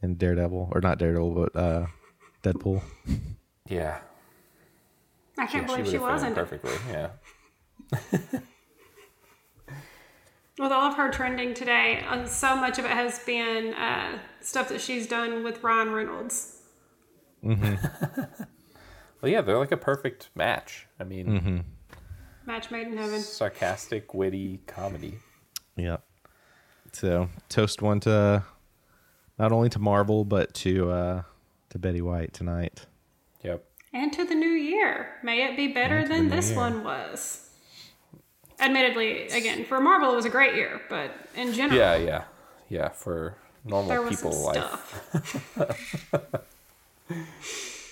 in 0.02 0.16
Daredevil 0.16 0.70
or 0.72 0.80
not 0.80 0.98
Daredevil, 0.98 1.34
but 1.34 1.56
uh, 1.56 1.86
Deadpool. 2.42 2.82
yeah. 3.68 3.98
I 5.38 5.46
can't 5.46 5.68
yeah, 5.68 5.76
believe 5.76 5.86
she, 5.88 5.98
would 5.98 6.10
have 6.10 6.20
fit 6.20 6.26
in 6.28 6.34
wasn't. 6.34 6.34
perfectly. 6.34 6.72
Yeah. 6.90 8.40
With 10.58 10.70
all 10.70 10.90
of 10.90 10.96
her 10.96 11.10
trending 11.10 11.54
today, 11.54 12.04
uh, 12.08 12.26
so 12.26 12.54
much 12.56 12.78
of 12.78 12.84
it 12.84 12.90
has 12.90 13.18
been 13.20 13.72
uh, 13.74 14.18
stuff 14.40 14.68
that 14.68 14.80
she's 14.80 15.06
done 15.06 15.42
with 15.44 15.62
Ryan 15.62 15.92
Reynolds. 15.92 16.58
Well, 19.20 19.30
yeah, 19.30 19.40
they're 19.40 19.56
like 19.58 19.70
a 19.70 19.76
perfect 19.76 20.30
match. 20.34 20.88
I 20.98 21.04
mean, 21.04 21.62
Match 22.44 22.72
made 22.72 22.88
in 22.88 22.96
heaven. 22.96 23.20
sarcastic, 23.20 24.14
witty 24.14 24.58
comedy. 24.66 25.20
Yep. 25.76 26.02
So 26.92 27.28
toast 27.48 27.82
one 27.82 28.00
to 28.00 28.42
not 29.38 29.52
only 29.52 29.68
to 29.70 29.78
Marvel 29.78 30.24
but 30.24 30.52
to 30.54 30.90
uh, 30.90 31.22
to 31.70 31.78
Betty 31.78 32.02
White 32.02 32.32
tonight. 32.32 32.84
Yep. 33.44 33.64
And 33.92 34.12
to 34.12 34.24
the 34.24 34.34
new 34.34 34.48
year. 34.48 35.14
May 35.22 35.44
it 35.44 35.56
be 35.56 35.68
better 35.68 36.06
than 36.08 36.28
this 36.28 36.48
year. 36.50 36.58
one 36.58 36.82
was. 36.82 37.48
Admittedly, 38.62 39.28
again, 39.28 39.64
for 39.64 39.80
Marvel, 39.80 40.12
it 40.12 40.16
was 40.16 40.24
a 40.24 40.30
great 40.30 40.54
year, 40.54 40.80
but 40.88 41.10
in 41.36 41.52
general, 41.52 41.78
Yeah, 41.78 41.96
yeah, 41.96 42.24
yeah. 42.68 42.88
For 42.88 43.36
normal 43.64 43.88
there 43.88 44.02
was 44.02 44.18
some 44.18 44.30
people 44.30 44.44
life. 44.44 46.46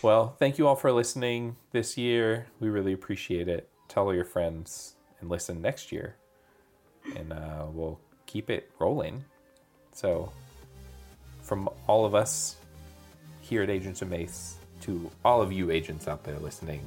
Well, 0.02 0.34
thank 0.38 0.56
you 0.56 0.66
all 0.66 0.76
for 0.76 0.90
listening 0.92 1.56
this 1.72 1.98
year. 1.98 2.46
We 2.58 2.70
really 2.70 2.94
appreciate 2.94 3.48
it. 3.48 3.68
Tell 3.88 4.04
all 4.04 4.14
your 4.14 4.24
friends 4.24 4.94
and 5.20 5.28
listen 5.28 5.60
next 5.60 5.92
year, 5.92 6.16
and 7.16 7.34
uh, 7.34 7.66
we'll 7.70 8.00
keep 8.24 8.48
it 8.48 8.70
rolling. 8.78 9.22
So, 9.92 10.32
from 11.42 11.68
all 11.86 12.06
of 12.06 12.14
us 12.14 12.56
here 13.42 13.62
at 13.62 13.68
Agents 13.68 14.00
of 14.00 14.08
Mace 14.08 14.56
to 14.82 15.10
all 15.22 15.42
of 15.42 15.52
you 15.52 15.70
agents 15.70 16.08
out 16.08 16.24
there 16.24 16.38
listening, 16.38 16.80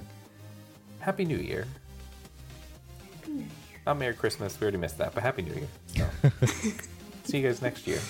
Happy 1.00 1.24
New 1.24 1.38
Year. 1.38 1.68
Not 3.86 3.98
Merry 3.98 4.14
Christmas. 4.14 4.60
We 4.60 4.66
already 4.66 4.78
missed 4.78 4.98
that, 4.98 5.14
but 5.14 5.24
Happy 5.24 5.42
New 5.42 5.54
Year. 5.54 5.68
So, 5.88 6.32
see 7.26 7.40
you 7.40 7.48
guys 7.48 7.62
next 7.62 7.86
year. 7.88 8.00